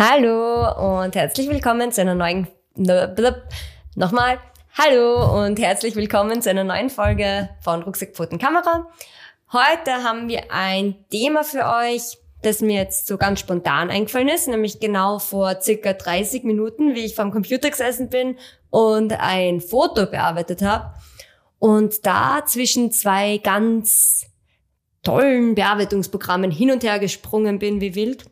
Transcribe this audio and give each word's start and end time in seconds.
Hallo 0.00 1.00
und 1.02 1.16
herzlich 1.16 1.48
willkommen 1.48 1.90
zu 1.90 2.02
einer 2.02 2.14
neuen 2.14 2.46
nochmal 3.96 4.38
Hallo 4.78 5.44
und 5.44 5.58
herzlich 5.58 5.96
willkommen 5.96 6.40
zu 6.40 6.50
einer 6.50 6.62
neuen 6.62 6.88
Folge 6.88 7.48
von 7.62 7.82
Rucksackpfoten 7.82 8.38
Kamera. 8.38 8.86
Heute 9.52 10.04
haben 10.04 10.28
wir 10.28 10.52
ein 10.52 10.94
Thema 11.10 11.42
für 11.42 11.64
euch, 11.64 12.16
das 12.42 12.60
mir 12.60 12.76
jetzt 12.76 13.08
so 13.08 13.18
ganz 13.18 13.40
spontan 13.40 13.90
eingefallen 13.90 14.28
ist, 14.28 14.46
nämlich 14.46 14.78
genau 14.78 15.18
vor 15.18 15.60
circa 15.60 15.94
30 15.94 16.44
Minuten, 16.44 16.94
wie 16.94 17.04
ich 17.04 17.16
vom 17.16 17.32
Computer 17.32 17.68
gesessen 17.68 18.08
bin 18.08 18.38
und 18.70 19.12
ein 19.18 19.60
Foto 19.60 20.06
bearbeitet 20.06 20.62
habe 20.62 20.94
und 21.58 22.06
da 22.06 22.44
zwischen 22.46 22.92
zwei 22.92 23.38
ganz 23.38 24.26
tollen 25.02 25.56
Bearbeitungsprogrammen 25.56 26.52
hin 26.52 26.70
und 26.70 26.84
her 26.84 27.00
gesprungen 27.00 27.58
bin 27.58 27.80
wie 27.80 27.96
wild. 27.96 28.26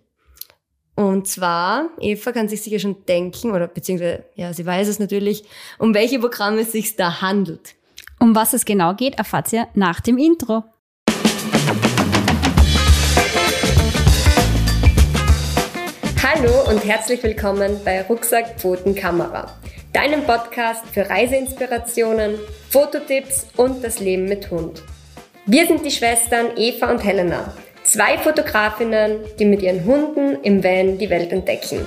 Und 0.99 1.29
zwar, 1.29 1.91
Eva 2.01 2.33
kann 2.33 2.49
sich 2.49 2.63
sicher 2.63 2.79
schon 2.79 3.05
denken, 3.05 3.51
oder 3.51 3.69
beziehungsweise, 3.69 4.25
ja, 4.35 4.55
sie 4.55 4.65
weiß 4.65 4.89
es 4.89 4.99
natürlich, 4.99 5.45
um 5.79 5.93
welche 5.93 6.19
Programme 6.19 6.61
es 6.61 6.73
sich 6.73 6.97
da 6.97 7.21
handelt. 7.21 7.75
Um 8.19 8.35
was 8.35 8.55
es 8.55 8.65
genau 8.65 8.95
geht, 8.95 9.19
erfahrt 9.19 9.53
ihr 9.53 9.69
nach 9.75 10.01
dem 10.01 10.17
Intro. 10.17 10.65
Hallo 16.23 16.71
und 16.71 16.83
herzlich 16.83 17.23
willkommen 17.23 17.79
bei 17.85 18.01
Rucksack 18.01 18.59
Pfoten 18.59 18.95
Kamera, 18.95 19.55
deinem 19.93 20.25
Podcast 20.25 20.87
für 20.87 21.11
Reiseinspirationen, 21.11 22.37
Fototipps 22.71 23.49
und 23.59 23.85
das 23.85 24.01
Leben 24.01 24.25
mit 24.25 24.51
Hund. 24.51 24.83
Wir 25.45 25.67
sind 25.67 25.85
die 25.85 25.91
Schwestern 25.91 26.57
Eva 26.57 26.91
und 26.91 27.05
Helena 27.05 27.53
Zwei 27.97 28.19
Fotografinnen, 28.19 29.21
die 29.39 29.47
mit 29.47 29.63
ihren 29.63 29.87
Hunden 29.87 30.43
im 30.43 30.63
Van 30.63 30.99
die 30.99 31.09
Welt 31.09 31.33
entdecken. 31.33 31.79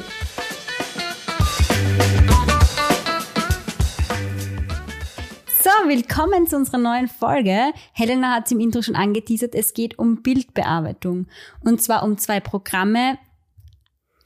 So, 5.62 5.70
willkommen 5.88 6.48
zu 6.48 6.56
unserer 6.56 6.80
neuen 6.80 7.08
Folge. 7.08 7.74
Helena 7.94 8.34
hat 8.34 8.48
es 8.48 8.52
im 8.54 8.60
Intro 8.60 8.82
schon 8.82 8.96
angeteasert, 8.96 9.54
es 9.54 9.76
geht 9.76 10.00
um 10.00 10.24
Bildbearbeitung. 10.24 11.28
Und 11.64 11.80
zwar 11.80 12.02
um 12.02 12.18
zwei 12.18 12.40
Programme. 12.40 13.20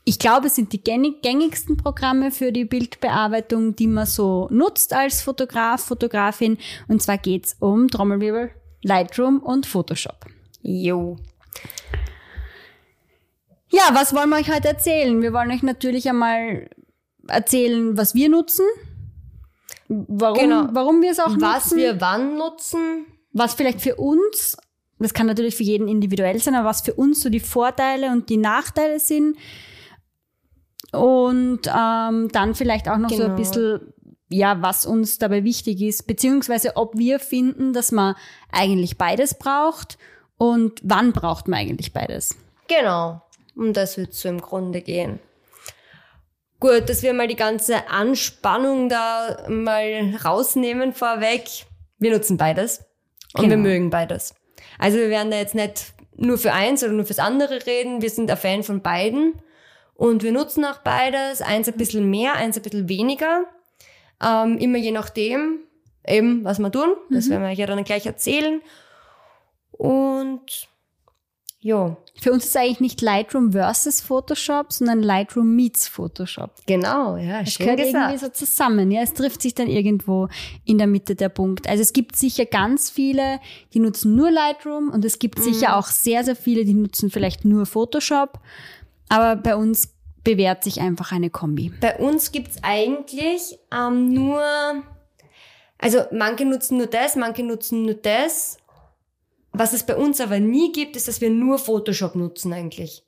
Ich 0.06 0.20
glaube, 0.20 0.48
es 0.48 0.56
sind 0.56 0.72
die 0.72 0.82
gängigsten 0.82 1.76
Programme 1.76 2.32
für 2.32 2.54
die 2.54 2.64
Bildbearbeitung, 2.64 3.76
die 3.76 3.88
man 3.88 4.06
so 4.06 4.48
nutzt 4.52 4.94
als 4.94 5.22
Fotograf, 5.22 5.84
Fotografin. 5.84 6.60
Und 6.88 7.02
zwar 7.02 7.18
geht's 7.18 7.58
um 7.60 7.90
Trommelwirbel, 7.90 8.52
Lightroom 8.84 9.40
und 9.40 9.66
Photoshop. 9.66 10.28
Jo. 10.62 11.18
Ja, 13.74 13.90
was 13.94 14.14
wollen 14.14 14.30
wir 14.30 14.38
euch 14.38 14.54
heute 14.54 14.68
erzählen? 14.68 15.20
Wir 15.24 15.34
wollen 15.34 15.50
euch 15.50 15.64
natürlich 15.64 16.08
einmal 16.08 16.70
erzählen, 17.28 17.98
was 17.98 18.14
wir 18.14 18.30
nutzen. 18.30 18.66
Warum, 19.88 20.38
genau. 20.38 20.68
warum 20.72 21.02
wir 21.02 21.12
es 21.12 21.20
auch 21.20 21.26
was 21.26 21.32
nutzen. 21.32 21.42
Was 21.42 21.76
wir 21.76 22.02
wann 22.02 22.38
nutzen. 22.38 23.06
Was 23.32 23.56
vielleicht 23.56 23.82
für 23.82 23.96
uns, 23.96 24.58
das 25.00 25.16
kann 25.16 25.26
natürlich 25.26 25.56
für 25.56 25.64
jeden 25.64 25.88
individuell 25.88 26.40
sein, 26.40 26.54
aber 26.54 26.70
was 26.70 26.82
für 26.82 26.94
uns 26.94 27.22
so 27.22 27.30
die 27.30 27.40
Vorteile 27.40 28.12
und 28.12 28.30
die 28.30 28.38
Nachteile 28.38 29.00
sind. 29.00 29.38
Und 30.92 31.62
ähm, 31.66 32.30
dann 32.32 32.54
vielleicht 32.54 32.88
auch 32.88 32.98
noch 32.98 33.10
genau. 33.10 33.24
so 33.24 33.24
ein 33.24 33.36
genau. 33.36 33.38
bisschen, 33.38 33.94
ja, 34.30 34.62
was 34.62 34.86
uns 34.86 35.18
dabei 35.18 35.44
wichtig 35.44 35.82
ist, 35.82 36.06
beziehungsweise 36.06 36.76
ob 36.76 36.96
wir 36.96 37.20
finden, 37.20 37.74
dass 37.74 37.92
man 37.92 38.14
eigentlich 38.52 39.00
beides 39.00 39.34
braucht 39.34 39.98
und 40.38 40.80
wann 40.84 41.14
braucht 41.14 41.48
man 41.48 41.60
eigentlich 41.60 41.94
beides. 41.94 42.36
Genau. 42.68 43.22
Um 43.56 43.74
das 43.74 43.98
wird 43.98 44.14
so 44.14 44.30
im 44.30 44.42
Grunde 44.42 44.82
gehen. 44.82 45.20
Gut, 46.60 46.88
dass 46.88 47.04
wir 47.04 47.14
mal 47.14 47.28
die 47.28 47.36
ganze 47.36 47.90
Anspannung 47.90 48.88
da 48.88 49.46
mal 49.50 50.16
rausnehmen 50.24 50.94
vorweg. 50.94 51.44
Wir 52.00 52.12
nutzen 52.12 52.38
beides 52.38 52.86
und 53.34 53.44
genau. 53.44 53.50
wir 53.50 53.58
mögen 53.58 53.90
beides. 53.90 54.34
Also 54.80 54.98
wir 54.98 55.10
werden 55.10 55.30
da 55.30 55.38
jetzt 55.38 55.56
nicht 55.56 55.94
nur 56.16 56.38
für 56.38 56.54
eins 56.54 56.84
oder 56.84 56.94
nur 56.94 57.06
fürs 57.06 57.20
andere 57.20 57.66
reden. 57.66 58.02
Wir 58.02 58.10
sind 58.10 58.32
ein 58.32 58.38
Fan 58.38 58.64
von 58.64 58.82
beiden 58.82 59.34
und 59.96 60.24
wir 60.24 60.32
nutzen 60.32 60.64
auch 60.66 60.80
beides. 60.80 61.42
Eins 61.42 61.68
ein 61.68 61.78
bisschen 61.78 62.10
mehr, 62.10 62.36
eins 62.36 62.56
ein 62.58 62.64
bisschen 62.64 62.90
weniger. 62.90 63.44
Ähm, 64.24 64.58
immer 64.58 64.78
je 64.78 64.92
nachdem, 64.92 65.60
eben 66.08 66.44
was 66.44 66.60
wir 66.60 66.72
tun. 66.72 66.96
Das 67.10 67.26
mhm. 67.26 67.32
werden 67.32 67.44
wir 67.44 67.52
ja 67.52 67.68
dann 67.68 67.84
gleich 67.84 68.06
erzählen. 68.06 68.62
Und 69.74 70.68
Jo. 71.64 71.96
Für 72.20 72.34
uns 72.34 72.44
ist 72.44 72.58
eigentlich 72.58 72.82
nicht 72.82 73.02
Lightroom 73.02 73.54
versus 73.54 74.02
Photoshop, 74.02 74.74
sondern 74.74 75.02
Lightroom 75.02 75.56
meets 75.56 75.88
Photoshop. 75.88 76.52
Genau, 76.66 77.16
ja, 77.16 77.40
das 77.40 77.54
schön 77.54 77.68
gehört 77.68 77.80
gesagt. 77.80 77.96
irgendwie 77.96 78.26
so 78.26 78.32
zusammen. 78.32 78.92
Ja, 78.92 79.02
es 79.02 79.14
trifft 79.14 79.42
sich 79.42 79.56
dann 79.56 79.68
irgendwo 79.68 80.28
in 80.66 80.78
der 80.78 80.88
Mitte 80.88 81.16
der 81.16 81.30
Punkt. 81.30 81.70
Also 81.70 81.82
es 81.82 81.94
gibt 81.94 82.18
sicher 82.18 82.46
ganz 82.46 82.90
viele, 82.90 83.40
die 83.74 83.80
nutzen 83.80 84.14
nur 84.14 84.30
Lightroom 84.30 84.90
und 84.90 85.06
es 85.06 85.20
gibt 85.20 85.40
mhm. 85.40 85.44
sicher 85.44 85.78
auch 85.78 85.88
sehr, 85.88 86.26
sehr 86.26 86.36
viele, 86.36 86.66
die 86.66 86.74
nutzen 86.74 87.10
vielleicht 87.10 87.46
nur 87.46 87.66
Photoshop. 87.66 88.40
Aber 89.08 89.38
bei 89.38 89.56
uns 89.56 89.94
bewährt 90.26 90.66
sich 90.66 90.82
einfach 90.82 91.14
eine 91.14 91.30
Kombi. 91.30 91.72
Bei 91.80 91.98
uns 91.98 92.34
gibt's 92.34 92.58
eigentlich 92.62 93.58
ähm, 93.74 94.14
nur, 94.14 94.44
also 95.78 96.00
manche 96.12 96.44
nutzen 96.44 96.78
nur 96.78 96.88
das, 96.88 97.16
manche 97.16 97.44
nutzen 97.44 97.84
nur 97.84 97.96
das 97.96 98.58
was 99.54 99.74
es 99.74 99.84
bei 99.84 99.96
uns 99.96 100.20
aber 100.20 100.40
nie 100.40 100.72
gibt, 100.72 100.96
ist, 100.96 101.08
dass 101.08 101.22
wir 101.22 101.30
nur 101.30 101.60
Photoshop 101.60 102.16
nutzen 102.16 102.54
eigentlich. 102.54 103.04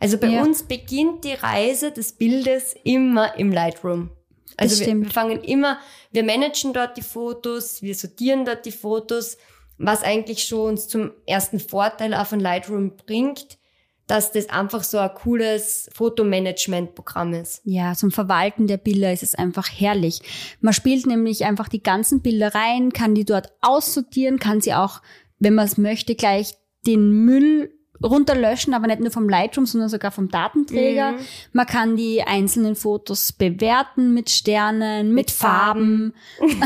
Also 0.00 0.18
bei 0.18 0.28
ja. 0.28 0.42
uns 0.42 0.64
beginnt 0.64 1.24
die 1.24 1.32
Reise 1.32 1.92
des 1.92 2.12
Bildes 2.12 2.74
immer 2.84 3.36
im 3.38 3.52
Lightroom. 3.52 4.10
Also 4.56 4.84
wir, 4.84 4.94
wir, 4.94 5.10
fangen 5.10 5.42
immer, 5.42 5.78
wir 6.12 6.24
managen 6.24 6.72
dort 6.72 6.96
die 6.96 7.02
Fotos, 7.02 7.82
wir 7.82 7.94
sortieren 7.94 8.44
dort 8.44 8.64
die 8.64 8.72
Fotos, 8.72 9.36
was 9.78 10.02
eigentlich 10.02 10.44
schon 10.44 10.70
uns 10.70 10.88
zum 10.88 11.12
ersten 11.26 11.60
Vorteil 11.60 12.14
auch 12.14 12.26
von 12.26 12.40
Lightroom 12.40 12.96
bringt, 12.96 13.58
dass 14.06 14.32
das 14.32 14.48
einfach 14.48 14.82
so 14.82 14.98
ein 14.98 15.12
cooles 15.14 15.90
Fotomanagement-Programm 15.92 17.34
ist. 17.34 17.60
Ja, 17.64 17.94
zum 17.94 18.12
Verwalten 18.12 18.66
der 18.66 18.76
Bilder 18.76 19.12
ist 19.12 19.24
es 19.24 19.34
einfach 19.34 19.68
herrlich. 19.68 20.20
Man 20.60 20.72
spielt 20.72 21.06
nämlich 21.06 21.44
einfach 21.44 21.68
die 21.68 21.82
ganzen 21.82 22.22
Bilder 22.22 22.54
rein, 22.54 22.92
kann 22.92 23.14
die 23.14 23.24
dort 23.24 23.52
aussortieren, 23.60 24.38
kann 24.38 24.60
sie 24.60 24.74
auch 24.74 25.02
wenn 25.38 25.54
man 25.54 25.66
es 25.66 25.78
möchte, 25.78 26.14
gleich 26.14 26.54
den 26.86 27.24
Müll 27.24 27.72
runterlöschen, 28.02 28.74
aber 28.74 28.86
nicht 28.86 29.00
nur 29.00 29.10
vom 29.10 29.28
Lightroom, 29.28 29.66
sondern 29.66 29.88
sogar 29.88 30.10
vom 30.10 30.28
Datenträger. 30.28 31.12
Mhm. 31.12 31.18
Man 31.52 31.66
kann 31.66 31.96
die 31.96 32.22
einzelnen 32.22 32.74
Fotos 32.74 33.32
bewerten 33.32 34.12
mit 34.14 34.30
Sternen, 34.30 35.08
mit, 35.08 35.14
mit 35.14 35.30
Farben. 35.30 36.14
Farben. 36.38 36.62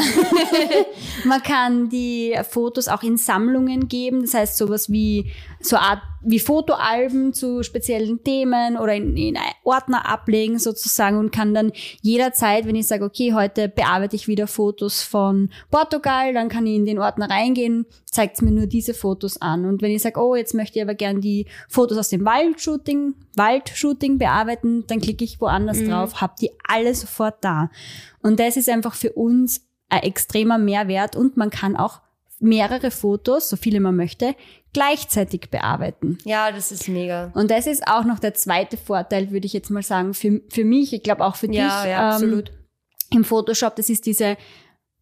man 1.25 1.43
kann 1.43 1.89
die 1.89 2.37
Fotos 2.49 2.89
auch 2.89 3.03
in 3.03 3.17
Sammlungen 3.17 3.89
geben, 3.89 4.23
das 4.23 4.35
heißt 4.35 4.57
sowas 4.57 4.91
wie 4.91 5.31
so 5.61 5.77
Art 5.77 6.01
wie 6.23 6.39
Fotoalben 6.39 7.33
zu 7.33 7.63
speziellen 7.63 8.23
Themen 8.23 8.77
oder 8.77 8.95
in, 8.95 9.17
in 9.17 9.39
Ordner 9.65 10.07
ablegen 10.07 10.59
sozusagen 10.59 11.19
und 11.19 11.33
kann 11.33 11.55
dann 11.55 11.73
jederzeit, 12.03 12.67
wenn 12.67 12.77
ich 12.77 12.87
sage, 12.87 13.05
okay, 13.05 13.33
heute 13.33 13.69
bearbeite 13.69 14.17
ich 14.17 14.29
wieder 14.29 14.47
Fotos 14.47 15.03
von 15.03 15.51
Portugal, 15.71 16.35
dann 16.35 16.49
kann 16.49 16.67
ich 16.67 16.77
in 16.77 16.85
den 16.85 16.99
Ordner 16.99 17.31
reingehen, 17.31 17.87
zeigt 18.05 18.43
mir 18.43 18.51
nur 18.51 18.67
diese 18.67 18.93
Fotos 18.93 19.41
an. 19.41 19.65
Und 19.65 19.81
wenn 19.81 19.93
ich 19.93 20.03
sage, 20.03 20.21
oh, 20.21 20.35
jetzt 20.35 20.55
möchte 20.55 20.79
ich 20.79 20.83
aber 20.83 20.95
gern 20.95 21.21
die 21.21 21.47
Fotos 21.69 21.97
aus 21.97 22.11
dem 22.11 22.25
Waldshooting, 22.25 23.15
Waldshooting 23.37 24.19
bearbeiten, 24.19 24.85
dann 24.87 25.01
klicke 25.01 25.25
ich 25.25 25.41
woanders 25.41 25.79
mhm. 25.79 25.89
drauf, 25.89 26.21
hab 26.21 26.37
die 26.37 26.51
alle 26.67 26.95
sofort 26.95 27.37
da. 27.41 27.71
Und 28.23 28.41
das 28.41 28.57
ist 28.57 28.69
einfach 28.69 28.95
für 28.95 29.13
uns 29.13 29.63
ein 29.89 30.03
extremer 30.03 30.59
Mehrwert 30.59 31.17
und 31.17 31.37
man 31.37 31.51
kann 31.51 31.77
auch 31.77 32.01
mehrere 32.41 32.91
Fotos, 32.91 33.49
so 33.49 33.57
viele 33.57 33.81
man 33.81 33.97
möchte, 33.97 34.35
gleichzeitig 34.73 35.51
bearbeiten. 35.51 36.19
Ja, 36.25 36.53
das 36.53 36.71
ist 36.71 36.89
mega. 36.89 37.33
Und 37.35 37.51
das 37.51 37.67
ist 37.67 37.87
auch 37.87 38.05
noch 38.05 38.19
der 38.19 38.35
zweite 38.35 38.77
Vorteil, 38.77 39.31
würde 39.31 39.47
ich 39.47 39.53
jetzt 39.53 39.71
mal 39.71 39.83
sagen, 39.83 40.15
für, 40.15 40.41
für 40.49 40.65
mich, 40.65 40.93
ich 40.93 41.03
glaube 41.03 41.25
auch 41.25 41.37
für 41.37 41.53
ja, 41.53 41.83
dich. 41.83 41.91
Ja, 41.91 42.09
ähm, 42.09 42.15
absolut. 42.15 42.53
Im 43.13 43.25
Photoshop, 43.25 43.75
das 43.77 43.91
ist 43.91 44.07
diese, 44.07 44.37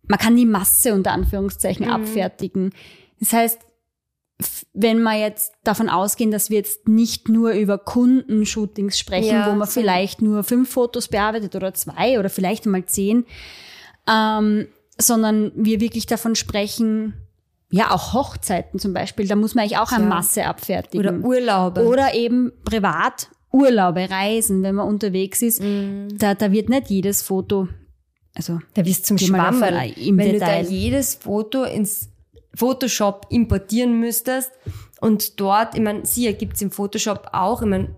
man 0.07 0.19
kann 0.19 0.37
die 0.37 0.47
Masse 0.47 0.95
unter 0.95 1.13
Anführungszeichen 1.13 1.87
mhm. 1.87 1.93
abfertigen. 1.93 2.73
Das 3.21 3.33
heißt, 3.33 3.61
wenn 4.73 5.03
wir 5.03 5.19
jetzt 5.19 5.53
davon 5.65 5.89
ausgehen, 5.89 6.31
dass 6.31 6.49
wir 6.49 6.59
jetzt 6.59 6.87
nicht 6.89 7.29
nur 7.29 7.51
über 7.53 7.77
Kundenshootings 7.77 8.99
sprechen, 8.99 9.35
ja, 9.35 9.51
wo 9.51 9.57
man 9.57 9.67
so. 9.67 9.81
vielleicht 9.81 10.23
nur 10.23 10.45
fünf 10.45 10.71
Fotos 10.71 11.09
bearbeitet 11.09 11.57
oder 11.57 11.75
zwei 11.75 12.19
oder 12.19 12.31
vielleicht 12.31 12.65
einmal 12.65 12.87
zehn, 12.87 13.27
ähm, 14.09 14.69
sondern 14.97 15.53
wir 15.55 15.81
wirklich 15.81 16.07
davon 16.07 16.37
sprechen, 16.37 17.15
ja, 17.71 17.91
auch 17.91 18.15
Hochzeiten 18.15 18.79
zum 18.79 18.95
Beispiel, 18.95 19.27
da 19.29 19.37
muss 19.37 19.55
man 19.55 19.65
eigentlich 19.65 19.79
auch 19.79 19.93
eine 19.93 20.05
ja. 20.05 20.09
Masse 20.09 20.47
abfertigen. 20.47 21.01
Oder 21.01 21.27
Urlaube. 21.27 21.87
Oder 21.87 22.15
eben 22.15 22.53
privat 22.65 23.29
Urlaube, 23.53 24.09
Reisen, 24.11 24.63
wenn 24.63 24.75
man 24.75 24.89
unterwegs 24.89 25.43
ist. 25.43 25.63
Mm. 25.63 26.09
Da, 26.19 26.35
da 26.35 26.51
wird 26.53 26.69
nicht 26.69 26.89
jedes 26.91 27.23
Foto, 27.23 27.69
also 28.35 28.61
da 28.75 28.85
wirst 28.85 29.07
zum 29.07 29.19
Schwammerl. 29.19 29.93
Im 29.97 30.17
wenn 30.19 30.33
Detail. 30.33 30.63
du 30.65 30.69
da 30.69 30.75
jedes 30.75 31.15
Foto 31.15 31.65
ins 31.65 32.09
Photoshop 32.55 33.27
importieren 33.31 34.01
müsstest 34.01 34.51
und 35.01 35.39
dort, 35.39 35.75
ich 35.75 35.81
meine, 35.81 36.05
sie 36.07 36.33
gibt's 36.35 36.63
im 36.63 36.71
Photoshop 36.71 37.29
auch, 37.33 37.63
ich 37.63 37.69
meine, 37.69 37.95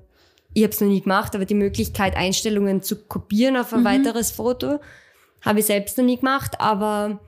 ich 0.52 0.64
habe 0.64 0.72
es 0.72 0.80
noch 0.80 0.88
nie 0.88 1.00
gemacht, 1.00 1.34
aber 1.34 1.44
die 1.44 1.54
Möglichkeit, 1.54 2.16
Einstellungen 2.16 2.82
zu 2.82 2.96
kopieren 2.96 3.56
auf 3.56 3.72
ein 3.72 3.80
Mhm. 3.80 3.84
weiteres 3.84 4.32
Foto, 4.32 4.80
habe 5.42 5.60
ich 5.60 5.66
selbst 5.66 5.96
noch 5.96 6.04
nie 6.04 6.18
gemacht, 6.18 6.60
aber 6.60 7.20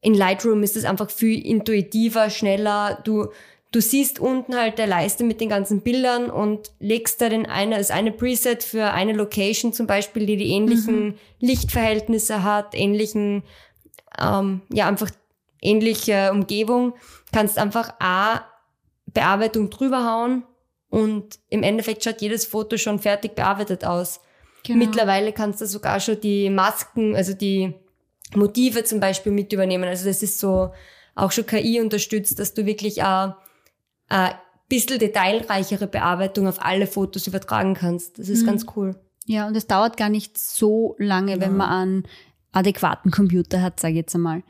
in 0.00 0.14
Lightroom 0.14 0.62
ist 0.62 0.76
es 0.76 0.84
einfach 0.84 1.10
viel 1.10 1.44
intuitiver, 1.44 2.30
schneller. 2.30 3.00
Du, 3.04 3.28
du 3.72 3.80
siehst 3.80 4.20
unten 4.20 4.56
halt 4.56 4.78
der 4.78 4.86
Leiste 4.86 5.24
mit 5.24 5.40
den 5.40 5.48
ganzen 5.48 5.82
Bildern 5.82 6.30
und 6.30 6.70
legst 6.78 7.20
da 7.20 7.28
den 7.28 7.46
eine, 7.46 7.78
das 7.78 7.90
eine 7.90 8.12
Preset 8.12 8.62
für 8.62 8.92
eine 8.92 9.12
Location 9.12 9.72
zum 9.72 9.86
Beispiel, 9.86 10.26
die 10.26 10.36
die 10.36 10.50
ähnlichen 10.50 11.18
Lichtverhältnisse 11.40 12.42
hat, 12.42 12.74
ähnlichen, 12.74 13.42
ähm, 14.20 14.62
ja, 14.72 14.86
einfach 14.86 15.10
ähnliche 15.60 16.30
Umgebung, 16.32 16.94
kannst 17.32 17.58
einfach 17.58 17.94
A, 17.98 18.44
Bearbeitung 19.06 19.70
drüber 19.70 20.04
hauen 20.04 20.44
und 20.90 21.40
im 21.48 21.62
Endeffekt 21.62 22.04
schaut 22.04 22.20
jedes 22.20 22.46
Foto 22.46 22.76
schon 22.76 22.98
fertig 23.00 23.34
bearbeitet 23.34 23.84
aus. 23.84 24.20
Genau. 24.64 24.78
Mittlerweile 24.78 25.32
kannst 25.32 25.60
du 25.60 25.66
sogar 25.66 25.98
schon 25.98 26.20
die 26.20 26.50
Masken, 26.50 27.16
also 27.16 27.32
die 27.32 27.74
Motive 28.34 28.84
zum 28.84 29.00
Beispiel 29.00 29.32
mit 29.32 29.52
übernehmen. 29.52 29.84
Also 29.84 30.06
das 30.06 30.22
ist 30.22 30.38
so 30.38 30.72
auch 31.14 31.32
schon 31.32 31.46
KI 31.46 31.80
unterstützt, 31.80 32.38
dass 32.38 32.54
du 32.54 32.66
wirklich 32.66 33.02
ein, 33.02 33.34
ein 34.08 34.32
bisschen 34.68 34.98
detailreichere 34.98 35.86
Bearbeitung 35.86 36.46
auf 36.46 36.62
alle 36.64 36.86
Fotos 36.86 37.26
übertragen 37.26 37.74
kannst. 37.74 38.18
Das 38.18 38.28
ist 38.28 38.42
Mhm. 38.42 38.46
ganz 38.46 38.66
cool. 38.76 38.96
Ja, 39.26 39.46
und 39.46 39.56
es 39.56 39.66
dauert 39.66 39.96
gar 39.96 40.08
nicht 40.08 40.38
so 40.38 40.94
lange, 40.98 41.34
wenn 41.40 41.52
Ja. 41.52 41.56
man 41.56 41.68
einen 41.70 42.02
adäquaten 42.52 43.10
Computer 43.10 43.60
hat, 43.62 43.78
sage 43.80 43.92
ich 43.94 43.98
jetzt 43.98 44.14
einmal. 44.14 44.42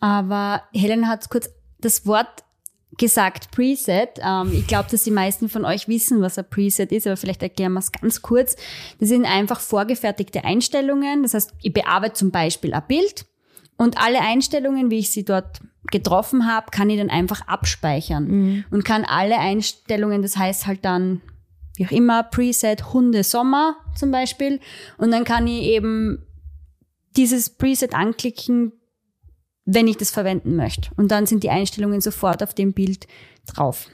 Aber 0.00 0.62
Helen 0.72 1.08
hat 1.08 1.28
kurz 1.30 1.50
das 1.80 2.06
Wort 2.06 2.44
gesagt, 2.98 3.50
Preset. 3.50 4.20
Ähm, 4.22 4.52
ich 4.52 4.66
glaube, 4.66 4.88
dass 4.90 5.04
die 5.04 5.10
meisten 5.10 5.48
von 5.48 5.64
euch 5.64 5.88
wissen, 5.88 6.20
was 6.20 6.38
ein 6.38 6.48
Preset 6.48 6.92
ist, 6.92 7.06
aber 7.06 7.16
vielleicht 7.16 7.42
erklären 7.42 7.72
wir 7.72 7.80
es 7.80 7.92
ganz 7.92 8.20
kurz. 8.20 8.56
Das 9.00 9.08
sind 9.08 9.24
einfach 9.24 9.60
vorgefertigte 9.60 10.44
Einstellungen. 10.44 11.22
Das 11.22 11.34
heißt, 11.34 11.54
ich 11.62 11.72
bearbeite 11.72 12.14
zum 12.14 12.30
Beispiel 12.30 12.74
ein 12.74 12.82
Bild 12.86 13.24
und 13.78 13.96
alle 13.98 14.20
Einstellungen, 14.20 14.90
wie 14.90 14.98
ich 14.98 15.10
sie 15.10 15.24
dort 15.24 15.60
getroffen 15.90 16.46
habe, 16.46 16.66
kann 16.70 16.90
ich 16.90 16.98
dann 16.98 17.10
einfach 17.10 17.46
abspeichern 17.46 18.64
und 18.70 18.84
kann 18.84 19.04
alle 19.04 19.38
Einstellungen, 19.38 20.20
das 20.20 20.36
heißt 20.36 20.66
halt 20.66 20.84
dann, 20.84 21.22
wie 21.76 21.86
auch 21.86 21.90
immer, 21.90 22.24
Preset 22.24 22.92
Hunde 22.92 23.22
Sommer 23.22 23.76
zum 23.96 24.10
Beispiel. 24.10 24.60
Und 24.98 25.12
dann 25.12 25.24
kann 25.24 25.46
ich 25.46 25.62
eben 25.62 26.26
dieses 27.16 27.50
Preset 27.50 27.94
anklicken, 27.94 28.72
wenn 29.70 29.86
ich 29.86 29.98
das 29.98 30.10
verwenden 30.10 30.56
möchte. 30.56 30.90
Und 30.96 31.10
dann 31.10 31.26
sind 31.26 31.44
die 31.44 31.50
Einstellungen 31.50 32.00
sofort 32.00 32.42
auf 32.42 32.54
dem 32.54 32.72
Bild 32.72 33.06
drauf. 33.46 33.88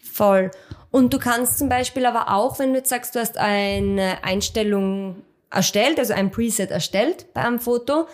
Voll. 0.00 0.50
Und 0.90 1.14
du 1.14 1.18
kannst 1.20 1.58
zum 1.58 1.68
Beispiel 1.68 2.06
aber 2.06 2.34
auch, 2.34 2.58
wenn 2.58 2.72
du 2.72 2.78
jetzt 2.78 2.88
sagst, 2.88 3.14
du 3.14 3.20
hast 3.20 3.38
eine 3.38 4.24
Einstellung 4.24 5.22
erstellt, 5.48 6.00
also 6.00 6.12
ein 6.12 6.32
Preset 6.32 6.72
erstellt 6.72 7.32
bei 7.34 7.42
einem 7.42 7.60
Foto, 7.60 8.08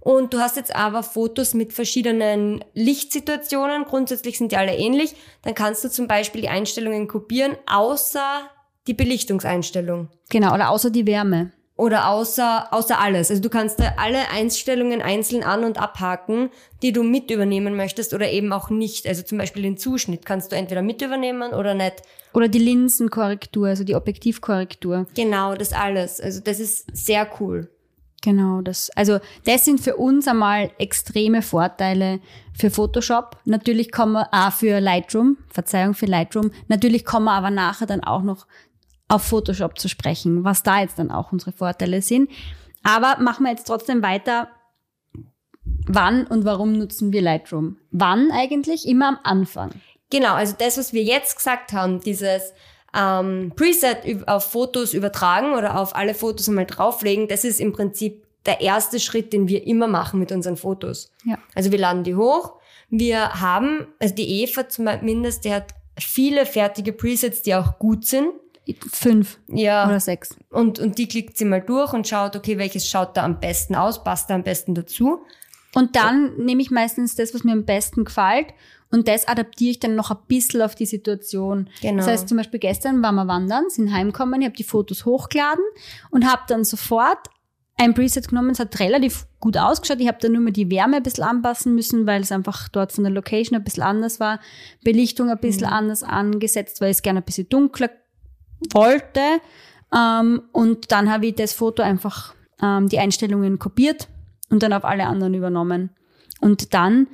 und 0.00 0.32
du 0.32 0.38
hast 0.38 0.56
jetzt 0.56 0.74
aber 0.74 1.02
Fotos 1.02 1.52
mit 1.52 1.72
verschiedenen 1.72 2.64
Lichtsituationen, 2.74 3.84
grundsätzlich 3.84 4.38
sind 4.38 4.52
die 4.52 4.56
alle 4.56 4.76
ähnlich, 4.76 5.14
dann 5.42 5.54
kannst 5.54 5.84
du 5.84 5.90
zum 5.90 6.06
Beispiel 6.06 6.42
die 6.42 6.48
Einstellungen 6.48 7.08
kopieren, 7.08 7.56
außer 7.66 8.48
die 8.86 8.94
Belichtungseinstellung. 8.94 10.08
Genau, 10.30 10.54
oder 10.54 10.70
außer 10.70 10.90
die 10.90 11.06
Wärme. 11.06 11.50
Oder 11.76 12.08
außer, 12.08 12.68
außer 12.72 12.98
alles. 12.98 13.30
Also 13.30 13.42
du 13.42 13.50
kannst 13.50 13.78
da 13.78 13.94
alle 13.98 14.30
Einstellungen 14.30 15.02
einzeln 15.02 15.42
an- 15.42 15.64
und 15.64 15.78
abhaken, 15.78 16.48
die 16.82 16.92
du 16.92 17.02
mit 17.02 17.30
übernehmen 17.30 17.76
möchtest 17.76 18.14
oder 18.14 18.30
eben 18.30 18.50
auch 18.52 18.70
nicht. 18.70 19.06
Also 19.06 19.22
zum 19.22 19.36
Beispiel 19.36 19.62
den 19.62 19.76
Zuschnitt 19.76 20.24
kannst 20.24 20.52
du 20.52 20.56
entweder 20.56 20.80
mit 20.80 21.02
übernehmen 21.02 21.52
oder 21.52 21.74
nicht. 21.74 22.02
Oder 22.32 22.48
die 22.48 22.58
Linsenkorrektur, 22.58 23.68
also 23.68 23.84
die 23.84 23.94
Objektivkorrektur. 23.94 25.06
Genau, 25.14 25.54
das 25.54 25.74
alles. 25.74 26.18
Also 26.18 26.40
das 26.40 26.60
ist 26.60 26.86
sehr 26.96 27.28
cool. 27.40 27.68
Genau, 28.22 28.60
das, 28.60 28.90
also 28.96 29.20
das 29.44 29.64
sind 29.64 29.80
für 29.80 29.96
uns 29.96 30.26
einmal 30.26 30.70
extreme 30.78 31.42
Vorteile 31.42 32.20
für 32.54 32.70
Photoshop. 32.70 33.36
Natürlich 33.44 33.92
kommen 33.92 34.14
wir, 34.14 34.28
ah, 34.32 34.50
für 34.50 34.80
Lightroom, 34.80 35.36
Verzeihung 35.48 35.94
für 35.94 36.06
Lightroom. 36.06 36.50
Natürlich 36.66 37.04
kommen 37.04 37.26
wir 37.26 37.32
aber 37.34 37.50
nachher 37.50 37.86
dann 37.86 38.02
auch 38.02 38.22
noch 38.22 38.46
auf 39.08 39.22
Photoshop 39.22 39.78
zu 39.78 39.88
sprechen, 39.88 40.44
was 40.44 40.62
da 40.62 40.80
jetzt 40.80 40.98
dann 40.98 41.10
auch 41.10 41.32
unsere 41.32 41.52
Vorteile 41.52 42.02
sind. 42.02 42.30
Aber 42.82 43.20
machen 43.20 43.44
wir 43.44 43.50
jetzt 43.50 43.66
trotzdem 43.66 44.02
weiter. 44.02 44.48
Wann 45.88 46.26
und 46.26 46.44
warum 46.44 46.72
nutzen 46.72 47.12
wir 47.12 47.22
Lightroom? 47.22 47.78
Wann 47.90 48.30
eigentlich? 48.30 48.86
Immer 48.86 49.08
am 49.08 49.18
Anfang. 49.22 49.70
Genau, 50.10 50.34
also 50.34 50.54
das, 50.58 50.78
was 50.78 50.92
wir 50.92 51.02
jetzt 51.02 51.36
gesagt 51.36 51.72
haben, 51.72 52.00
dieses 52.00 52.52
ähm, 52.94 53.52
Preset 53.56 54.28
auf 54.28 54.50
Fotos 54.50 54.94
übertragen 54.94 55.54
oder 55.54 55.78
auf 55.78 55.94
alle 55.94 56.14
Fotos 56.14 56.48
einmal 56.48 56.66
drauflegen, 56.66 57.28
das 57.28 57.44
ist 57.44 57.60
im 57.60 57.72
Prinzip 57.72 58.24
der 58.46 58.60
erste 58.60 59.00
Schritt, 59.00 59.32
den 59.32 59.48
wir 59.48 59.66
immer 59.66 59.88
machen 59.88 60.20
mit 60.20 60.30
unseren 60.32 60.56
Fotos. 60.56 61.12
Ja. 61.24 61.38
Also 61.54 61.72
wir 61.72 61.78
laden 61.78 62.04
die 62.04 62.14
hoch. 62.14 62.54
Wir 62.88 63.40
haben, 63.40 63.88
also 63.98 64.14
die 64.14 64.42
Eva 64.42 64.68
zumindest, 64.68 65.44
die 65.44 65.52
hat 65.52 65.74
viele 65.98 66.46
fertige 66.46 66.92
Presets, 66.92 67.42
die 67.42 67.54
auch 67.54 67.78
gut 67.78 68.06
sind. 68.06 68.28
Fünf 68.92 69.38
Ja. 69.48 69.86
oder 69.86 70.00
sechs. 70.00 70.36
Und, 70.50 70.78
und 70.78 70.98
die 70.98 71.06
klickt 71.06 71.38
sie 71.38 71.44
mal 71.44 71.60
durch 71.60 71.92
und 71.92 72.08
schaut, 72.08 72.34
okay, 72.36 72.58
welches 72.58 72.88
schaut 72.88 73.16
da 73.16 73.24
am 73.24 73.40
besten 73.40 73.74
aus, 73.74 74.02
passt 74.02 74.28
da 74.30 74.34
am 74.34 74.42
besten 74.42 74.74
dazu. 74.74 75.20
Und 75.74 75.94
dann 75.94 76.36
nehme 76.38 76.62
ich 76.62 76.70
meistens 76.70 77.14
das, 77.14 77.34
was 77.34 77.44
mir 77.44 77.52
am 77.52 77.64
besten 77.64 78.04
gefällt 78.04 78.48
und 78.90 79.08
das 79.08 79.26
adaptiere 79.28 79.72
ich 79.72 79.80
dann 79.80 79.94
noch 79.94 80.10
ein 80.10 80.18
bisschen 80.28 80.62
auf 80.62 80.74
die 80.74 80.86
Situation. 80.86 81.68
Genau. 81.82 81.98
Das 81.98 82.06
heißt 82.06 82.28
zum 82.28 82.36
Beispiel 82.38 82.60
gestern 82.60 83.02
waren 83.02 83.16
wir 83.16 83.26
wandern, 83.26 83.68
sind 83.68 83.92
heimgekommen, 83.92 84.40
ich 84.40 84.46
habe 84.46 84.56
die 84.56 84.64
Fotos 84.64 85.04
hochgeladen 85.04 85.64
und 86.10 86.26
habe 86.26 86.42
dann 86.48 86.64
sofort 86.64 87.18
ein 87.78 87.92
Preset 87.94 88.28
genommen. 88.28 88.50
Es 88.50 88.58
hat 88.58 88.78
relativ 88.80 89.26
gut 89.38 89.58
ausgeschaut. 89.58 90.00
Ich 90.00 90.08
habe 90.08 90.18
dann 90.20 90.32
nur 90.32 90.40
mal 90.40 90.52
die 90.52 90.70
Wärme 90.70 90.96
ein 90.96 91.02
bisschen 91.02 91.24
anpassen 91.24 91.74
müssen, 91.74 92.06
weil 92.06 92.22
es 92.22 92.32
einfach 92.32 92.68
dort 92.68 92.92
von 92.92 93.04
der 93.04 93.12
Location 93.12 93.56
ein 93.58 93.64
bisschen 93.64 93.82
anders 93.82 94.18
war. 94.18 94.40
Belichtung 94.82 95.28
ein 95.28 95.38
bisschen 95.38 95.66
anders 95.66 96.02
angesetzt, 96.02 96.80
weil 96.80 96.90
ich 96.90 96.98
es 96.98 97.02
gerne 97.02 97.20
ein 97.20 97.24
bisschen 97.24 97.48
dunkler 97.50 97.90
wollte. 98.72 99.20
Ähm, 99.94 100.42
und 100.52 100.92
dann 100.92 101.10
habe 101.10 101.26
ich 101.26 101.34
das 101.34 101.52
Foto 101.52 101.82
einfach 101.82 102.34
ähm, 102.62 102.88
die 102.88 102.98
Einstellungen 102.98 103.58
kopiert 103.58 104.08
und 104.50 104.62
dann 104.62 104.72
auf 104.72 104.84
alle 104.84 105.06
anderen 105.06 105.34
übernommen. 105.34 105.90
Und 106.40 106.74
dann 106.74 107.08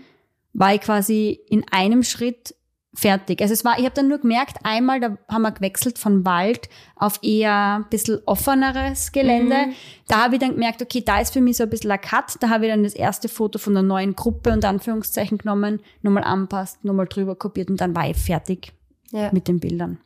war 0.53 0.75
ich 0.75 0.81
quasi 0.81 1.41
in 1.49 1.65
einem 1.71 2.03
Schritt 2.03 2.55
fertig. 2.95 3.41
Also 3.41 3.55
es 3.55 3.65
war, 3.65 3.79
ich 3.79 3.85
habe 3.87 3.95
dann 3.95 4.09
nur 4.09 4.19
gemerkt, 4.19 4.59
einmal, 4.65 5.01
da 5.01 5.17
haben 5.29 5.43
wir 5.43 5.53
gewechselt 5.53 5.99
von 5.99 6.27
Wald 6.27 6.69
auf 6.97 7.21
eher 7.23 7.77
ein 7.79 7.89
bisschen 7.89 8.19
offeneres 8.27 9.13
Gelände. 9.13 9.69
Da 10.09 10.25
habe 10.25 10.35
ich 10.35 10.41
dann 10.41 10.53
gemerkt, 10.53 10.83
okay, 10.83 11.03
da 11.03 11.21
ist 11.21 11.33
für 11.33 11.41
mich 11.41 11.57
so 11.57 11.63
ein 11.63 11.71
bisschen 11.71 11.91
ein 11.91 12.01
Cut. 12.01 12.37
Da 12.41 12.51
habe 12.51 12.67
ich 12.67 12.71
dann 12.73 12.83
das 12.83 12.93
erste 12.93 13.29
Foto 13.31 13.59
von 13.59 13.73
der 13.73 13.83
neuen 13.83 14.15
Gruppe 14.15 14.53
und 14.53 14.65
Anführungszeichen 14.67 15.39
genommen, 15.39 15.81
nochmal 16.03 16.25
anpasst, 16.25 16.85
nochmal 16.85 17.07
drüber 17.07 17.35
kopiert 17.35 17.71
und 17.71 17.81
dann 17.81 17.97
war 17.97 18.11
ich 18.11 18.17
fertig 18.19 18.73
Ja. 19.11 19.31
mit 19.33 19.49
den 19.49 19.59
Bildern. 19.59 19.99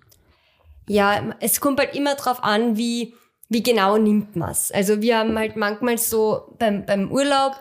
Ja, 0.88 1.34
es 1.40 1.60
kommt 1.60 1.80
halt 1.80 1.94
immer 1.94 2.14
drauf 2.14 2.42
an, 2.42 2.76
wie, 2.76 3.14
wie 3.48 3.62
genau 3.62 3.96
nimmt 3.96 4.36
man's. 4.36 4.70
Also 4.70 5.00
wir 5.02 5.18
haben 5.18 5.38
halt 5.38 5.56
manchmal 5.56 5.98
so 5.98 6.54
beim, 6.58 6.86
beim 6.86 7.10
Urlaub, 7.10 7.56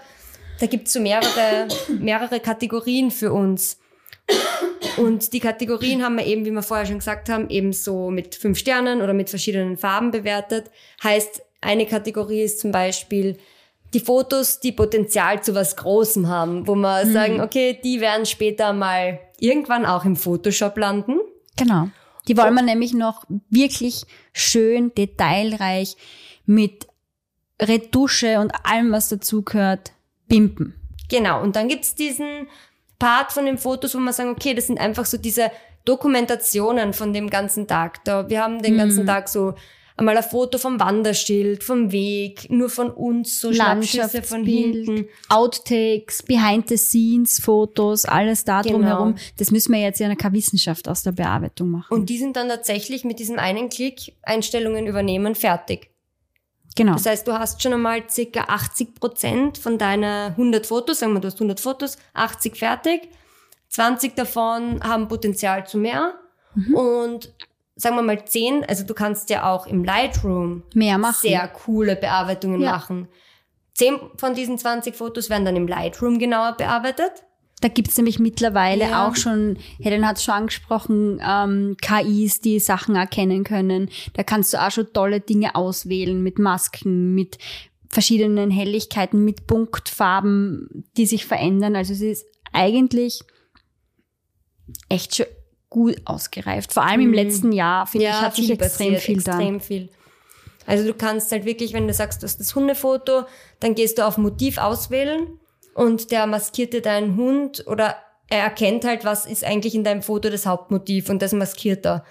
da 0.59 0.67
gibt's 0.67 0.93
so 0.93 0.99
mehrere, 0.99 1.67
mehrere 1.99 2.39
Kategorien 2.39 3.11
für 3.11 3.33
uns. 3.33 3.77
Und 4.97 5.33
die 5.33 5.39
Kategorien 5.39 6.03
haben 6.03 6.17
wir 6.17 6.25
eben, 6.25 6.45
wie 6.45 6.51
wir 6.51 6.63
vorher 6.63 6.85
schon 6.85 6.99
gesagt 6.99 7.29
haben, 7.29 7.49
eben 7.49 7.73
so 7.73 8.09
mit 8.09 8.35
fünf 8.35 8.57
Sternen 8.57 9.01
oder 9.01 9.13
mit 9.13 9.29
verschiedenen 9.29 9.77
Farben 9.77 10.11
bewertet. 10.11 10.71
Heißt, 11.03 11.41
eine 11.61 11.85
Kategorie 11.85 12.41
ist 12.41 12.59
zum 12.59 12.71
Beispiel 12.71 13.37
die 13.93 13.99
Fotos, 13.99 14.59
die 14.59 14.71
Potenzial 14.71 15.41
zu 15.43 15.55
was 15.55 15.75
Großem 15.75 16.27
haben, 16.27 16.67
wo 16.67 16.75
wir 16.75 17.05
sagen, 17.05 17.41
okay, 17.41 17.79
die 17.83 18.01
werden 18.01 18.25
später 18.25 18.73
mal 18.73 19.19
irgendwann 19.39 19.85
auch 19.85 20.05
im 20.05 20.15
Photoshop 20.15 20.77
landen. 20.77 21.19
Genau. 21.57 21.89
Die 22.27 22.37
wollen 22.37 22.55
wir 22.55 22.63
nämlich 22.63 22.93
noch 22.93 23.25
wirklich 23.49 24.05
schön, 24.33 24.93
detailreich 24.95 25.95
mit 26.45 26.87
Retusche 27.61 28.39
und 28.39 28.51
allem, 28.65 28.91
was 28.91 29.09
dazugehört, 29.09 29.93
pimpen. 30.27 30.75
Genau, 31.09 31.41
und 31.41 31.55
dann 31.55 31.67
gibt's 31.67 31.95
diesen 31.95 32.47
Part 32.99 33.31
von 33.31 33.45
den 33.45 33.57
Fotos, 33.57 33.93
wo 33.95 33.99
man 33.99 34.13
sagen, 34.13 34.29
okay, 34.29 34.53
das 34.53 34.67
sind 34.67 34.79
einfach 34.79 35.05
so 35.05 35.17
diese 35.17 35.51
Dokumentationen 35.85 36.93
von 36.93 37.13
dem 37.13 37.29
ganzen 37.29 37.67
Tag. 37.67 38.03
Da, 38.05 38.29
wir 38.29 38.41
haben 38.41 38.61
den 38.61 38.77
ganzen 38.77 39.05
Tag 39.05 39.29
so 39.29 39.53
einmal 39.97 40.17
ein 40.17 40.23
Foto 40.23 40.57
vom 40.57 40.79
Wanderschild, 40.79 41.63
vom 41.63 41.91
Weg, 41.91 42.49
nur 42.49 42.69
von 42.69 42.89
uns, 42.91 43.39
so 43.39 43.53
Schnappschüsse 43.53 44.21
von 44.23 44.43
hinten. 44.43 45.07
Outtakes, 45.29 46.23
Behind-the-Scenes-Fotos, 46.23 48.05
alles 48.05 48.43
da 48.43 48.61
Genau. 48.61 48.77
drumherum. 48.77 49.15
Das 49.37 49.51
müssen 49.51 49.73
wir 49.73 49.79
jetzt 49.81 49.99
ja 49.99 50.13
keine 50.15 50.35
Wissenschaft 50.35 50.87
aus 50.87 51.03
der 51.03 51.11
Bearbeitung 51.13 51.69
machen. 51.69 51.93
Und 51.93 52.09
die 52.09 52.17
sind 52.17 52.35
dann 52.35 52.49
tatsächlich 52.49 53.03
mit 53.03 53.19
diesem 53.19 53.39
einen 53.39 53.69
Klick 53.69 54.13
Einstellungen 54.23 54.87
übernehmen 54.87 55.35
fertig. 55.35 55.89
genau. 56.75 56.93
Das 56.93 57.05
heißt, 57.05 57.25
du 57.27 57.33
hast 57.33 57.61
schon 57.63 57.71
einmal 57.73 58.09
circa 58.09 58.41
80 58.49 58.95
Prozent 58.95 59.57
von 59.57 59.77
deiner 59.77 60.27
100 60.31 60.65
Fotos, 60.65 60.99
sagen 60.99 61.13
wir, 61.13 61.21
du 61.21 61.27
hast 61.27 61.35
100 61.39 61.59
Fotos, 61.59 61.97
80 62.13 62.57
fertig. 62.57 63.07
20 63.69 64.13
davon 64.15 64.83
haben 64.83 65.07
Potenzial 65.07 65.65
zu 65.65 65.77
mehr. 65.77 66.15
Und 66.73 67.33
sagen 67.75 67.95
wir 67.95 68.01
mal 68.03 68.23
10, 68.25 68.63
also 68.65 68.83
du 68.85 68.93
kannst 68.93 69.29
ja 69.29 69.51
auch 69.53 69.67
im 69.67 69.83
Lightroom 69.83 70.63
Mehr 70.73 70.97
machen. 70.97 71.19
sehr 71.21 71.47
coole 71.47 71.95
Bearbeitungen 71.95 72.61
Ja. 72.61 72.71
machen. 72.71 73.07
10 73.73 73.97
von 74.17 74.33
diesen 74.33 74.57
20 74.57 74.95
Fotos 74.95 75.29
werden 75.29 75.43
dann 75.45 75.55
im 75.57 75.67
Lightroom 75.67 76.17
genauer 76.19 76.53
bearbeitet. 76.57 77.11
Da 77.61 77.67
gibt's 77.69 77.97
nämlich 77.97 78.19
mittlerweile 78.19 78.89
Ja. 78.89 79.07
auch 79.07 79.15
schon, 79.15 79.57
Helen 79.81 80.07
hat 80.07 80.21
schon 80.21 80.33
angesprochen, 80.35 81.21
ähm, 81.25 81.75
KIs, 81.81 82.39
die 82.41 82.59
Sachen 82.59 82.95
erkennen 82.95 83.43
können. 83.43 83.89
Da 84.13 84.23
kannst 84.23 84.53
du 84.53 84.61
auch 84.61 84.71
schon 84.71 84.91
tolle 84.93 85.19
Dinge 85.19 85.55
auswählen 85.55 86.21
mit 86.21 86.37
Masken, 86.39 87.15
mit 87.15 87.37
verschiedenen 87.89 88.51
Helligkeiten, 88.51 89.23
mit 89.25 89.47
Punktfarben, 89.47 90.85
die 90.97 91.05
sich 91.05 91.25
verändern. 91.25 91.75
Also 91.75 91.93
es 91.93 92.01
ist 92.01 92.25
eigentlich 92.53 93.21
echt 94.89 95.15
schon 95.15 95.25
gut 95.75 95.97
ausgereift. 96.05 96.71
Vor 96.71 96.83
allem 96.83 97.01
im 97.01 97.13
letzten 97.13 97.51
Jahr, 97.51 97.85
finde 97.85 98.05
ich, 98.07 98.13
hat 98.13 98.33
sich 98.33 98.49
extrem 98.49 98.93
passiert, 98.93 99.01
viel 99.01 99.17
extrem 99.17 99.59
viel. 99.59 99.89
Also 100.65 100.87
du 100.87 100.93
kannst 100.93 101.33
halt 101.33 101.43
wirklich, 101.43 101.73
wenn 101.73 101.85
du 101.85 101.93
sagst, 101.93 102.21
du 102.21 102.25
hast 102.25 102.39
das 102.39 102.55
Hundefoto, 102.55 103.23
dann 103.59 103.75
gehst 103.75 103.97
du 103.97 104.05
auf 104.07 104.17
Motiv 104.17 104.57
auswählen 104.57 105.37
und 105.73 106.11
der 106.11 106.27
maskiert 106.27 106.71
dir 106.71 106.81
deinen 106.81 107.17
Hund 107.17 107.65
oder 107.67 107.97
er 108.29 108.39
erkennt 108.39 108.85
halt, 108.85 109.03
was 109.03 109.25
ist 109.25 109.43
eigentlich 109.43 109.75
in 109.75 109.83
deinem 109.83 110.01
Foto 110.01 110.29
das 110.29 110.45
Hauptmotiv 110.45 111.09
und 111.09 111.21
das 111.21 111.33
maskiert 111.33 111.85
er. 111.85 112.05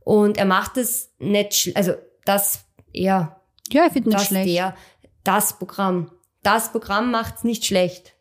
Und 0.00 0.38
er 0.38 0.46
macht 0.46 0.78
es 0.78 1.10
nicht, 1.18 1.76
also 1.76 1.92
das 2.24 2.64
eher, 2.94 3.38
Ja, 3.70 3.84
ich 3.86 3.92
finde 3.92 4.08
nicht 4.08 4.20
das 4.20 4.28
schlecht. 4.28 4.48
der, 4.48 4.74
das 5.24 5.58
Programm. 5.58 6.10
Das 6.42 6.72
Programm 6.72 7.10
macht's 7.10 7.44
nicht 7.44 7.66
schlecht. 7.66 8.14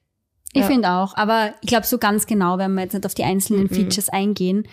Ich 0.54 0.62
Ja. 0.62 0.68
finde 0.68 0.90
auch, 0.92 1.16
aber 1.16 1.54
ich 1.62 1.68
glaube, 1.68 1.86
so 1.86 1.98
ganz 1.98 2.26
genau 2.26 2.58
werden 2.58 2.74
wir 2.76 2.82
jetzt 2.84 2.94
nicht 2.94 3.06
auf 3.06 3.14
die 3.14 3.24
einzelnen 3.24 3.64
Mhm. 3.64 3.70
Features 3.70 4.10
eingehen. 4.10 4.64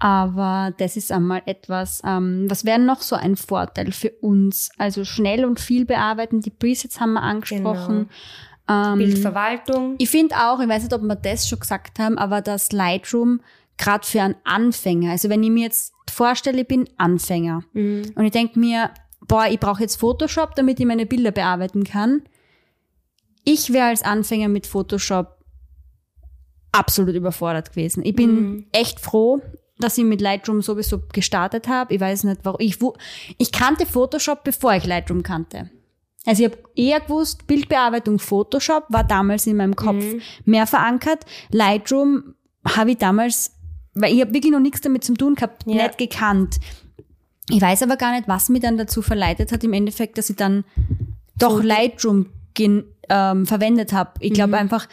Aber 0.00 0.72
das 0.78 0.96
ist 0.96 1.10
einmal 1.10 1.42
etwas, 1.46 2.00
ähm, 2.06 2.46
was 2.48 2.64
wäre 2.64 2.78
noch 2.78 3.02
so 3.02 3.16
ein 3.16 3.34
Vorteil 3.36 3.90
für 3.90 4.10
uns? 4.20 4.70
Also 4.78 5.04
schnell 5.04 5.44
und 5.44 5.58
viel 5.58 5.84
bearbeiten, 5.84 6.40
die 6.40 6.50
Presets 6.50 7.00
haben 7.00 7.14
wir 7.14 7.22
angesprochen. 7.22 8.08
Ähm, 8.70 8.98
Bildverwaltung. 8.98 9.94
ich 9.98 10.08
finde 10.10 10.36
auch, 10.36 10.60
ich 10.60 10.68
weiß 10.68 10.82
nicht, 10.84 10.92
ob 10.94 11.02
wir 11.02 11.16
das 11.16 11.48
schon 11.48 11.58
gesagt 11.58 11.98
haben, 11.98 12.16
aber 12.18 12.42
das 12.42 12.70
Lightroom 12.70 13.40
gerade 13.76 14.06
für 14.06 14.22
einen 14.22 14.34
Anfänger, 14.44 15.10
also 15.12 15.28
wenn 15.30 15.42
ich 15.42 15.50
mir 15.50 15.64
jetzt 15.64 15.94
vorstelle, 16.10 16.60
ich 16.62 16.68
bin 16.68 16.88
Anfänger 16.98 17.62
Mhm. 17.72 18.12
und 18.14 18.24
ich 18.24 18.32
denke 18.32 18.58
mir, 18.58 18.90
boah, 19.26 19.46
ich 19.46 19.58
brauche 19.58 19.82
jetzt 19.82 19.96
Photoshop, 19.96 20.54
damit 20.54 20.78
ich 20.80 20.86
meine 20.86 21.06
Bilder 21.06 21.30
bearbeiten 21.32 21.84
kann. 21.84 22.22
Ich 23.50 23.72
wäre 23.72 23.86
als 23.88 24.02
Anfänger 24.02 24.48
mit 24.48 24.66
Photoshop 24.66 25.36
absolut 26.72 27.14
überfordert 27.14 27.70
gewesen. 27.70 28.04
Ich 28.04 28.14
bin 28.14 28.30
Mhm. 28.34 28.66
echt 28.72 29.00
froh, 29.00 29.40
dass 29.78 29.96
ich 29.96 30.04
mit 30.04 30.20
Lightroom 30.20 30.60
sowieso 30.60 31.00
gestartet 31.12 31.66
habe. 31.68 31.94
Ich 31.94 32.00
weiß 32.00 32.24
nicht, 32.24 32.40
warum. 32.44 32.60
Ich, 32.60 32.78
ich 33.38 33.52
kannte 33.52 33.86
Photoshop, 33.86 34.44
bevor 34.44 34.74
ich 34.74 34.84
Lightroom 34.84 35.22
kannte. 35.22 35.70
Also 36.26 36.44
ich 36.44 36.50
habe 36.50 36.62
eher 36.74 37.00
gewusst, 37.00 37.46
Bildbearbeitung 37.46 38.18
Photoshop 38.18 38.84
war 38.90 39.04
damals 39.04 39.46
in 39.46 39.56
meinem 39.56 39.76
Kopf 39.76 40.04
Mhm. 40.04 40.20
mehr 40.44 40.66
verankert. 40.66 41.24
Lightroom 41.50 42.34
habe 42.66 42.90
ich 42.90 42.98
damals, 42.98 43.52
weil 43.94 44.12
ich 44.12 44.20
habe 44.20 44.34
wirklich 44.34 44.52
noch 44.52 44.60
nichts 44.60 44.82
damit 44.82 45.04
zu 45.04 45.14
tun 45.14 45.36
gehabt, 45.36 45.64
Ja. 45.66 45.74
nicht 45.84 45.96
gekannt. 45.96 46.58
Ich 47.50 47.62
weiß 47.62 47.82
aber 47.82 47.96
gar 47.96 48.12
nicht, 48.14 48.28
was 48.28 48.50
mich 48.50 48.60
dann 48.60 48.76
dazu 48.76 49.00
verleitet 49.00 49.52
hat, 49.52 49.64
im 49.64 49.72
Endeffekt, 49.72 50.18
dass 50.18 50.28
ich 50.28 50.36
dann 50.36 50.64
doch 51.38 51.62
Lightroom 51.62 52.26
gen, 52.52 52.84
ähm, 53.08 53.46
verwendet 53.46 53.92
habe. 53.92 54.12
Ich 54.20 54.32
glaube 54.32 54.50
Mhm. 54.50 54.54
einfach, 54.54 54.88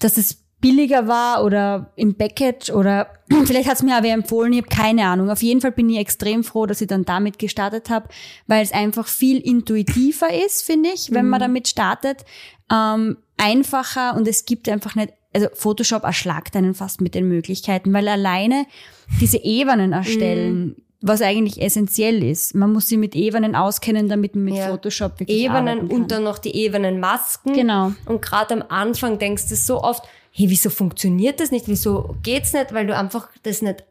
dass 0.00 0.16
es 0.16 0.38
billiger 0.60 1.08
war 1.08 1.44
oder 1.44 1.92
im 1.96 2.14
Package 2.14 2.70
oder 2.70 3.08
vielleicht 3.46 3.68
hat 3.68 3.76
es 3.76 3.82
mir 3.82 3.96
aber 3.96 4.08
empfohlen, 4.08 4.52
ich 4.52 4.58
habe 4.60 4.68
keine 4.68 5.06
Ahnung. 5.06 5.28
Auf 5.30 5.42
jeden 5.42 5.60
Fall 5.60 5.72
bin 5.72 5.90
ich 5.90 5.98
extrem 5.98 6.44
froh, 6.44 6.66
dass 6.66 6.80
ich 6.80 6.86
dann 6.86 7.04
damit 7.04 7.38
gestartet 7.38 7.90
habe, 7.90 8.08
weil 8.46 8.62
es 8.62 8.72
einfach 8.72 9.08
viel 9.08 9.38
intuitiver 9.38 10.32
ist, 10.32 10.62
finde 10.62 10.90
ich, 10.94 11.12
wenn 11.12 11.28
man 11.28 11.40
damit 11.40 11.66
startet. 11.68 12.24
Ähm, 12.70 13.16
einfacher 13.36 14.14
und 14.16 14.28
es 14.28 14.44
gibt 14.44 14.68
einfach 14.68 14.94
nicht, 14.94 15.12
also 15.34 15.48
Photoshop 15.52 16.04
erschlagt 16.04 16.54
einen 16.54 16.74
fast 16.74 17.00
mit 17.00 17.14
den 17.16 17.26
Möglichkeiten, 17.26 17.92
weil 17.92 18.06
alleine 18.06 18.66
diese 19.20 19.38
Ebenen 19.42 19.92
erstellen, 19.92 20.76
was 21.02 21.20
eigentlich 21.20 21.60
essentiell 21.60 22.22
ist. 22.22 22.54
Man 22.54 22.72
muss 22.72 22.86
sie 22.88 22.96
mit 22.96 23.14
Ebenen 23.14 23.54
auskennen, 23.54 24.08
damit 24.08 24.34
man 24.34 24.44
mit 24.44 24.54
Ja. 24.54 24.68
Photoshop 24.68 25.18
wirklich 25.20 25.36
Ebenen 25.38 25.68
arbeiten 25.68 25.88
kann. 25.88 25.96
und 26.02 26.10
dann 26.10 26.22
noch 26.24 26.38
die 26.38 26.54
Ebenenmasken. 26.56 27.52
Genau. 27.52 27.92
Und 28.06 28.22
gerade 28.22 28.54
am 28.54 28.64
Anfang 28.68 29.18
denkst 29.18 29.48
du 29.48 29.56
so 29.56 29.82
oft, 29.82 30.04
hey, 30.32 30.48
wieso 30.48 30.70
funktioniert 30.70 31.40
das 31.40 31.50
nicht? 31.50 31.68
Wieso 31.68 32.14
geht's 32.22 32.52
nicht? 32.52 32.72
Weil 32.72 32.86
du 32.86 32.96
einfach 32.96 33.28
das 33.42 33.62
nicht 33.62 33.84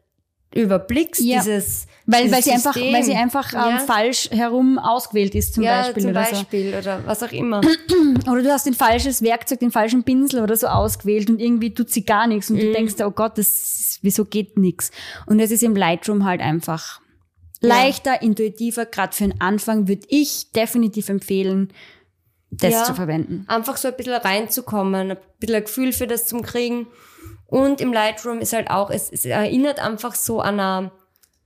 überblickst, 0.54 1.22
Ja. 1.22 1.38
dieses 1.40 1.86
Weil, 2.04 2.24
dieses 2.24 2.36
weil 2.36 2.42
sie 2.42 2.50
einfach, 2.50 2.76
weil 2.76 3.02
sie 3.04 3.14
einfach 3.14 3.52
ja. 3.52 3.70
ähm, 3.70 3.86
falsch 3.86 4.28
herum 4.30 4.78
ausgewählt 4.78 5.34
ist, 5.34 5.54
zum 5.54 5.64
ja, 5.64 5.80
Beispiel. 5.82 6.02
zum 6.02 6.10
oder, 6.10 6.20
Beispiel 6.24 6.74
oder 6.78 7.00
was 7.06 7.22
auch 7.22 7.32
immer. 7.32 7.62
So. 7.62 8.30
oder 8.30 8.42
du 8.42 8.50
hast 8.52 8.66
den 8.66 8.74
falsches 8.74 9.22
Werkzeug, 9.22 9.60
den 9.60 9.70
falschen 9.70 10.02
Pinsel 10.02 10.42
oder 10.42 10.56
so 10.56 10.66
ausgewählt 10.66 11.30
und 11.30 11.40
irgendwie 11.40 11.72
tut 11.72 11.90
sie 11.90 12.04
gar 12.04 12.26
nichts 12.26 12.50
und 12.50 12.56
Mhm. 12.56 12.60
du 12.60 12.72
denkst, 12.72 12.94
oh 13.02 13.10
Gott, 13.10 13.38
das 13.38 13.48
ist, 13.48 13.98
wieso 14.02 14.24
geht 14.26 14.58
nichts? 14.58 14.90
Und 15.26 15.38
das 15.40 15.50
ist 15.50 15.62
im 15.62 15.74
Lightroom 15.76 16.24
halt 16.26 16.40
einfach 16.42 17.00
leichter, 17.62 18.22
intuitiver, 18.22 18.86
gerade 18.86 19.14
für 19.14 19.24
den 19.24 19.40
Anfang 19.40 19.88
würde 19.88 20.06
ich 20.08 20.52
definitiv 20.52 21.08
empfehlen, 21.08 21.72
das 22.50 22.72
Ja. 22.72 22.84
zu 22.84 22.94
verwenden. 22.94 23.44
Einfach 23.48 23.76
so 23.76 23.88
ein 23.88 23.96
bisschen 23.96 24.12
reinzukommen, 24.14 25.12
ein 25.12 25.16
bisschen 25.38 25.56
ein 25.56 25.64
Gefühl 25.64 25.92
für 25.92 26.06
das 26.06 26.26
zum 26.26 26.42
Kriegen. 26.42 26.86
Und 27.46 27.80
im 27.80 27.92
Lightroom 27.92 28.40
ist 28.40 28.52
halt 28.52 28.70
auch, 28.70 28.90
es, 28.90 29.10
es 29.10 29.24
erinnert 29.24 29.78
einfach 29.78 30.14
so 30.14 30.40
an 30.40 30.60
ein 30.60 30.90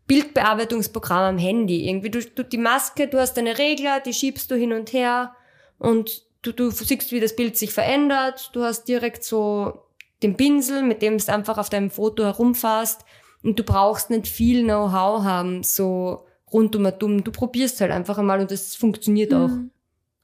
Bildbearbeitungsprogramm 0.06 1.36
am 1.36 1.38
Handy. 1.38 1.88
Irgendwie, 1.88 2.10
du, 2.10 2.20
du 2.24 2.44
die 2.44 2.58
Maske, 2.58 3.08
du 3.08 3.18
hast 3.18 3.34
deine 3.36 3.58
Regler, 3.58 4.00
die 4.00 4.12
schiebst 4.14 4.50
du 4.50 4.54
hin 4.54 4.72
und 4.72 4.92
her 4.92 5.34
und 5.78 6.22
du, 6.42 6.52
du 6.52 6.70
siehst, 6.70 7.12
wie 7.12 7.20
das 7.20 7.36
Bild 7.36 7.56
sich 7.56 7.72
verändert. 7.72 8.50
Du 8.52 8.62
hast 8.62 8.84
direkt 8.84 9.24
so 9.24 9.82
den 10.22 10.36
Pinsel, 10.36 10.82
mit 10.82 11.02
dem 11.02 11.18
du 11.18 11.32
einfach 11.32 11.58
auf 11.58 11.68
deinem 11.68 11.90
Foto 11.90 12.22
herumfasst 12.24 13.04
und 13.42 13.58
du 13.58 13.62
brauchst 13.62 14.10
nicht 14.10 14.26
viel 14.28 14.64
Know-how 14.64 15.22
haben, 15.22 15.62
so 15.62 16.26
rund 16.52 16.74
um 16.76 16.86
und 16.86 17.02
um. 17.02 17.24
Du 17.24 17.32
probierst 17.32 17.80
halt 17.80 17.90
einfach 17.90 18.18
einmal 18.18 18.40
und 18.40 18.50
das 18.50 18.76
funktioniert 18.76 19.32
auch. 19.34 19.50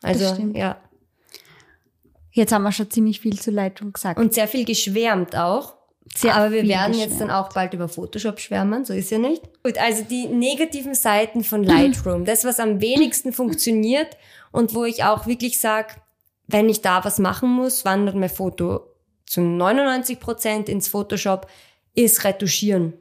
Also, 0.02 0.34
stimmt. 0.34 0.56
ja. 0.56 0.80
Jetzt 2.32 2.52
haben 2.52 2.62
wir 2.62 2.72
schon 2.72 2.90
ziemlich 2.90 3.20
viel 3.20 3.38
zu 3.38 3.50
Lightroom 3.50 3.92
gesagt. 3.92 4.18
Und 4.18 4.32
sehr 4.32 4.48
viel 4.48 4.64
geschwärmt 4.64 5.36
auch. 5.36 5.74
Sehr 6.14 6.34
Aber 6.34 6.50
wir 6.50 6.66
werden 6.66 6.94
jetzt 6.94 7.20
dann 7.20 7.30
auch 7.30 7.50
bald 7.52 7.74
über 7.74 7.88
Photoshop 7.88 8.40
schwärmen, 8.40 8.84
so 8.84 8.92
ist 8.92 9.10
ja 9.10 9.18
nicht. 9.18 9.42
Gut, 9.62 9.78
also 9.78 10.02
die 10.02 10.26
negativen 10.26 10.94
Seiten 10.94 11.44
von 11.44 11.62
Lightroom, 11.62 12.24
das, 12.24 12.44
was 12.44 12.58
am 12.58 12.80
wenigsten 12.80 13.32
funktioniert 13.32 14.16
und 14.50 14.74
wo 14.74 14.84
ich 14.84 15.04
auch 15.04 15.26
wirklich 15.26 15.60
sage, 15.60 15.94
wenn 16.48 16.68
ich 16.68 16.82
da 16.82 17.04
was 17.04 17.18
machen 17.18 17.48
muss, 17.48 17.84
wandert 17.84 18.16
mein 18.16 18.28
Foto 18.28 18.80
zu 19.26 19.40
99 19.40 20.20
Prozent 20.20 20.68
ins 20.68 20.88
Photoshop, 20.88 21.46
ist 21.94 22.24
Retuschieren. 22.24 22.94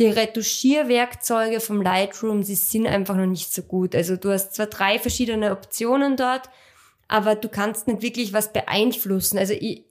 Die 0.00 0.06
Retuschierwerkzeuge 0.06 1.60
vom 1.60 1.82
Lightroom, 1.82 2.42
die 2.42 2.54
sind 2.54 2.86
einfach 2.86 3.16
noch 3.16 3.26
nicht 3.26 3.52
so 3.52 3.62
gut. 3.62 3.94
Also 3.94 4.16
du 4.16 4.30
hast 4.30 4.54
zwar 4.54 4.66
drei 4.66 4.98
verschiedene 4.98 5.52
Optionen 5.52 6.16
dort, 6.16 6.48
aber 7.06 7.34
du 7.34 7.50
kannst 7.50 7.86
nicht 7.86 8.00
wirklich 8.00 8.32
was 8.32 8.50
beeinflussen. 8.50 9.36
Also 9.36 9.52
ich, 9.52 9.84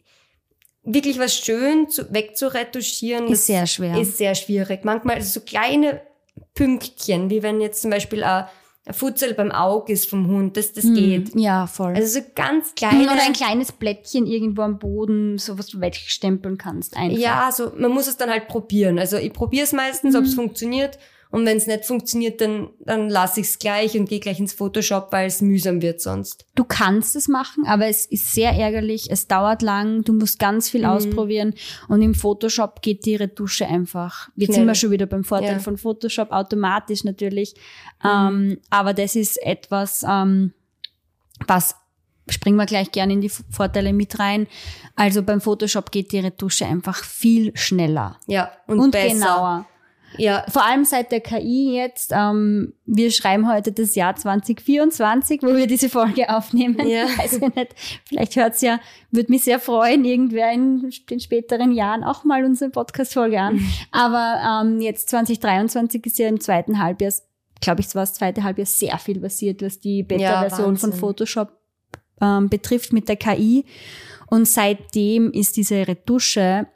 wirklich 0.84 1.20
was 1.20 1.36
schön 1.36 1.90
zu, 1.90 2.12
wegzuretuschieren, 2.12 3.28
Ist 3.28 3.46
sehr 3.46 3.68
schwer. 3.68 4.02
Ist 4.02 4.18
sehr 4.18 4.34
schwierig. 4.34 4.84
Manchmal 4.84 5.18
also 5.18 5.40
so 5.40 5.46
kleine 5.46 6.02
Pünktchen, 6.56 7.30
wie 7.30 7.44
wenn 7.44 7.62
jetzt 7.62 7.84
zum 7.84 7.92
Beispiel 7.92 8.24
ein, 8.24 8.46
ein 8.90 8.94
Futzel 8.96 9.36
beim 9.36 9.52
Auge 9.52 9.94
ist 9.94 10.10
vom 10.10 10.28
Hund, 10.28 10.58
das, 10.58 10.74
das 10.74 10.84
geht. 10.84 11.36
Ja, 11.36 11.68
voll. 11.68 11.94
Also 11.96 12.20
so 12.20 12.26
ganz 12.34 12.74
kleine. 12.76 13.04
Oder 13.04 13.22
ein 13.22 13.34
kleines 13.34 13.72
Blättchen 13.72 14.26
irgendwo 14.26 14.64
am 14.64 14.80
Boden, 14.80 15.38
so 15.38 15.60
was 15.60 15.68
du 15.68 15.80
wegstempeln 15.80 16.58
kannst. 16.58 16.98
Einfach. 16.98 17.18
Ja, 17.18 17.46
also 17.46 17.72
man 17.78 17.92
muss 17.92 18.08
es 18.08 18.18
dann 18.18 18.30
halt 18.32 18.48
probieren. 18.48 18.98
Also 18.98 19.18
ich 19.18 19.32
probiere 19.32 19.64
es 19.66 19.74
meistens, 19.74 20.16
ob 20.16 20.24
es 20.24 20.32
Mhm. 20.32 20.36
funktioniert. 20.42 20.98
Und 21.32 21.46
wenn 21.46 21.58
es 21.58 21.68
nicht 21.68 21.86
funktioniert, 21.86 22.42
dann, 22.42 22.70
dann 22.80 23.08
lasse 23.08 23.40
ich 23.42 23.48
es 23.48 23.60
gleich 23.60 23.96
und 23.96 24.10
gehe 24.10 24.20
gleich 24.20 24.40
ins 24.40 24.54
Photoshop, 24.54 25.10
weil 25.12 25.28
es 25.28 25.42
mühsam 25.42 25.80
wird 25.82 26.02
sonst. 26.02 26.48
Du 26.56 26.64
kannst 26.64 27.16
es 27.16 27.28
machen, 27.28 27.66
aber 27.68 27.86
es 27.86 28.08
ist 28.08 28.34
sehr 28.34 28.52
ärgerlich. 28.54 29.12
Es 29.12 29.28
dauert 29.28 29.62
lang. 29.62 30.04
Du 30.04 30.14
musst 30.14 30.40
ganz 30.40 30.68
Mhm. 30.68 30.72
viel 30.72 30.86
ausprobieren. 30.86 31.54
Und 31.88 32.02
im 32.02 32.16
Photoshop 32.16 32.82
geht 32.82 33.06
die 33.06 33.16
Retusche 33.16 33.68
einfach. 33.68 34.30
Jetzt 34.36 34.48
Schnell. 34.48 34.56
sind 34.62 34.68
wir 34.68 34.74
schon 34.76 34.90
wieder 34.92 35.06
beim 35.06 35.24
Vorteil 35.24 35.54
Ja. 35.54 35.60
von 35.60 35.78
Photoshop, 35.78 36.32
automatisch 36.32 37.04
natürlich. 37.04 37.54
Ähm, 38.04 38.58
aber 38.72 38.96
das 38.96 39.16
ist 39.16 39.38
etwas, 39.44 40.04
ähm, 40.10 40.54
was 41.46 41.76
springen 42.28 42.58
wir 42.58 42.66
gleich 42.66 42.92
gerne 42.92 43.14
in 43.14 43.22
die 43.22 43.30
Vorteile 43.30 43.94
mit 43.94 44.20
rein. 44.20 44.48
Also 44.96 45.24
beim 45.24 45.42
Photoshop 45.42 45.92
geht 45.92 46.12
die 46.12 46.20
Retusche 46.20 46.66
einfach 46.66 47.04
viel 47.04 47.56
schneller 47.56 48.18
Ja, 48.28 48.52
und, 48.68 48.80
und 48.80 48.92
besser. 48.92 49.14
genauer. 49.14 49.66
Ja, 50.18 50.46
Vor 50.50 50.66
allem 50.66 50.86
seit 50.86 51.12
der 51.12 51.22
KI 51.22 51.76
jetzt, 51.76 52.12
ähm, 52.14 52.74
wir 52.86 53.12
schreiben 53.12 53.52
heute 53.52 53.72
das 53.72 53.96
Jahr 53.96 54.16
2024, 54.16 55.42
wo 55.44 55.56
wir 55.56 55.68
diese 55.68 55.90
Folge 55.90 56.30
aufnehmen. 56.30 56.88
Ja. 56.88 57.04
Weiß 57.18 57.34
ich 57.34 57.56
nicht. 57.56 57.76
Vielleicht 58.06 58.36
hört's 58.36 58.62
ja, 58.62 58.80
würde 59.12 59.32
mich 59.32 59.44
sehr 59.44 59.60
freuen, 59.60 60.04
irgendwer 60.06 60.52
in 60.52 60.92
den 61.10 61.20
späteren 61.20 61.72
Jahren 61.72 62.04
auch 62.04 62.24
mal 62.24 62.44
unsere 62.44 62.72
Podcast-Folge 62.72 63.40
an. 63.40 63.62
Aber 63.92 64.64
ähm, 64.64 64.82
jetzt 64.82 65.10
2023 65.10 66.06
ist 66.06 66.20
ja 66.20 66.28
im 66.28 66.40
zweiten 66.40 66.80
Halbjahr, 66.80 67.14
glaube 67.62 67.82
ich, 67.82 67.88
zwar 67.88 68.04
das 68.04 68.14
zweite 68.14 68.44
Halbjahr 68.44 68.68
sehr 68.68 68.98
viel 68.98 69.20
passiert, 69.20 69.62
was 69.62 69.80
die 69.80 70.04
Beta-Version 70.04 70.78
von 70.78 70.90
Wahnsinn. 70.90 70.94
Photoshop 70.94 71.52
ähm, 72.22 72.50
betrifft 72.50 72.94
mit 72.94 73.08
der 73.08 73.16
KI. 73.16 73.66
Und 74.28 74.48
seitdem 74.48 75.32
ist 75.32 75.58
diese 75.58 75.88
Retusche 75.88 76.68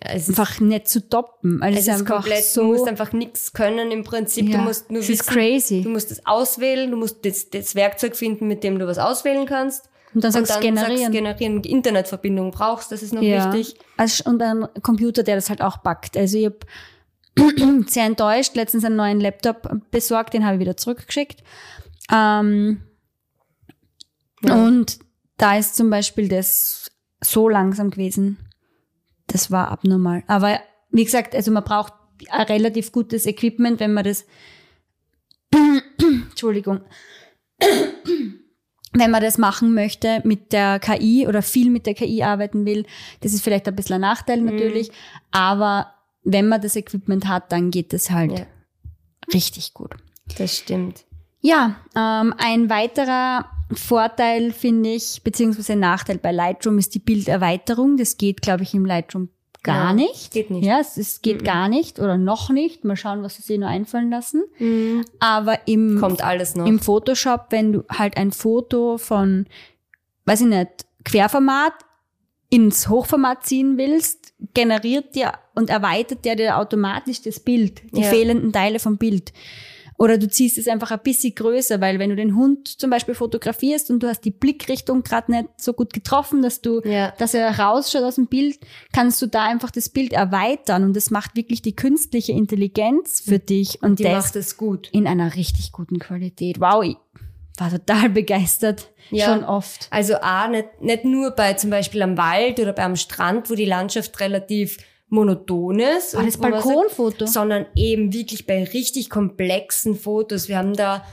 es 0.00 0.28
ist, 0.28 0.38
einfach 0.38 0.60
nicht 0.60 0.88
zu 0.88 1.08
toppen. 1.08 1.62
Also 1.62 1.78
es 1.78 1.86
ist 1.86 1.90
einfach 1.90 2.14
komplett, 2.22 2.44
so, 2.44 2.62
du 2.62 2.66
musst 2.68 2.88
einfach 2.88 3.12
nichts 3.12 3.52
können 3.52 3.90
im 3.90 4.04
Prinzip. 4.04 4.48
Ja, 4.48 4.58
Du 4.58 4.64
musst 4.64 4.90
nur 4.90 5.00
es 5.00 5.08
ist 5.08 5.20
wissen, 5.20 5.32
crazy. 5.32 5.82
du 5.82 5.90
musst 5.90 6.10
es 6.10 6.24
auswählen, 6.26 6.90
du 6.90 6.96
musst 6.96 7.24
das, 7.24 7.50
das 7.50 7.74
Werkzeug 7.74 8.16
finden, 8.16 8.48
mit 8.48 8.64
dem 8.64 8.78
du 8.78 8.86
was 8.86 8.98
auswählen 8.98 9.46
kannst. 9.46 9.88
Und 10.14 10.24
dann 10.24 10.32
sagst 10.32 10.56
du 10.56 10.60
generieren. 10.60 10.98
sagst 10.98 11.12
generieren, 11.12 11.62
Internetverbindung 11.64 12.50
brauchst, 12.50 12.92
das 12.92 13.02
ist 13.02 13.14
noch 13.14 13.22
ja. 13.22 13.52
wichtig. 13.52 13.78
Also, 13.96 14.28
und 14.28 14.42
ein 14.42 14.66
Computer, 14.82 15.22
der 15.22 15.36
das 15.36 15.48
halt 15.48 15.62
auch 15.62 15.82
packt. 15.82 16.16
Also 16.16 16.36
ich 16.36 16.46
habe 16.46 16.58
sehr 17.86 18.04
enttäuscht, 18.04 18.54
letztens 18.56 18.84
einen 18.84 18.96
neuen 18.96 19.20
Laptop 19.20 19.70
besorgt, 19.90 20.34
den 20.34 20.44
habe 20.44 20.56
ich 20.56 20.60
wieder 20.60 20.76
zurückgeschickt. 20.76 21.42
Ähm, 22.12 22.82
Ja. 24.44 24.54
Und 24.54 24.98
da 25.36 25.56
ist 25.56 25.76
zum 25.76 25.88
Beispiel 25.90 26.28
das 26.28 26.90
so 27.22 27.48
langsam 27.48 27.90
gewesen. 27.90 28.38
Das 29.26 29.50
war 29.50 29.70
abnormal. 29.70 30.22
Aber 30.26 30.58
wie 30.90 31.04
gesagt, 31.04 31.34
also 31.34 31.50
man 31.50 31.64
braucht 31.64 31.92
ein 32.30 32.46
relativ 32.46 32.92
gutes 32.92 33.26
Equipment, 33.26 33.80
wenn 33.80 33.94
man 33.94 34.04
das 34.04 34.24
Entschuldigung. 36.30 36.80
Wenn 38.94 39.10
man 39.10 39.22
das 39.22 39.38
machen 39.38 39.72
möchte 39.72 40.20
mit 40.24 40.52
der 40.52 40.78
KI 40.78 41.26
oder 41.26 41.40
viel 41.40 41.70
mit 41.70 41.86
der 41.86 41.94
KI 41.94 42.22
arbeiten 42.24 42.66
will, 42.66 42.84
das 43.20 43.32
ist 43.32 43.42
vielleicht 43.42 43.66
ein 43.66 43.74
bisschen 43.74 43.94
ein 43.94 44.00
Nachteil 44.02 44.42
natürlich, 44.42 44.90
aber 45.30 45.94
wenn 46.24 46.46
man 46.46 46.60
das 46.60 46.76
Equipment 46.76 47.26
hat, 47.26 47.50
dann 47.52 47.70
geht 47.70 47.94
das 47.94 48.10
halt 48.10 48.38
Ja, 48.40 48.46
richtig 49.32 49.72
gut. 49.72 49.92
das 50.36 50.58
stimmt. 50.58 51.04
Ja, 51.40 51.76
ähm, 51.96 52.34
ein 52.36 52.68
weiterer 52.68 53.46
Vorteil 53.76 54.52
finde 54.52 54.90
ich, 54.94 55.22
beziehungsweise 55.22 55.76
Nachteil 55.76 56.18
bei 56.18 56.32
Lightroom 56.32 56.78
ist 56.78 56.94
die 56.94 56.98
Bilderweiterung. 57.00 57.96
Das 57.96 58.16
geht, 58.16 58.42
glaube 58.42 58.62
ich, 58.62 58.74
im 58.74 58.84
Lightroom 58.86 59.28
gar 59.62 59.88
Ja, 59.90 59.92
nicht. 59.92 60.32
geht 60.32 60.50
nicht. 60.50 60.64
Ja, 60.64 60.80
es, 60.80 60.96
es 60.96 61.22
geht 61.22 61.44
gar 61.44 61.68
nicht 61.68 61.98
oder 62.00 62.16
noch 62.18 62.50
nicht. 62.50 62.84
Mal 62.84 62.96
schauen, 62.96 63.22
was 63.22 63.36
sie 63.36 63.42
sich 63.42 63.58
noch 63.58 63.68
einfallen 63.68 64.10
lassen. 64.10 64.42
Aber 65.20 65.66
im, 65.68 65.98
Kommt 66.00 66.22
alles 66.24 66.54
noch. 66.56 66.66
im 66.66 66.78
Photoshop, 66.80 67.46
wenn 67.50 67.72
du 67.72 67.84
halt 67.88 68.16
ein 68.16 68.32
Foto 68.32 68.98
von, 68.98 69.46
weiß 70.24 70.40
ich 70.42 70.46
nicht, 70.48 70.68
Querformat 71.04 71.74
ins 72.50 72.88
Hochformat 72.88 73.46
ziehen 73.46 73.78
willst, 73.78 74.34
generiert 74.54 75.14
dir 75.14 75.32
und 75.54 75.70
erweitert 75.70 76.24
der 76.24 76.36
dir 76.36 76.58
automatisch 76.58 77.22
das 77.22 77.40
Bild, 77.40 77.80
die 77.96 78.02
Ja. 78.02 78.08
fehlenden 78.10 78.52
Teile 78.52 78.78
vom 78.78 78.98
Bild. 78.98 79.32
Oder 80.02 80.18
du 80.18 80.26
ziehst 80.28 80.58
es 80.58 80.66
einfach 80.66 80.90
ein 80.90 80.98
bisschen 81.04 81.32
größer, 81.32 81.80
weil 81.80 82.00
wenn 82.00 82.10
du 82.10 82.16
den 82.16 82.34
Hund 82.34 82.66
zum 82.66 82.90
Beispiel 82.90 83.14
fotografierst 83.14 83.88
und 83.88 84.02
du 84.02 84.08
hast 84.08 84.24
die 84.24 84.32
Blickrichtung 84.32 85.04
gerade 85.04 85.30
nicht 85.30 85.48
so 85.58 85.72
gut 85.74 85.92
getroffen, 85.92 86.42
dass 86.42 86.60
du, 86.60 86.80
Ja. 86.84 87.12
dass 87.18 87.34
er 87.34 87.56
rausschaut 87.56 88.02
aus 88.02 88.16
dem 88.16 88.26
Bild, 88.26 88.58
kannst 88.92 89.22
du 89.22 89.26
da 89.26 89.44
einfach 89.44 89.70
das 89.70 89.88
Bild 89.88 90.12
erweitern 90.12 90.82
und 90.82 90.96
das 90.96 91.10
macht 91.12 91.36
wirklich 91.36 91.62
die 91.62 91.76
künstliche 91.76 92.32
Intelligenz 92.32 93.20
für 93.20 93.38
dich 93.38 93.80
und 93.80 94.00
die 94.00 94.02
das 94.02 94.24
macht 94.24 94.34
es 94.36 94.56
gut. 94.56 94.88
in 94.90 95.06
einer 95.06 95.36
richtig 95.36 95.70
guten 95.70 96.00
Qualität. 96.00 96.58
Wow, 96.60 96.82
ich 96.82 96.96
war 97.56 97.70
total 97.70 98.08
begeistert. 98.10 98.90
Ja. 99.10 99.26
Schon 99.26 99.44
oft. 99.44 99.86
Also 99.90 100.16
A, 100.16 100.48
nicht, 100.48 100.80
nicht 100.80 101.04
nur 101.04 101.30
bei 101.30 101.52
zum 101.54 101.70
Beispiel 101.70 102.02
am 102.02 102.16
Wald 102.18 102.58
oder 102.58 102.72
beim 102.72 102.96
Strand, 102.96 103.48
wo 103.50 103.54
die 103.54 103.66
Landschaft 103.66 104.18
relativ 104.18 104.78
monoton 105.12 105.78
ist. 105.78 106.16
War 106.16 106.24
das 106.24 106.38
Balkonfoto? 106.38 107.26
sondern 107.26 107.66
eben 107.76 108.12
wirklich 108.12 108.46
bei 108.46 108.64
richtig 108.64 109.10
komplexen 109.10 109.94
Fotos. 109.94 110.48
Wir 110.48 110.56
haben 110.56 110.74
da 110.74 111.04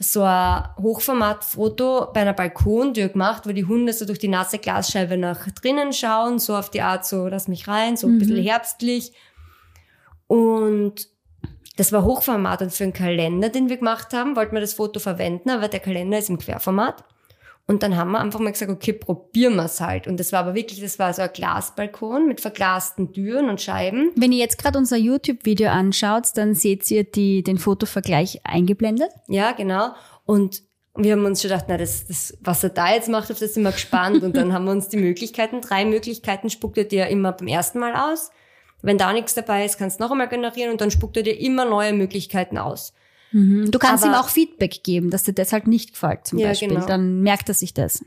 so 0.00 0.22
ein 0.22 0.64
Hochformatfoto 0.82 2.10
bei 2.12 2.20
einer 2.22 2.32
Balkontür 2.32 3.08
gemacht, 3.08 3.46
wo 3.46 3.52
die 3.52 3.64
Hunde 3.64 3.92
so 3.92 4.04
durch 4.06 4.18
die 4.18 4.28
nasse 4.28 4.58
Glasscheibe 4.58 5.16
nach 5.16 5.48
drinnen 5.52 5.92
schauen, 5.92 6.40
so 6.40 6.56
auf 6.56 6.68
die 6.68 6.82
Art 6.82 7.06
so, 7.06 7.28
lass 7.28 7.46
mich 7.46 7.68
rein, 7.68 7.96
so 7.96 8.08
ein 8.08 8.18
bisschen 8.18 8.42
herbstlich. 8.42 9.12
Und 10.26 11.08
das 11.76 11.92
war 11.92 12.04
Hochformat 12.04 12.60
und 12.60 12.72
für 12.72 12.84
einen 12.84 12.92
Kalender, 12.92 13.50
den 13.50 13.68
wir 13.68 13.76
gemacht 13.76 14.12
haben, 14.12 14.34
wollten 14.34 14.54
wir 14.54 14.60
das 14.60 14.74
Foto 14.74 14.98
verwenden, 14.98 15.50
aber 15.50 15.68
der 15.68 15.80
Kalender 15.80 16.18
ist 16.18 16.28
im 16.28 16.38
Querformat. 16.38 17.04
Und 17.66 17.82
dann 17.82 17.96
haben 17.96 18.10
wir 18.10 18.20
einfach 18.20 18.40
mal 18.40 18.52
gesagt, 18.52 18.70
okay, 18.70 18.92
probieren 18.92 19.56
wir 19.56 19.64
es 19.64 19.80
halt. 19.80 20.06
Und 20.06 20.20
das 20.20 20.32
war 20.32 20.40
aber 20.40 20.54
wirklich, 20.54 20.80
das 20.80 20.98
war 20.98 21.14
so 21.14 21.22
ein 21.22 21.30
Glasbalkon 21.32 22.28
mit 22.28 22.42
verglasten 22.42 23.12
Türen 23.12 23.48
und 23.48 23.62
Scheiben. 23.62 24.10
Wenn 24.16 24.32
ihr 24.32 24.38
jetzt 24.38 24.58
gerade 24.58 24.76
unser 24.76 24.98
YouTube-Video 24.98 25.70
anschaut, 25.70 26.28
dann 26.34 26.54
seht 26.54 26.90
ihr 26.90 27.04
die, 27.04 27.42
den 27.42 27.56
Fotovergleich 27.56 28.40
eingeblendet. 28.44 29.08
Ja, 29.28 29.52
genau. 29.52 29.94
Und 30.26 30.62
wir 30.94 31.12
haben 31.12 31.24
uns 31.24 31.40
schon 31.40 31.50
gedacht, 31.50 31.64
na, 31.68 31.78
das, 31.78 32.06
das, 32.06 32.36
was 32.42 32.62
er 32.62 32.70
da 32.70 32.92
jetzt 32.92 33.08
macht, 33.08 33.30
auf 33.30 33.38
das 33.38 33.54
sind 33.54 33.62
wir 33.62 33.72
gespannt. 33.72 34.22
Und 34.22 34.36
dann 34.36 34.52
haben 34.52 34.66
wir 34.66 34.72
uns 34.72 34.90
die 34.90 34.98
Möglichkeiten, 34.98 35.62
drei 35.62 35.86
Möglichkeiten 35.86 36.50
spuckt 36.50 36.76
er 36.76 36.84
dir 36.84 37.08
immer 37.08 37.32
beim 37.32 37.48
ersten 37.48 37.78
Mal 37.78 37.94
aus. 37.94 38.30
Wenn 38.82 38.98
da 38.98 39.14
nichts 39.14 39.32
dabei 39.32 39.64
ist, 39.64 39.78
kannst 39.78 39.98
du 39.98 40.04
noch 40.04 40.10
einmal 40.10 40.28
generieren 40.28 40.70
und 40.70 40.82
dann 40.82 40.90
spuckt 40.90 41.16
er 41.16 41.22
dir 41.22 41.40
immer 41.40 41.64
neue 41.64 41.94
Möglichkeiten 41.94 42.58
aus. 42.58 42.92
Du 43.36 43.78
kannst 43.80 44.04
Aber- 44.04 44.12
ihm 44.12 44.16
auch 44.20 44.28
Feedback 44.28 44.84
geben, 44.84 45.10
dass 45.10 45.24
dir 45.24 45.32
das 45.32 45.52
halt 45.52 45.66
nicht 45.66 45.92
gefällt 45.94 46.24
zum 46.26 46.38
Ja, 46.38 46.48
Beispiel. 46.48 46.68
genau. 46.68 46.86
Dann 46.86 47.20
merkt 47.22 47.48
er 47.48 47.54
sich 47.54 47.74
das. 47.74 48.04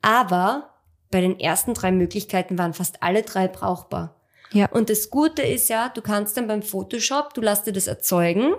Aber 0.00 0.70
bei 1.10 1.20
den 1.20 1.38
ersten 1.38 1.74
drei 1.74 1.92
Möglichkeiten 1.92 2.56
waren 2.58 2.72
fast 2.72 3.02
alle 3.02 3.22
drei 3.22 3.46
brauchbar. 3.48 4.16
Ja. 4.52 4.66
Und 4.70 4.88
das 4.90 5.10
Gute 5.10 5.42
ist 5.42 5.68
ja, 5.68 5.90
du 5.90 6.00
kannst 6.02 6.36
dann 6.36 6.46
beim 6.46 6.62
Photoshop, 6.62 7.34
du 7.34 7.40
lässt 7.42 7.66
dir 7.66 7.72
das 7.72 7.86
erzeugen 7.86 8.54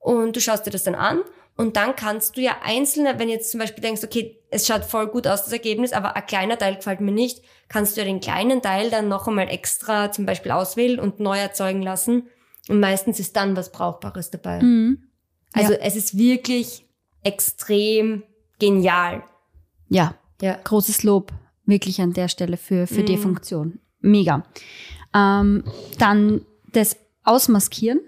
und 0.00 0.34
du 0.36 0.40
schaust 0.40 0.66
dir 0.66 0.70
das 0.70 0.84
dann 0.84 0.94
an 0.96 1.20
und 1.56 1.76
dann 1.76 1.96
kannst 1.96 2.36
du 2.36 2.40
ja 2.40 2.56
einzelne, 2.64 3.18
wenn 3.18 3.28
jetzt 3.28 3.50
zum 3.50 3.60
Beispiel 3.60 3.82
denkst, 3.82 4.02
okay, 4.04 4.38
es 4.50 4.66
schaut 4.66 4.84
voll 4.84 5.06
gut 5.08 5.26
aus, 5.26 5.44
das 5.44 5.52
Ergebnis, 5.52 5.92
aber 5.92 6.14
ein 6.16 6.26
kleiner 6.26 6.58
Teil 6.58 6.76
gefällt 6.76 7.00
mir 7.00 7.12
nicht, 7.12 7.42
kannst 7.68 7.96
du 7.96 8.00
ja 8.00 8.06
den 8.06 8.20
kleinen 8.20 8.62
Teil 8.62 8.90
dann 8.90 9.08
noch 9.08 9.26
einmal 9.26 9.48
extra 9.48 10.10
zum 10.12 10.26
Beispiel 10.26 10.52
auswählen 10.52 10.98
und 11.00 11.18
neu 11.20 11.38
erzeugen 11.38 11.82
lassen. 11.82 12.28
Und 12.68 12.80
meistens 12.80 13.20
ist 13.20 13.36
dann 13.36 13.56
was 13.56 13.70
Brauchbares 13.72 14.30
dabei. 14.30 14.60
Mhm. 14.62 15.04
Also 15.52 15.72
es 15.74 15.96
ist 15.96 16.18
wirklich 16.18 16.84
extrem 17.22 18.22
genial. 18.58 19.22
Ja, 19.88 20.14
Ja. 20.40 20.58
großes 20.64 21.02
Lob 21.02 21.32
wirklich 21.64 22.00
an 22.00 22.12
der 22.12 22.28
Stelle 22.28 22.56
für, 22.56 22.86
für 22.86 23.02
Mhm. 23.02 23.06
die 23.06 23.16
Funktion. 23.16 23.78
Mega. 24.00 24.44
Ähm, 25.14 25.64
dann 25.98 26.42
das 26.72 26.96
Ausmaskieren. 27.24 28.00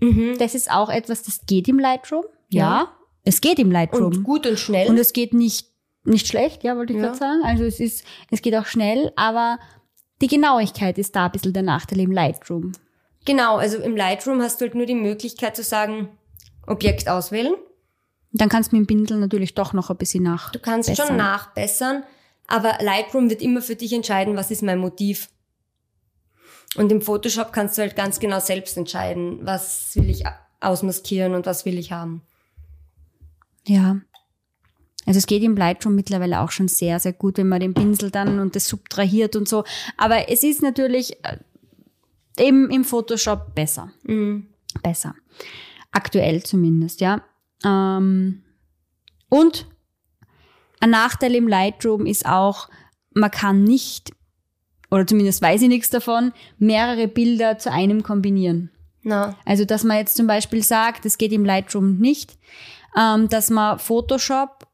Mhm. 0.00 0.36
Das 0.38 0.54
ist 0.54 0.70
auch 0.70 0.90
etwas, 0.90 1.22
das 1.22 1.40
geht 1.46 1.68
im 1.68 1.78
Lightroom. 1.78 2.24
Ja, 2.50 2.60
Ja. 2.80 2.92
es 3.24 3.40
geht 3.40 3.58
im 3.58 3.70
Lightroom. 3.70 4.04
Und 4.06 4.22
gut 4.24 4.46
und 4.46 4.58
schnell. 4.58 4.88
Und 4.88 4.98
es 4.98 5.12
geht 5.12 5.32
nicht, 5.32 5.68
nicht 6.04 6.26
schlecht, 6.26 6.62
ja, 6.64 6.76
wollte 6.76 6.92
ich 6.92 6.98
Ja. 6.98 7.06
gerade 7.06 7.18
sagen. 7.18 7.40
Also 7.44 7.64
es 7.64 7.80
ist, 7.80 8.04
es 8.30 8.42
geht 8.42 8.54
auch 8.54 8.66
schnell, 8.66 9.12
aber 9.16 9.58
die 10.20 10.26
Genauigkeit 10.28 10.98
ist 10.98 11.14
da 11.16 11.26
ein 11.26 11.32
bisschen 11.32 11.52
der 11.52 11.62
Nachteil 11.62 12.00
im 12.00 12.12
Lightroom. 12.12 12.72
Genau, 13.26 13.56
also 13.56 13.78
im 13.78 13.96
Lightroom 13.96 14.40
hast 14.40 14.60
du 14.60 14.64
halt 14.64 14.74
nur 14.74 14.86
die 14.86 14.94
Möglichkeit 14.94 15.56
zu 15.56 15.62
sagen, 15.62 16.08
Objekt 16.66 17.08
auswählen. 17.08 17.54
Dann 18.32 18.48
kannst 18.48 18.72
du 18.72 18.76
mit 18.76 18.88
dem 18.88 18.96
Pinsel 18.98 19.18
natürlich 19.18 19.54
doch 19.54 19.72
noch 19.72 19.90
ein 19.90 19.96
bisschen 19.96 20.22
nach. 20.22 20.52
Du 20.52 20.58
kannst 20.58 20.88
schon 20.88 20.96
bessern. 20.96 21.16
nachbessern, 21.16 22.04
aber 22.46 22.78
Lightroom 22.80 23.28
wird 23.28 23.42
immer 23.42 23.62
für 23.62 23.76
dich 23.76 23.92
entscheiden, 23.92 24.36
was 24.36 24.50
ist 24.50 24.62
mein 24.62 24.78
Motiv. 24.78 25.28
Und 26.76 26.92
im 26.92 27.02
Photoshop 27.02 27.52
kannst 27.52 27.76
du 27.76 27.82
halt 27.82 27.96
ganz 27.96 28.20
genau 28.20 28.38
selbst 28.38 28.76
entscheiden, 28.76 29.40
was 29.42 29.96
will 29.96 30.08
ich 30.08 30.24
ausmaskieren 30.60 31.34
und 31.34 31.46
was 31.46 31.64
will 31.64 31.78
ich 31.78 31.92
haben. 31.92 32.22
Ja. 33.66 33.96
Also 35.06 35.18
es 35.18 35.26
geht 35.26 35.42
im 35.42 35.56
Lightroom 35.56 35.94
mittlerweile 35.94 36.40
auch 36.40 36.50
schon 36.50 36.68
sehr, 36.68 37.00
sehr 37.00 37.12
gut, 37.12 37.38
wenn 37.38 37.48
man 37.48 37.60
den 37.60 37.74
Pinsel 37.74 38.10
dann 38.10 38.40
und 38.40 38.56
das 38.56 38.66
subtrahiert 38.68 39.36
und 39.36 39.48
so. 39.48 39.64
Aber 39.96 40.28
es 40.28 40.42
ist 40.42 40.62
natürlich 40.62 41.24
äh, 41.24 41.38
eben 42.40 42.70
im 42.70 42.84
Photoshop 42.84 43.54
besser. 43.54 43.92
Mhm. 44.04 44.48
Besser. 44.82 45.14
Aktuell 45.92 46.42
zumindest, 46.42 47.00
ja. 47.00 47.22
Ähm, 47.64 48.42
und 49.28 49.66
ein 50.80 50.90
Nachteil 50.90 51.34
im 51.34 51.48
Lightroom 51.48 52.06
ist 52.06 52.26
auch, 52.26 52.68
man 53.12 53.30
kann 53.30 53.64
nicht, 53.64 54.12
oder 54.90 55.06
zumindest 55.06 55.40
weiß 55.40 55.62
ich 55.62 55.68
nichts 55.68 55.90
davon, 55.90 56.32
mehrere 56.58 57.08
Bilder 57.08 57.58
zu 57.58 57.72
einem 57.72 58.02
kombinieren. 58.02 58.70
Na, 59.02 59.36
Also, 59.44 59.64
dass 59.64 59.84
man 59.84 59.98
jetzt 59.98 60.16
zum 60.16 60.26
Beispiel 60.26 60.62
sagt, 60.62 61.04
das 61.04 61.16
geht 61.16 61.32
im 61.32 61.44
Lightroom 61.44 61.98
nicht, 61.98 62.36
ähm, 62.98 63.28
dass 63.28 63.50
man 63.50 63.78
Photoshop 63.78 64.65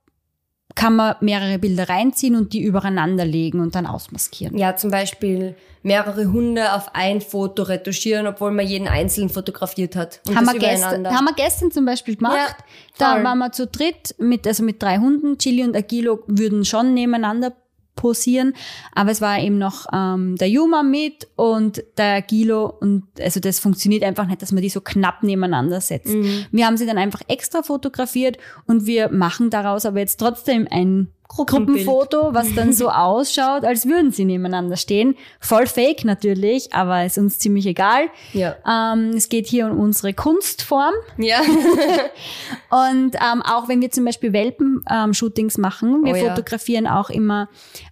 kann 0.75 0.97
man 0.97 1.17
mehrere 1.21 1.59
Bilder 1.59 1.89
reinziehen 1.89 2.37
und 2.37 2.53
die 2.53 2.63
übereinander 2.63 3.25
legen 3.25 3.61
und 3.61 3.75
dann 3.75 3.87
ausmaskieren. 3.87 4.57
Ja, 4.57 4.77
zum 4.77 4.91
Beispiel 4.91 5.55
mehrere 5.83 6.33
Hunde 6.33 6.73
auf 6.75 6.95
ein 6.95 7.21
Foto 7.21 7.65
retuschieren, 7.65 8.27
obwohl 8.27 8.53
man 8.53 8.67
jeden 8.67 8.89
einzeln 8.89 9.29
fotografiert 9.29 9.97
hat. 9.97 10.21
Haben 10.35 10.47
wir, 10.47 10.59
gestern, 10.59 11.07
haben 11.07 11.25
wir 11.25 11.35
gestern 11.35 11.71
zum 11.71 11.85
Beispiel 11.85 12.17
gemacht. 12.17 12.37
Ja, 12.37 12.57
da 12.99 13.25
waren 13.25 13.39
wir 13.39 13.53
zu 13.53 13.67
dritt 13.67 14.15
mit, 14.19 14.47
also 14.47 14.63
mit 14.63 14.83
drei 14.83 14.99
Hunden. 14.99 15.39
Chili 15.39 15.65
und 15.65 15.77
Agilo 15.77 16.21
würden 16.27 16.65
schon 16.65 16.95
nebeneinander 16.95 17.53
posieren, 17.95 18.55
aber 18.95 19.11
es 19.11 19.21
war 19.21 19.39
eben 19.39 19.59
noch 19.59 19.87
ähm, 19.93 20.37
der 20.37 20.49
Juma 20.49 20.83
mit 20.83 21.29
und 21.37 21.85
der 21.99 22.17
Agilo 22.17 22.67
und 22.81 23.05
also 23.21 23.39
das 23.39 23.61
funktioniert 23.61 24.03
einfach 24.03 24.27
nicht, 24.27 24.43
dass 24.43 24.53
man 24.53 24.63
die 24.63 24.69
so 24.69 24.81
knapp 24.81 25.23
nebeneinander 25.23 25.81
setzt. 25.81 26.15
Mhm. 26.15 26.47
Wir 26.51 26.67
haben 26.67 26.77
sie 26.77 26.87
dann 26.87 26.99
einfach 26.99 27.21
extra 27.29 27.63
fotografiert 27.63 28.39
und 28.67 28.87
wir 28.87 29.11
machen 29.11 29.51
daraus 29.51 29.87
aber 29.87 30.01
jetzt 30.01 30.19
trotzdem 30.19 30.67
ein. 30.71 31.09
Gruppenfoto, 31.37 32.35
was 32.35 32.55
dann 32.55 32.73
so 32.73 32.89
ausschaut, 32.91 33.65
als 33.65 33.87
würden 33.87 34.13
sie 34.13 34.25
nebeneinander 34.25 34.77
stehen. 34.77 35.17
Voll 35.41 35.67
fake 35.67 36.05
natürlich, 36.05 36.73
aber 36.75 37.05
ist 37.05 37.19
uns 37.19 37.39
ziemlich 37.39 37.67
egal. 37.67 38.09
Ja. 38.33 38.57
Ähm, 38.67 39.11
es 39.17 39.29
geht 39.29 39.47
hier 39.47 39.67
um 39.67 39.79
unsere 39.79 40.13
Kunstform. 40.15 40.95
Ja. 41.19 41.41
Und 42.71 43.15
ähm, 43.17 43.43
auch 43.43 43.69
wenn 43.69 43.81
wir 43.81 43.91
zum 43.91 44.05
Beispiel 44.05 44.33
Welpen-Shootings 44.33 45.59
machen, 45.59 46.05
wir 46.05 46.13
Oh 46.13 46.17
ja. 46.17 46.29
fotografieren 46.35 46.87
auch 46.87 47.11
immer 47.11 47.49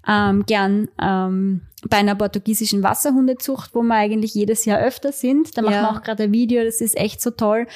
ähm, 0.06 0.44
gern 0.46 0.88
ähm, 1.00 1.62
bei 1.88 1.96
einer 1.98 2.14
portugiesischen 2.14 2.82
Wasserhundezucht, 2.82 3.74
wo 3.74 3.82
wir 3.82 3.94
eigentlich 3.94 4.34
jedes 4.34 4.64
Jahr 4.66 4.80
öfter 4.80 5.12
sind. 5.12 5.56
Da 5.56 5.62
machen 5.62 5.74
Ja. 5.74 5.82
wir 5.82 5.90
auch 5.90 6.02
gerade 6.02 6.24
ein 6.24 6.32
Video, 6.32 6.62
das 6.64 6.80
ist 6.80 6.96
echt 6.96 7.20
so 7.22 7.30
toll. 7.30 7.66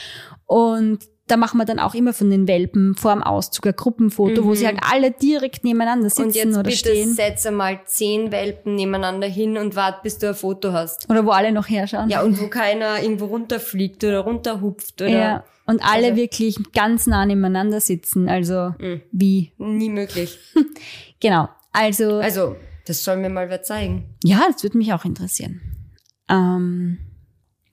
Und 0.47 0.99
da 1.27 1.37
machen 1.39 1.57
wir 1.59 1.65
dann 1.65 1.79
auch 1.79 1.95
immer 1.95 2.13
von 2.13 2.29
den 2.31 2.47
Welpen 2.47 2.95
vor 2.97 3.13
dem 3.15 3.23
Auszug 3.23 3.67
ein 3.67 3.75
Gruppenfoto, 3.77 4.45
wo 4.45 4.55
sie 4.55 4.67
halt 4.67 4.79
alle 4.83 5.11
direkt 5.11 5.65
nebeneinander 5.65 6.11
sitzen 6.11 6.23
Mhm. 6.23 6.27
Und 6.29 6.35
jetzt 6.37 6.55
oder 6.55 6.63
bitte 6.65 6.77
stehen. 6.77 7.15
setz 7.15 7.47
einmal 7.47 7.81
zehn 7.87 8.31
Welpen 8.31 8.75
nebeneinander 8.75 9.27
hin 9.27 9.57
und 9.57 9.75
wart, 9.75 10.03
bis 10.03 10.19
du 10.19 10.29
ein 10.29 10.35
Foto 10.35 10.73
hast. 10.73 11.09
Oder 11.09 11.25
wo 11.25 11.31
alle 11.31 11.51
noch 11.53 11.69
herschauen. 11.69 12.11
Ja, 12.11 12.23
und 12.23 12.39
wo 12.41 12.49
keiner 12.49 13.03
irgendwo 13.03 13.25
runterfliegt 13.27 14.05
oder 14.05 14.21
runterhupft 14.21 15.01
oder 15.01 15.11
Ja. 15.11 15.45
Und 15.67 15.83
alle 15.83 16.09
Also- 16.09 16.17
wirklich 16.17 16.57
ganz 16.75 17.07
nah 17.07 17.25
nebeneinander 17.25 17.81
sitzen. 17.81 18.29
Also 18.29 18.75
Mhm. 18.79 19.01
wie? 19.13 19.53
nie 19.59 19.89
möglich. 19.91 20.39
Genau. 21.21 21.49
Also, 21.73 22.19
Also, 22.19 22.57
das 22.87 23.03
soll 23.03 23.17
mir 23.17 23.31
mal 23.31 23.49
wer 23.49 23.63
zeigen. 23.63 24.15
ja, 24.23 24.43
das 24.53 24.63
würde 24.63 24.77
mich 24.77 24.93
auch 24.93 25.07
interessieren. 25.07 25.63
Ähm, 26.29 26.99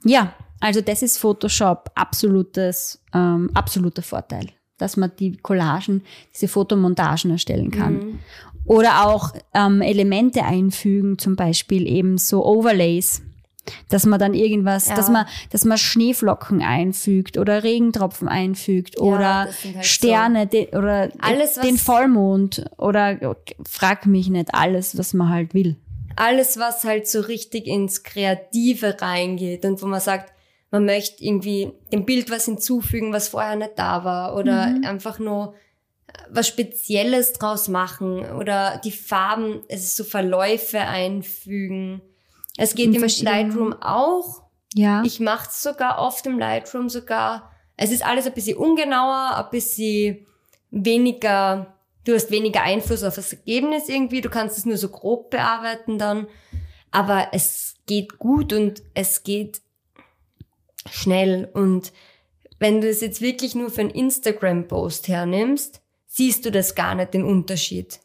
ja, 0.06 0.34
also 0.62 0.80
das 0.80 1.02
ist 1.02 1.18
Photoshop 1.18 1.92
absolutes, 1.96 3.04
ähm, 3.14 3.50
absoluter 3.54 4.02
Vorteil, 4.02 4.48
dass 4.78 4.96
man 4.96 5.12
die 5.20 5.36
Collagen, 5.38 6.04
diese 6.34 6.48
Fotomontagen 6.48 7.32
erstellen 7.32 7.72
kann. 7.72 7.94
Mhm. 7.94 8.20
Oder 8.66 9.08
auch 9.08 9.34
ähm, 9.54 9.82
Elemente 9.82 10.44
einfügen, 10.44 11.18
zum 11.18 11.36
Beispiel 11.36 11.88
eben 11.88 12.18
so 12.18 12.46
Overlays. 12.46 13.22
Dass 13.90 14.08
man 14.08 14.20
dann 14.20 14.34
irgendwas, 14.34 14.88
Ja. 14.88 14.96
dass 14.96 15.08
man, 15.10 15.28
dass 15.52 15.66
man 15.66 15.78
Schneeflocken 15.78 16.64
einfügt 16.64 17.38
oder 17.38 17.64
Regentropfen 17.64 18.28
einfügt 18.28 19.00
oder 19.00 19.46
das 19.46 19.62
sind 19.62 19.76
halt 19.76 19.86
Sterne 19.86 20.48
de, 20.48 20.76
oder 20.76 21.10
Alles, 21.20 21.56
den 21.56 21.78
Vollmond 21.78 22.66
oder 22.78 23.36
frag 23.68 24.08
mich 24.08 24.30
nicht 24.30 24.54
alles, 24.56 24.98
was 24.98 25.14
man 25.14 25.30
halt 25.30 25.54
will. 25.54 25.76
Alles, 26.16 26.58
was 26.58 26.84
halt 26.84 27.08
so 27.08 27.22
richtig 27.22 27.68
ins 27.68 28.02
Kreative 28.02 29.00
reingeht 29.00 29.64
und 29.64 29.80
wo 29.82 29.86
man 29.86 30.02
sagt, 30.02 30.34
man 30.72 30.86
möchte 30.86 31.24
irgendwie 31.24 31.74
dem 31.92 32.06
Bild 32.06 32.32
was 32.32 32.46
hinzufügen, 32.46 33.14
was 33.14 33.28
vorher 33.28 33.56
nicht 33.56 33.74
da 33.78 34.04
war 34.04 34.36
oder 34.36 34.68
Mhm. 34.68 34.86
einfach 34.86 35.20
nur 35.20 35.54
was 36.30 36.48
Spezielles 36.48 37.34
draus 37.34 37.68
machen 37.68 38.26
oder 38.32 38.82
die 38.84 38.92
Farben, 38.92 39.62
es 39.70 39.84
ist 39.84 39.96
so 39.98 40.04
Verläufe 40.04 40.80
einfügen. 40.80 42.02
Es 42.58 42.76
geht 42.76 42.94
im 42.94 43.02
Lightroom 43.02 43.74
auch. 43.82 44.44
Ja. 44.74 45.04
Ich 45.06 45.20
mache 45.20 45.48
es 45.50 45.62
sogar 45.64 46.00
oft 46.00 46.26
im 46.26 46.38
Lightroom 46.38 46.90
sogar. 46.90 47.52
Es 47.78 47.92
ist 47.92 48.06
alles 48.06 48.26
ein 48.28 48.34
bisschen 48.34 48.58
ungenauer, 48.58 49.38
ein 49.38 49.50
bisschen 49.52 50.26
weniger, 50.70 51.74
du 52.06 52.14
hast 52.14 52.32
weniger 52.32 52.62
Einfluss 52.62 53.04
auf 53.04 53.16
das 53.16 53.34
Ergebnis 53.34 53.90
irgendwie, 53.90 54.22
du 54.22 54.30
kannst 54.30 54.58
es 54.58 54.66
nur 54.66 54.78
so 54.78 54.90
grob 54.90 55.30
bearbeiten 55.32 55.98
dann. 55.98 56.28
Aber 56.92 57.30
es 57.32 57.76
geht 57.88 58.18
gut 58.20 58.52
und 58.54 58.82
es 58.94 59.24
geht 59.24 59.62
schnell. 60.90 61.50
Und 61.54 61.92
wenn 62.60 62.82
du 62.82 62.88
es 62.90 63.02
jetzt 63.02 63.22
wirklich 63.22 63.56
nur 63.56 63.70
für 63.70 63.82
einen 63.82 63.90
Instagram-Post 63.90 65.08
hernimmst, 65.08 65.82
siehst 66.08 66.46
du 66.46 66.52
das 66.52 66.76
gar 66.76 66.96
nicht, 66.96 67.14
den 67.14 67.24
Unterschied. 67.24 68.00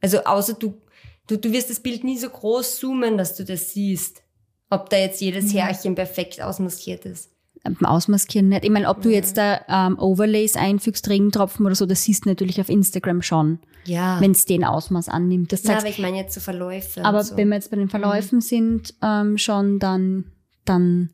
Also 0.00 0.24
außer 0.24 0.54
du, 0.54 0.80
du, 1.26 1.36
du 1.36 1.52
wirst 1.52 1.70
das 1.70 1.80
Bild 1.80 2.04
nie 2.04 2.18
so 2.18 2.28
groß 2.28 2.78
zoomen, 2.78 3.18
dass 3.18 3.36
du 3.36 3.44
das 3.44 3.72
siehst. 3.72 4.22
Ob 4.70 4.88
da 4.88 4.96
jetzt 4.96 5.20
jedes 5.20 5.52
Härchen 5.52 5.94
perfekt 5.96 6.40
ausmaskiert 6.40 7.04
ist. 7.04 7.30
Beim 7.64 7.84
Ausmaskieren 7.84 8.48
nicht. 8.48 8.64
Ich 8.64 8.70
meine, 8.70 8.88
ob 8.88 9.02
du 9.02 9.10
jetzt 9.10 9.36
da 9.36 9.60
ähm, 9.68 9.98
Overlays 9.98 10.56
einfügst, 10.56 11.08
Regentropfen 11.10 11.66
oder 11.66 11.74
so, 11.74 11.84
das 11.86 12.04
siehst 12.04 12.24
du 12.24 12.30
natürlich 12.30 12.58
auf 12.60 12.70
Instagram 12.70 13.20
schon, 13.20 13.58
Ja. 13.84 14.18
wenn 14.20 14.30
es 14.30 14.46
den 14.46 14.64
Ausmaß 14.64 15.08
annimmt. 15.08 15.52
Das 15.52 15.64
ja, 15.64 15.76
aber 15.76 15.88
ich 15.88 15.98
meine 15.98 16.16
jetzt 16.16 16.34
so 16.34 16.40
Verläufe. 16.40 17.04
aber 17.04 17.22
so. 17.22 17.36
wenn 17.36 17.48
wir 17.48 17.56
jetzt 17.56 17.70
bei 17.70 17.76
den 17.76 17.90
Verläufen 17.90 18.40
sind, 18.40 18.94
ähm, 19.02 19.36
schon, 19.36 19.78
dann, 19.78 20.24
dann, 20.64 21.10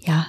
ja, 0.00 0.26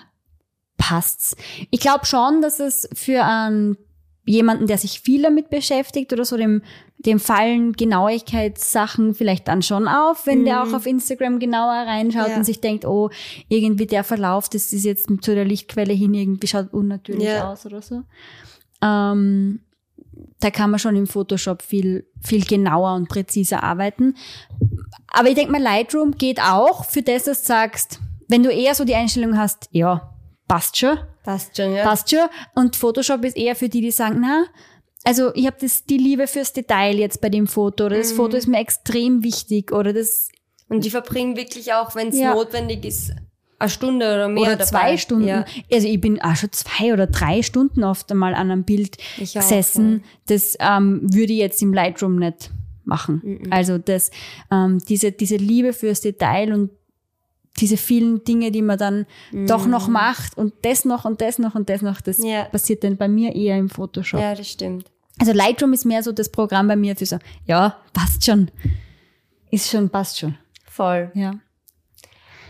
passt's. 0.79 1.35
Ich 1.69 1.79
glaube 1.79 2.07
schon, 2.07 2.41
dass 2.41 2.59
es 2.59 2.89
für 2.95 3.23
einen 3.23 3.77
jemanden, 4.25 4.65
der 4.67 4.77
sich 4.77 5.01
viel 5.01 5.21
damit 5.23 5.49
beschäftigt 5.49 6.11
oder 6.13 6.23
so, 6.25 6.37
dem, 6.37 6.61
dem 6.99 7.19
fallen 7.19 7.73
Genauigkeitssachen 7.73 9.13
vielleicht 9.15 9.47
dann 9.47 9.61
schon 9.63 9.87
auf, 9.87 10.27
wenn 10.27 10.45
der 10.45 10.63
auch 10.63 10.73
auf 10.73 10.85
Instagram 10.85 11.39
genauer 11.39 11.73
reinschaut 11.87 12.29
Ja. 12.29 12.37
und 12.37 12.43
sich 12.43 12.61
denkt, 12.61 12.85
oh, 12.85 13.09
irgendwie 13.47 13.87
der 13.87 14.03
Verlauf, 14.03 14.47
das 14.49 14.71
ist 14.73 14.83
jetzt 14.85 15.07
zu 15.21 15.33
der 15.33 15.45
Lichtquelle 15.45 15.93
hin, 15.93 16.13
irgendwie 16.13 16.47
schaut 16.47 16.71
unnatürlich 16.73 17.23
Ja. 17.27 17.51
aus 17.51 17.65
oder 17.65 17.81
so. 17.81 18.03
Ähm, 18.83 19.61
da 20.39 20.51
kann 20.51 20.69
man 20.69 20.79
schon 20.79 20.95
im 20.95 21.07
Photoshop 21.07 21.61
viel, 21.63 22.05
viel 22.21 22.45
genauer 22.45 22.93
und 22.95 23.09
präziser 23.09 23.63
arbeiten. 23.63 24.15
Aber 25.11 25.29
ich 25.29 25.35
denke 25.35 25.51
mal, 25.51 25.61
Lightroom 25.61 26.11
geht 26.17 26.39
auch 26.39 26.85
für 26.85 27.01
das, 27.01 27.23
dass 27.23 27.41
du 27.41 27.47
sagst, 27.47 27.99
wenn 28.27 28.43
du 28.43 28.51
eher 28.51 28.75
so 28.75 28.85
die 28.85 28.95
Einstellung 28.95 29.37
hast, 29.37 29.69
ja, 29.71 30.13
passt 30.49 30.75
schon, 30.77 30.97
Passt 31.23 31.55
schon, 31.55 31.73
ja. 31.73 31.83
passt 31.85 32.09
schon. 32.09 32.27
Und 32.55 32.75
Photoshop 32.75 33.23
ist 33.23 33.37
eher 33.37 33.55
für 33.55 33.69
die, 33.69 33.79
die 33.81 33.91
sagen, 33.91 34.19
na, 34.21 34.45
also 35.05 35.33
ich 35.35 35.45
habe 35.45 35.55
das 35.61 35.85
die 35.85 35.97
Liebe 35.97 36.27
fürs 36.27 36.51
Detail 36.51 36.97
jetzt 36.97 37.21
bei 37.21 37.29
dem 37.29 37.47
Foto 37.47 37.85
oder 37.85 37.95
Mhm. 37.95 38.01
das 38.01 38.11
Foto 38.11 38.35
ist 38.35 38.47
mir 38.47 38.59
extrem 38.59 39.23
wichtig 39.23 39.71
oder 39.71 39.93
das 39.93 40.27
Und 40.67 40.83
die 40.83 40.89
verbringen 40.89 41.37
wirklich 41.37 41.71
auch, 41.73 41.95
wenn 41.95 42.09
es 42.09 42.19
Ja. 42.19 42.33
notwendig 42.33 42.83
ist, 42.83 43.13
eine 43.59 43.69
Stunde 43.69 44.05
oder 44.05 44.27
mehr 44.27 44.43
oder 44.43 44.51
dabei. 44.57 44.65
zwei 44.65 44.97
Stunden. 44.97 45.27
Ja. 45.27 45.45
Also 45.71 45.87
ich 45.87 45.99
bin 46.01 46.21
auch 46.21 46.35
schon 46.35 46.51
zwei 46.51 46.93
oder 46.93 47.07
drei 47.07 47.41
Stunden 47.43 47.83
oft 47.83 48.11
einmal 48.11 48.33
an 48.33 48.51
einem 48.51 48.63
Bild 48.63 48.97
Ich 49.19 49.37
auch, 49.37 49.41
gesessen. 49.41 50.03
Das 50.27 50.55
ähm, 50.59 51.01
würde 51.03 51.33
ich 51.33 51.39
jetzt 51.39 51.61
im 51.61 51.73
Lightroom 51.73 52.17
nicht 52.17 52.51
machen. 52.85 53.47
Also 53.51 53.77
das, 53.77 54.11
ähm, 54.51 54.79
diese, 54.87 55.11
diese 55.11 55.35
Liebe 55.37 55.73
fürs 55.73 56.01
Detail 56.01 56.53
und 56.53 56.71
diese 57.59 57.77
vielen 57.77 58.23
Dinge, 58.23 58.51
die 58.51 58.61
man 58.61 58.77
dann 58.77 59.05
doch 59.47 59.65
noch 59.67 59.87
macht 59.87 60.37
und 60.37 60.53
das 60.63 60.85
noch 60.85 61.05
und 61.05 61.21
das 61.21 61.39
noch 61.39 61.55
und 61.55 61.69
das 61.69 61.81
noch, 61.81 62.01
das 62.01 62.17
Ja. 62.23 62.45
passiert 62.45 62.83
dann 62.83 62.97
bei 62.97 63.07
mir 63.07 63.35
eher 63.35 63.57
im 63.57 63.69
Photoshop. 63.69 64.19
ja, 64.21 64.33
das 64.35 64.47
stimmt. 64.49 64.85
Also 65.19 65.33
Lightroom 65.33 65.73
ist 65.73 65.85
mehr 65.85 66.01
so 66.01 66.11
das 66.13 66.29
Programm 66.29 66.67
bei 66.67 66.75
mir 66.77 66.95
für 66.95 67.05
so, 67.05 67.17
ja, 67.45 67.75
passt 67.93 68.23
schon. 68.25 68.49
Ist 69.51 69.69
schon, 69.69 69.89
passt 69.89 70.19
schon. 70.19 70.35
Voll. 70.65 71.11
Ja. 71.13 71.33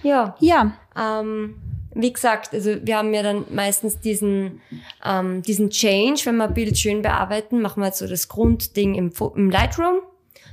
Ja. 0.04 0.36
Ja, 0.40 0.74
Ähm, 0.96 1.56
wie 1.96 2.12
gesagt, 2.14 2.54
also 2.54 2.76
wir 2.84 2.98
haben 2.98 3.14
ja 3.14 3.24
dann 3.24 3.46
meistens 3.52 4.00
diesen, 4.00 4.62
ähm, 5.04 5.42
diesen 5.42 5.70
Change, 5.70 6.22
wenn 6.26 6.38
wir 6.38 6.46
ein 6.48 6.54
Bild 6.54 6.78
schön 6.78 7.02
bearbeiten, 7.02 7.62
machen 7.62 7.82
wir 7.82 7.88
jetzt 7.88 8.00
so 8.00 8.08
das 8.08 8.28
Grundding 8.28 8.96
im, 8.96 9.12
Fo- 9.12 9.34
im 9.36 9.50
Lightroom. 9.50 10.00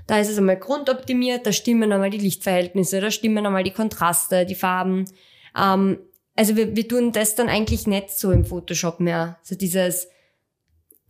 Da 0.07 0.19
ist 0.19 0.29
es 0.29 0.39
einmal 0.39 0.59
grundoptimiert, 0.59 1.47
da 1.47 1.53
stimmen 1.53 1.93
einmal 1.93 2.11
die 2.11 2.19
Lichtverhältnisse, 2.19 3.01
da 3.01 3.11
stimmen 3.11 3.45
einmal 3.45 3.65
die 3.65 3.73
Kontraste, 3.73 4.47
die 4.47 4.55
Farben. 4.55 5.07
Ähm, 5.57 5.99
also 6.37 6.57
wir, 6.57 6.77
wir 6.77 6.87
tun 6.87 7.13
das 7.13 7.35
dann 7.35 7.49
eigentlich 7.49 7.87
nicht 7.87 8.11
so 8.11 8.31
im 8.31 8.45
Photoshop 8.45 9.01
mehr. 9.01 9.39
So 9.43 9.57
dieses 9.57 10.09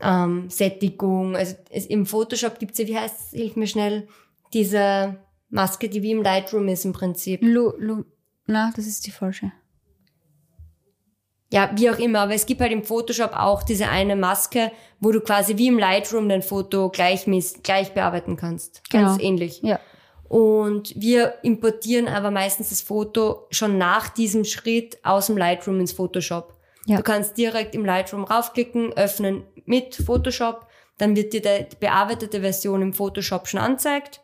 ähm, 0.01 0.49
Sättigung. 0.49 1.37
Also 1.37 1.57
es, 1.71 1.87
im 1.87 2.07
Photoshop 2.07 2.59
gibt's 2.59 2.79
ja, 2.79 2.87
wie 2.87 2.99
heißt 2.99 3.21
es, 3.21 3.31
hilf 3.39 3.57
mir 3.57 3.67
schnell, 3.67 4.09
diese 4.53 5.17
Maske, 5.51 5.89
die 5.89 6.03
wie 6.03 6.13
im 6.13 6.23
Lightroom 6.23 6.69
ist 6.69 6.85
im 6.85 6.93
Prinzip. 6.93 7.41
Lu, 7.43 7.73
Lu, 7.79 8.05
na, 8.47 8.73
das 8.77 8.87
ist 8.87 9.07
die 9.07 9.11
falsche. 9.11 9.53
Ja, 11.53 11.71
wie 11.75 11.91
auch 11.91 11.99
immer, 11.99 12.21
aber 12.21 12.35
es 12.35 12.47
gibt 12.47 12.61
halt 12.61 12.73
im 12.73 12.83
Photoshop 12.83 13.33
auch 13.33 13.63
diese 13.63 13.89
eine 13.89 14.17
Maske, 14.17 14.73
wo 14.99 15.13
du 15.13 15.21
quasi 15.21 15.57
wie 15.59 15.69
im 15.69 15.79
Lightroom 15.79 16.29
dein 16.29 16.43
Foto 16.43 16.89
gleichmäßig, 16.91 17.63
gleich 17.63 17.93
bearbeiten 17.93 18.37
kannst. 18.37 18.83
Ganz 18.91 19.19
Genau. 19.19 19.29
ähnlich. 19.29 19.63
Ja. 19.63 19.79
Und 20.29 20.93
wir 21.01 21.35
importieren 21.43 22.09
aber 22.09 22.33
meistens 22.33 22.71
das 22.71 22.83
Foto 22.83 23.47
schon 23.51 23.79
nach 23.79 24.09
diesem 24.09 24.45
Schritt 24.45 24.99
aus 25.05 25.27
dem 25.27 25.37
Lightroom 25.37 25.79
ins 25.79 25.93
Photoshop. 25.93 26.55
Ja. 26.87 26.97
Du 26.97 27.03
kannst 27.05 27.39
direkt 27.39 27.77
im 27.77 27.85
Lightroom 27.85 28.25
raufklicken, 28.25 28.93
öffnen 28.95 29.45
mit 29.67 29.95
Photoshop 29.95 30.67
dann 30.99 31.15
wird 31.17 31.33
dir 31.33 31.43
die 31.43 31.77
bearbeitete 31.79 32.41
Version 32.41 32.83
im 32.83 32.93
Photoshop 32.93 33.49
schon 33.49 33.61
anzeigt. 33.61 34.21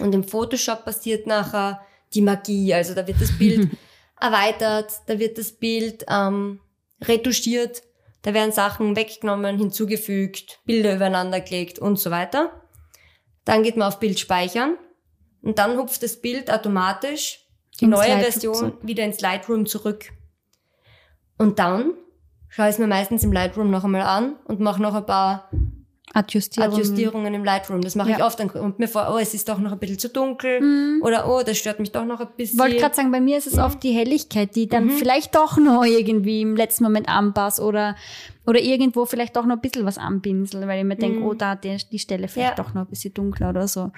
Und 0.00 0.14
im 0.14 0.24
Photoshop 0.24 0.84
passiert 0.84 1.26
nachher 1.26 1.80
die 2.14 2.22
Magie. 2.22 2.74
Also 2.74 2.94
da 2.94 3.06
wird 3.06 3.20
das 3.20 3.36
Bild 3.38 3.70
erweitert, 4.22 4.92
da 5.06 5.18
wird 5.18 5.36
das 5.38 5.52
Bild 5.52 6.04
ähm, 6.08 6.60
retuschiert, 7.02 7.82
da 8.22 8.32
werden 8.34 8.52
Sachen 8.52 8.94
weggenommen, 8.96 9.58
hinzugefügt, 9.58 10.60
Bilder 10.64 10.94
übereinander 10.94 11.40
gelegt 11.40 11.78
und 11.78 11.98
so 11.98 12.10
weiter. 12.10 12.62
Dann 13.44 13.64
geht 13.64 13.76
man 13.76 13.88
auf 13.88 13.98
Bild 13.98 14.20
speichern 14.20 14.78
und 15.42 15.58
dann 15.58 15.76
hupft 15.76 16.02
das 16.02 16.20
Bild 16.20 16.50
automatisch 16.50 17.40
die 17.80 17.86
Ins 17.86 17.96
neue 17.96 18.08
Lightroom 18.08 18.32
Version 18.32 18.54
zurück. 18.54 18.78
wieder 18.82 19.04
ins 19.04 19.20
Lightroom 19.20 19.66
zurück. 19.66 20.12
Und 21.38 21.58
dann 21.58 21.94
schaue 22.48 22.66
ich 22.66 22.74
es 22.74 22.78
mir 22.78 22.86
meistens 22.86 23.24
im 23.24 23.32
Lightroom 23.32 23.70
noch 23.70 23.82
einmal 23.82 24.02
an 24.02 24.36
und 24.44 24.60
mache 24.60 24.80
noch 24.80 24.94
ein 24.94 25.06
paar 25.06 25.50
Adjustierung. 26.14 26.72
Adjustierungen 26.72 27.32
im 27.34 27.44
Lightroom. 27.44 27.80
Das 27.80 27.94
mache 27.94 28.10
ich 28.10 28.18
Ja. 28.18 28.26
oft. 28.26 28.38
Dann 28.38 28.48
kommt 28.48 28.78
mir 28.78 28.88
vor, 28.88 29.08
oh, 29.12 29.18
es 29.18 29.32
ist 29.34 29.48
doch 29.48 29.58
noch 29.58 29.72
ein 29.72 29.78
bisschen 29.78 29.98
zu 29.98 30.08
dunkel. 30.08 31.00
Oder 31.02 31.26
oh, 31.28 31.42
das 31.42 31.56
stört 31.58 31.80
mich 31.80 31.90
doch 31.92 32.04
noch 32.04 32.20
ein 32.20 32.28
bisschen. 32.36 32.58
wollte 32.58 32.76
gerade 32.76 32.94
sagen, 32.94 33.10
bei 33.10 33.20
mir 33.20 33.38
ist 33.38 33.46
es 33.46 33.58
oft 33.58 33.82
die 33.82 33.92
Helligkeit, 33.92 34.54
die 34.54 34.68
dann 34.68 34.90
vielleicht 34.90 35.34
doch 35.34 35.56
noch 35.56 35.84
irgendwie 35.84 36.42
im 36.42 36.54
letzten 36.56 36.84
Moment 36.84 37.08
anpasst 37.08 37.60
oder, 37.60 37.96
oder 38.46 38.60
irgendwo 38.60 39.06
vielleicht 39.06 39.36
doch 39.36 39.46
noch 39.46 39.56
ein 39.56 39.60
bisschen 39.62 39.86
was 39.86 39.96
anpinsel, 39.98 40.66
weil 40.66 40.80
ich 40.80 40.84
mir 40.84 40.96
denke, 40.96 41.22
oh, 41.24 41.34
da 41.34 41.54
die, 41.54 41.76
die 41.90 41.98
Stelle 41.98 42.28
vielleicht 42.28 42.58
Ja. 42.58 42.62
doch 42.64 42.74
noch 42.74 42.82
ein 42.82 42.88
bisschen 42.88 43.14
dunkler 43.14 43.50
oder 43.50 43.66
so. 43.68 43.90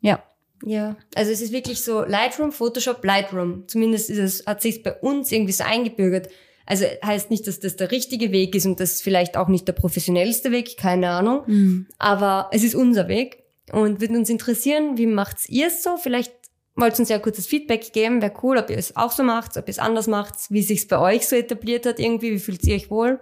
Ja. 0.00 0.22
Ja, 0.64 0.96
also 1.14 1.30
es 1.30 1.40
ist 1.40 1.52
wirklich 1.52 1.82
so 1.84 2.02
Lightroom, 2.02 2.50
Photoshop, 2.50 3.04
Lightroom. 3.04 3.68
Zumindest 3.68 4.10
ist 4.10 4.18
es, 4.18 4.46
hat 4.46 4.60
sich 4.60 4.82
bei 4.82 4.92
uns 4.92 5.30
irgendwie 5.30 5.52
so 5.52 5.62
eingebürgert. 5.62 6.28
Also 6.70 6.84
heißt 7.02 7.30
nicht, 7.30 7.46
dass 7.46 7.60
das 7.60 7.76
der 7.76 7.90
richtige 7.90 8.30
Weg 8.30 8.54
ist 8.54 8.66
und 8.66 8.78
das 8.78 8.92
ist 8.92 9.02
vielleicht 9.02 9.38
auch 9.38 9.48
nicht 9.48 9.66
der 9.66 9.72
professionellste 9.72 10.50
Weg, 10.52 10.76
keine 10.76 11.08
Ahnung. 11.08 11.86
Aber 11.98 12.50
es 12.52 12.62
ist 12.62 12.74
unser 12.74 13.08
Weg 13.08 13.42
und 13.72 14.02
würde 14.02 14.14
uns 14.18 14.28
interessieren, 14.28 14.98
wie 14.98 15.06
macht's 15.06 15.48
ihr 15.48 15.68
es 15.68 15.82
so? 15.82 15.96
Vielleicht 15.96 16.32
wollt 16.76 16.94
ihr 16.96 16.98
uns 17.00 17.08
ja 17.08 17.18
kurzes 17.18 17.46
Feedback 17.46 17.92
geben, 17.94 18.20
wäre 18.20 18.34
cool, 18.42 18.58
ob 18.58 18.68
ihr 18.68 18.76
es 18.76 18.94
auch 18.96 19.12
so 19.12 19.22
macht, 19.22 19.56
ob 19.56 19.66
ihr 19.66 19.70
es 19.72 19.78
anders 19.78 20.08
macht, 20.08 20.34
wie 20.50 20.60
sich's 20.62 20.86
bei 20.86 20.98
euch 20.98 21.26
so 21.26 21.36
etabliert 21.36 21.86
hat 21.86 21.98
irgendwie, 21.98 22.32
wie 22.32 22.38
fühlt 22.38 22.62
ihr 22.64 22.74
euch 22.76 22.90
wohl? 22.90 23.18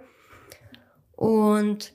Und 1.15 1.93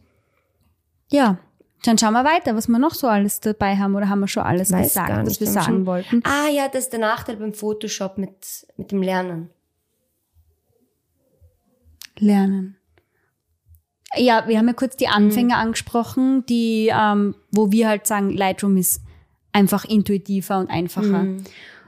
Ja. 1.10 1.38
Dann 1.84 1.98
schauen 1.98 2.12
wir 2.12 2.24
weiter, 2.24 2.54
was 2.54 2.68
wir 2.68 2.78
noch 2.78 2.94
so 2.94 3.08
alles 3.08 3.40
dabei 3.40 3.74
haben 3.76 3.96
oder 3.96 4.08
haben 4.08 4.20
wir 4.20 4.28
schon 4.28 4.44
alles 4.44 4.70
Weiß 4.70 4.84
gesagt, 4.88 5.08
gar 5.08 5.18
was 5.22 5.28
nicht, 5.28 5.40
wir 5.40 5.48
sagen 5.48 5.84
wollten. 5.84 6.22
ah 6.24 6.48
ja, 6.48 6.68
das 6.68 6.84
ist 6.84 6.92
der 6.92 7.00
Nachteil 7.00 7.36
beim 7.36 7.52
Photoshop 7.52 8.18
mit, 8.18 8.64
mit 8.76 8.92
dem 8.92 9.02
Lernen. 9.02 9.50
Lernen. 12.22 12.76
Ja, 14.16 14.46
wir 14.46 14.58
haben 14.58 14.68
ja 14.68 14.74
kurz 14.74 14.96
die 14.96 15.08
Anfänger 15.08 15.56
angesprochen, 15.56 16.44
die, 16.46 16.90
ähm, 16.92 17.34
wo 17.50 17.72
wir 17.72 17.88
halt 17.88 18.06
sagen, 18.06 18.30
Lightroom 18.30 18.76
ist 18.76 19.00
einfach 19.52 19.84
intuitiver 19.84 20.58
und 20.58 20.70
einfacher. 20.70 21.24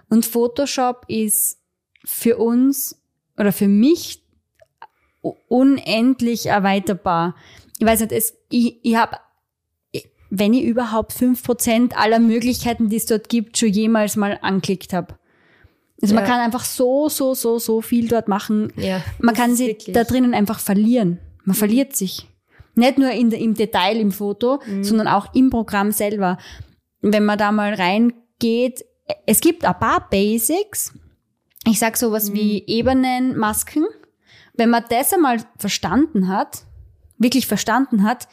Und 0.09 0.27
Photoshop 0.27 1.05
ist 1.09 1.59
für 2.05 2.39
uns 2.39 3.01
oder 3.37 3.53
für 3.53 3.69
mich 3.69 4.23
unendlich 5.49 6.47
erweiterbar. 6.47 7.35
Ich 7.79 7.87
weiß 7.87 8.01
nicht, 8.01 8.13
es, 8.13 8.35
ich, 8.51 8.79
ich 8.83 8.97
habe, 8.97 9.19
wenn 10.31 10.55
ich 10.55 10.65
überhaupt 10.65 11.13
fünf 11.13 11.43
Prozent 11.43 11.97
aller 11.97 12.19
Möglichkeiten, 12.19 12.89
die 12.89 12.97
es 12.97 13.07
dort 13.07 13.29
gibt, 13.29 13.59
schon 13.59 13.71
jemals 13.71 14.17
mal 14.17 14.39
angeklickt 14.43 14.93
habe. 14.93 15.19
Also 16.05 16.15
man 16.15 16.25
Ja. 16.25 16.31
kann 16.31 16.41
einfach 16.41 16.65
so, 16.65 17.09
so, 17.09 17.35
so, 17.35 17.59
so 17.59 17.81
viel 17.81 18.09
dort 18.09 18.29
machen. 18.29 18.73
Ja, 18.77 19.03
Man 19.19 19.35
kann 19.35 19.57
sich 19.57 19.69
wirklich- 19.69 19.95
da 19.95 20.05
drinnen 20.05 20.35
einfach 20.35 20.59
verlieren. 20.61 21.19
Man 21.45 21.57
verliert 21.57 21.97
sich. 21.97 22.29
Nicht 22.75 22.99
nur 22.99 23.11
in, 23.11 23.31
im 23.33 23.55
Detail 23.55 23.97
im 23.97 24.11
Foto, 24.13 24.61
sondern 24.83 25.07
auch 25.09 25.33
im 25.35 25.51
Programm 25.51 25.93
selber. 25.93 26.39
Wenn 27.01 27.25
man 27.25 27.39
da 27.39 27.53
mal 27.53 27.75
reingeht, 27.75 28.85
es 29.27 29.41
gibt 29.41 29.65
ein 29.65 29.79
paar 29.79 30.09
Basics. 30.11 30.93
Ich 31.67 31.79
sag 31.79 31.97
sowas 31.97 32.33
wie 32.33 32.65
Ebenen, 32.67 33.37
Masken. 33.37 33.85
Wenn 34.55 34.71
man 34.71 34.85
das 34.91 35.13
einmal 35.13 35.39
verstanden 35.59 36.29
hat, 36.29 36.63
wirklich 37.19 37.47
verstanden 37.47 38.03
hat, 38.05 38.29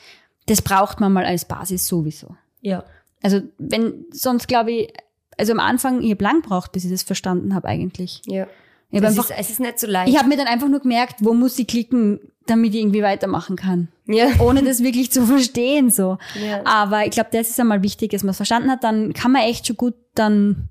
das 0.48 0.62
braucht 0.62 1.00
man 1.00 1.14
mal 1.14 1.26
als 1.26 1.46
Basis 1.46 1.86
sowieso. 1.88 2.36
Ja. 2.62 2.84
Also 3.22 3.42
wenn, 3.60 4.06
sonst 4.12 4.48
glaube 4.48 4.72
ich, 4.72 4.94
also 5.42 5.54
am 5.54 5.60
Anfang, 5.60 6.04
ich 6.04 6.12
habe 6.12 6.24
lang 6.24 6.44
gebraucht, 6.44 6.72
bis 6.72 6.86
ich 6.86 6.92
das 6.92 7.02
verstanden 7.02 7.56
habe 7.56 7.68
eigentlich. 7.68 8.22
Ja. 8.28 8.46
Ich 8.92 9.04
einfach 9.04 9.30
ist, 9.32 9.40
es 9.40 9.50
ist 9.50 9.60
nicht 9.60 9.80
so 9.80 9.88
leicht. 9.88 10.10
ich 10.14 10.20
habe 10.20 10.30
mir 10.30 10.38
dann 10.38 10.46
einfach 10.46 10.68
nur 10.68 10.82
gemerkt, 10.82 11.16
wo 11.20 11.34
muss 11.34 11.58
ich 11.58 11.66
klicken, 11.66 12.20
damit 12.46 12.76
ich 12.76 12.82
irgendwie 12.82 13.02
weitermachen 13.02 13.56
kann. 13.56 13.88
ja. 14.06 14.28
Ohne 14.40 14.62
das 14.64 14.84
wirklich 14.84 15.12
zu 15.12 15.26
verstehen, 15.26 15.90
so. 15.90 16.20
Ja. 16.40 16.64
Aber 16.64 17.06
ich 17.06 17.12
glaube, 17.12 17.30
das 17.32 17.50
ist 17.50 17.60
einmal 17.60 17.82
wichtig, 17.82 18.12
dass 18.12 18.22
man 18.22 18.32
es 18.32 18.38
verstanden 18.38 18.70
hat. 18.70 18.84
Dann 18.84 19.14
kann 19.14 19.32
man 19.32 19.42
echt 19.42 19.66
schon 19.66 19.78
gut 19.78 19.96
dann 20.14 20.70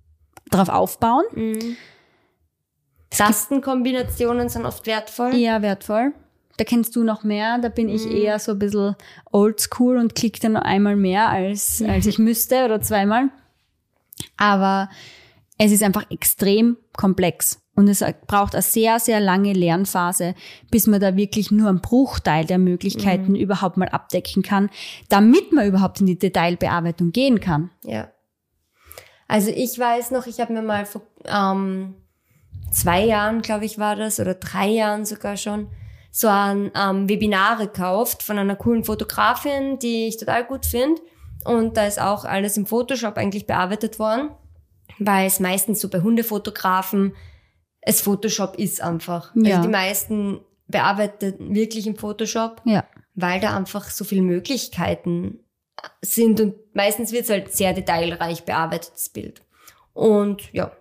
drauf 0.50 0.68
aufbauen. 0.68 1.24
Tastenkombinationen 3.10 4.48
sind 4.48 4.66
oft 4.66 4.86
wertvoll. 4.86 5.34
Eher 5.34 5.62
wertvoll. 5.62 6.12
Da 6.58 6.64
kennst 6.64 6.94
du 6.94 7.02
noch 7.02 7.24
mehr. 7.24 7.58
Da 7.58 7.70
bin 7.70 7.88
ich 7.88 8.08
eher 8.08 8.38
so 8.38 8.52
ein 8.52 8.58
bisschen 8.58 8.94
oldschool 9.32 9.96
und 9.96 10.14
klicke 10.14 10.40
dann 10.40 10.56
einmal 10.56 10.94
mehr, 10.94 11.28
als, 11.28 11.82
als 11.82 12.06
ich 12.06 12.18
müsste 12.20 12.64
oder 12.66 12.80
zweimal. 12.80 13.30
Aber 14.36 14.88
es 15.58 15.72
ist 15.72 15.82
einfach 15.82 16.10
extrem 16.10 16.76
komplex. 16.96 17.60
Und 17.76 17.88
es 17.88 18.04
braucht 18.26 18.54
eine 18.54 18.62
sehr, 18.62 18.98
sehr 19.00 19.20
lange 19.20 19.52
Lernphase, 19.52 20.34
bis 20.70 20.86
man 20.86 21.00
da 21.00 21.16
wirklich 21.16 21.50
nur 21.50 21.68
einen 21.68 21.80
Bruchteil 21.80 22.44
der 22.44 22.58
Möglichkeiten 22.58 23.34
überhaupt 23.34 23.76
mal 23.76 23.88
abdecken 23.88 24.42
kann, 24.42 24.70
damit 25.08 25.52
man 25.52 25.66
überhaupt 25.66 26.00
in 26.00 26.06
die 26.06 26.18
Detailbearbeitung 26.18 27.12
gehen 27.12 27.40
kann. 27.40 27.70
Ja. 27.84 28.10
Also 29.28 29.50
ich 29.54 29.78
weiß 29.78 30.10
noch, 30.10 30.26
ich 30.26 30.40
habe 30.40 30.52
mir 30.52 30.62
mal 30.62 30.84
vor 30.84 31.02
ähm, 31.24 31.94
zwei 32.72 33.04
Jahren, 33.04 33.42
glaube 33.42 33.64
ich, 33.64 33.78
war 33.78 33.96
das, 33.96 34.18
oder 34.18 34.34
drei 34.34 34.68
Jahren 34.68 35.04
sogar 35.04 35.36
schon, 35.36 35.68
so 36.10 36.26
ein 36.26 36.72
ähm, 36.74 37.08
Webinar 37.08 37.56
gekauft 37.56 38.22
von 38.22 38.38
einer 38.38 38.56
coolen 38.56 38.82
Fotografin, 38.82 39.78
die 39.78 40.08
ich 40.08 40.18
total 40.18 40.44
gut 40.44 40.66
finde. 40.66 41.00
Und 41.44 41.76
da 41.76 41.86
ist 41.86 42.00
auch 42.00 42.24
alles 42.24 42.56
im 42.56 42.66
Photoshop 42.66 43.16
eigentlich 43.16 43.46
bearbeitet 43.46 43.98
worden, 43.98 44.30
weil 44.98 45.26
es 45.26 45.40
meistens 45.40 45.80
so 45.80 45.88
bei 45.88 46.00
Hundefotografen 46.00 47.14
es 47.80 48.00
Photoshop 48.00 48.56
ist 48.56 48.82
einfach. 48.82 49.34
Ja. 49.34 49.56
Also 49.56 49.68
die 49.68 49.72
meisten 49.72 50.40
bearbeiten 50.68 51.54
wirklich 51.54 51.86
im 51.86 51.96
Photoshop 51.96 52.60
Ja. 52.64 52.84
weil 53.14 53.40
da 53.40 53.56
einfach 53.56 53.88
so 53.90 54.04
viele 54.04 54.22
Möglichkeiten 54.22 55.40
sind 56.02 56.40
und 56.40 56.54
meistens 56.74 57.12
wird 57.12 57.24
es 57.24 57.30
halt 57.30 57.52
sehr 57.52 57.72
detailreich 57.72 58.44
bearbeitetes 58.44 59.08
Bild. 59.08 59.42
Und 59.94 60.52
ja. 60.52 60.72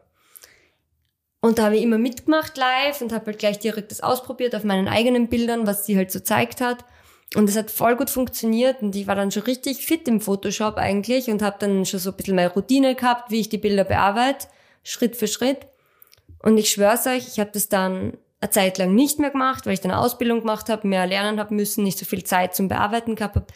Und 1.41 1.57
da 1.57 1.65
habe 1.65 1.77
ich 1.77 1.83
immer 1.83 1.97
mitgemacht 1.97 2.57
live 2.57 3.01
und 3.01 3.13
habe 3.13 3.27
halt 3.27 3.39
gleich 3.39 3.59
direkt 3.59 3.91
das 3.91 4.01
ausprobiert 4.01 4.55
auf 4.55 4.65
meinen 4.65 4.89
eigenen 4.89 5.29
Bildern, 5.29 5.65
was 5.65 5.85
sie 5.85 5.95
halt 5.95 6.11
so 6.11 6.19
zeigt 6.19 6.59
hat. 6.59 6.83
Und 7.35 7.47
es 7.47 7.55
hat 7.55 7.69
voll 7.69 7.95
gut 7.95 8.09
funktioniert 8.09 8.81
und 8.81 8.95
ich 8.95 9.05
war 9.05 9.15
dann 9.15 9.31
schon 9.31 9.43
richtig 9.43 9.85
fit 9.85 10.07
im 10.07 10.19
Photoshop 10.19 10.77
eigentlich 10.77 11.29
und 11.29 11.43
habe 11.43 11.57
dann 11.59 11.85
schon 11.85 11.99
so 11.99 12.09
ein 12.09 12.17
bisschen 12.17 12.35
meine 12.35 12.51
Routine 12.51 12.95
gehabt, 12.95 13.29
wie 13.29 13.39
ich 13.39 13.49
die 13.49 13.59
Bilder 13.59 13.83
bearbeite, 13.83 14.47
Schritt 14.83 15.15
für 15.15 15.27
Schritt. 15.27 15.67
Und 16.41 16.57
ich 16.57 16.71
schwör's 16.71 17.05
euch, 17.05 17.27
ich 17.27 17.39
habe 17.39 17.51
das 17.53 17.69
dann 17.69 18.17
eine 18.41 18.49
Zeit 18.49 18.77
lang 18.77 18.95
nicht 18.95 19.19
mehr 19.19 19.29
gemacht, 19.29 19.65
weil 19.65 19.73
ich 19.73 19.81
dann 19.81 19.91
eine 19.91 20.01
Ausbildung 20.01 20.39
gemacht 20.39 20.69
habe, 20.69 20.87
mehr 20.87 21.05
lernen 21.05 21.39
habe 21.39 21.53
müssen, 21.53 21.83
nicht 21.83 21.99
so 21.99 22.05
viel 22.05 22.23
Zeit 22.23 22.55
zum 22.55 22.67
Bearbeiten 22.67 23.15
gehabt 23.15 23.35
habe. 23.35 23.47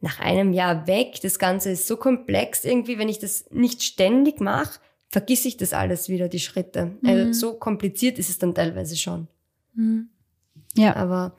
Nach 0.00 0.20
einem 0.20 0.52
Jahr 0.52 0.86
weg, 0.86 1.18
das 1.22 1.40
Ganze 1.40 1.70
ist 1.70 1.88
so 1.88 1.96
komplex 1.96 2.64
irgendwie, 2.64 2.98
wenn 2.98 3.08
ich 3.08 3.18
das 3.18 3.46
nicht 3.50 3.82
ständig 3.82 4.40
mache, 4.40 4.78
vergiss 5.08 5.44
ich 5.44 5.56
das 5.56 5.72
alles 5.72 6.08
wieder, 6.08 6.28
die 6.28 6.38
Schritte. 6.38 6.96
Also 7.04 7.32
so 7.32 7.54
kompliziert 7.54 8.18
ist 8.18 8.30
es 8.30 8.38
dann 8.38 8.54
teilweise 8.54 8.96
schon. 8.96 9.26
Ja. 10.76 10.94
Aber, 10.94 11.34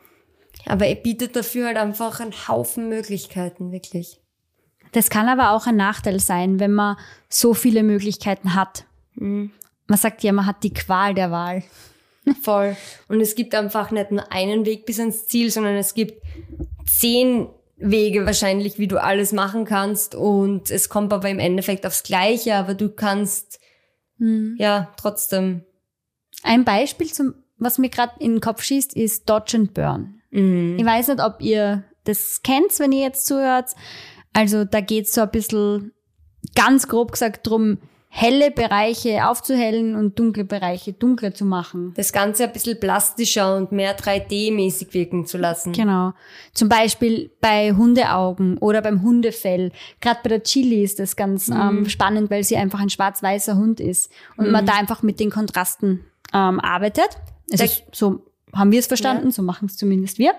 aber 0.65 0.87
er 0.87 0.95
bietet 0.95 1.35
dafür 1.35 1.67
halt 1.67 1.77
einfach 1.77 2.19
einen 2.19 2.47
Haufen 2.47 2.89
Möglichkeiten, 2.89 3.71
wirklich. 3.71 4.19
Das 4.91 5.09
kann 5.09 5.27
aber 5.27 5.51
auch 5.51 5.67
ein 5.67 5.75
Nachteil 5.75 6.19
sein, 6.19 6.59
wenn 6.59 6.73
man 6.73 6.97
so 7.29 7.53
viele 7.53 7.83
Möglichkeiten 7.83 8.55
hat. 8.55 8.85
Man 9.15 9.97
sagt 9.97 10.23
ja, 10.23 10.31
man 10.31 10.45
hat 10.45 10.63
die 10.63 10.73
Qual 10.73 11.13
der 11.13 11.31
Wahl. 11.31 11.63
Voll. 12.41 12.75
Und 13.07 13.21
es 13.21 13.35
gibt 13.35 13.55
einfach 13.55 13.91
nicht 13.91 14.11
nur 14.11 14.31
einen 14.31 14.65
Weg 14.65 14.85
bis 14.85 14.99
ans 14.99 15.27
Ziel, 15.27 15.51
sondern 15.51 15.75
es 15.75 15.93
gibt 15.93 16.23
zehn 16.85 17.47
Wege 17.77 18.25
wahrscheinlich, 18.25 18.77
wie 18.77 18.87
du 18.87 19.01
alles 19.01 19.31
machen 19.31 19.65
kannst. 19.65 20.15
Und 20.15 20.69
es 20.69 20.89
kommt 20.89 21.13
aber 21.13 21.29
im 21.29 21.39
Endeffekt 21.39 21.85
aufs 21.85 22.03
Gleiche, 22.03 22.55
aber 22.55 22.73
du 22.73 22.89
kannst, 22.89 23.59
ja, 24.57 24.91
trotzdem. 24.97 25.63
Ein 26.43 26.65
Beispiel, 26.65 27.07
zum, 27.07 27.35
was 27.57 27.77
mir 27.77 27.89
gerade 27.89 28.13
in 28.19 28.35
den 28.35 28.41
Kopf 28.41 28.63
schießt, 28.63 28.95
ist 28.95 29.29
Dodge 29.29 29.57
and 29.57 29.73
Burn. 29.73 30.18
Ich 30.31 30.85
weiß 30.85 31.07
nicht, 31.09 31.21
ob 31.23 31.41
ihr 31.41 31.83
das 32.03 32.41
kennt, 32.43 32.77
wenn 32.79 32.91
ihr 32.91 33.01
jetzt 33.03 33.25
zuhört. 33.25 33.71
Also 34.33 34.63
da 34.65 34.79
geht's 34.81 35.13
so 35.13 35.21
ein 35.21 35.31
bisschen, 35.31 35.91
ganz 36.55 36.87
grob 36.87 37.11
gesagt, 37.13 37.47
drum, 37.47 37.79
helle 38.11 38.49
Bereiche 38.49 39.27
aufzuhellen 39.27 39.95
und 39.95 40.17
dunkle 40.17 40.43
Bereiche 40.43 40.93
dunkler 40.93 41.33
zu 41.33 41.45
machen. 41.45 41.93
Das 41.95 42.11
Ganze 42.11 42.45
ein 42.45 42.53
bisschen 42.53 42.79
plastischer 42.79 43.55
und 43.55 43.71
mehr 43.71 43.95
3D-mäßig 43.97 44.93
wirken 44.95 45.27
zu 45.27 45.37
lassen. 45.37 45.73
Genau. 45.73 46.13
Zum 46.53 46.69
Beispiel 46.69 47.31
bei 47.39 47.73
Hundeaugen 47.73 48.57
oder 48.57 48.81
beim 48.81 49.03
Hundefell. 49.03 49.71
Gerade 50.01 50.19
bei 50.23 50.29
der 50.29 50.43
Chili 50.43 50.83
ist 50.83 50.97
das 50.99 51.15
ganz 51.15 51.49
ähm, 51.49 51.87
spannend, 51.87 52.31
weil 52.31 52.43
sie 52.43 52.57
einfach 52.57 52.79
ein 52.79 52.89
schwarz-weißer 52.89 53.55
Hund 53.57 53.79
ist 53.79 54.11
und 54.37 54.49
man 54.51 54.65
da 54.65 54.73
einfach 54.73 55.03
mit 55.03 55.19
den 55.19 55.29
Kontrasten 55.29 56.03
ähm, 56.33 56.59
arbeitet. 56.59 57.09
Also 57.51 57.65
Da- 57.65 57.71
so 57.91 58.25
haben 58.55 58.71
wir 58.71 58.79
es 58.79 58.87
verstanden, 58.87 59.31
so 59.31 59.41
machen 59.41 59.65
es 59.67 59.77
zumindest 59.77 60.17
wir. 60.19 60.33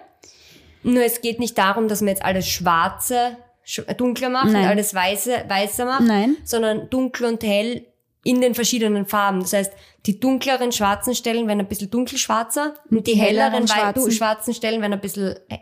Nur 0.83 1.03
es 1.05 1.20
geht 1.20 1.38
nicht 1.38 1.57
darum, 1.59 1.88
dass 1.88 2.01
man 2.01 2.09
jetzt 2.09 2.25
alles 2.25 2.49
Schwarze 2.49 3.37
sch 3.64 3.83
dunkler 3.96 4.31
macht 4.31 4.46
Nein. 4.51 4.62
und 4.64 4.68
alles 4.68 4.94
Weiße 4.94 5.44
weißer 5.49 5.85
macht, 5.85 6.03
Nein. 6.03 6.37
sondern 6.44 6.88
dunkel 6.90 7.27
und 7.27 7.42
hell 7.44 7.87
in 8.25 8.40
den 8.40 8.55
verschiedenen 8.55 9.07
Farben. 9.07 9.40
Das 9.40 9.53
heißt, 9.53 9.73
die 10.07 10.18
dunkleren 10.18 10.73
schwarzen 10.73 11.14
Stellen 11.14 11.46
werden 11.46 11.61
ein 11.61 11.68
bisschen 11.68 11.90
dunkelschwarzer 11.90 12.75
und 12.90 13.07
die, 13.07 13.12
die 13.12 13.18
helleren, 13.18 13.66
schwarzen- 13.68 14.11
schwarzen 14.11 14.55
Stellen 14.55 14.81
werden 14.81 14.94
ein 14.94 15.01
bisschen 15.01 15.37
he- 15.49 15.61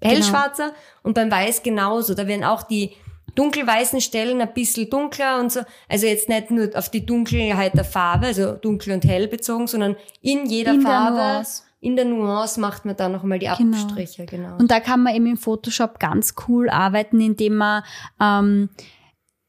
hellschwarzer 0.00 0.72
und 1.02 1.14
beim 1.14 1.30
Weiß 1.30 1.62
genauso. 1.62 2.14
Da 2.14 2.26
werden 2.26 2.44
auch 2.44 2.62
die 2.62 2.92
dunkelweißen 3.34 4.00
Stellen 4.00 4.40
ein 4.40 4.52
bisschen 4.52 4.90
dunkler 4.90 5.40
und 5.40 5.50
so. 5.52 5.60
Also 5.88 6.06
jetzt 6.06 6.28
nicht 6.28 6.50
nur 6.50 6.70
auf 6.74 6.90
die 6.90 7.04
Dunkelheit 7.06 7.74
der 7.74 7.84
Farbe, 7.84 8.26
also 8.26 8.52
dunkel 8.52 8.92
und 8.94 9.04
hell 9.04 9.26
bezogen, 9.28 9.66
sondern 9.66 9.96
in 10.20 10.46
jeder 10.46 10.74
In 10.74 10.82
Farbe. 10.82 11.46
In 11.82 11.96
der 11.96 12.04
Nuance 12.04 12.60
macht 12.60 12.84
man 12.84 12.96
dann 12.96 13.10
nochmal 13.10 13.40
die 13.40 13.50
Genau. 13.58 13.76
Abstriche, 13.76 14.24
genau. 14.24 14.56
Und 14.56 14.70
da 14.70 14.78
kann 14.78 15.02
man 15.02 15.14
eben 15.16 15.26
im 15.26 15.36
Photoshop 15.36 15.98
ganz 15.98 16.34
cool 16.46 16.70
arbeiten, 16.70 17.20
indem 17.20 17.56
man 17.56 17.82
ähm, 18.20 18.70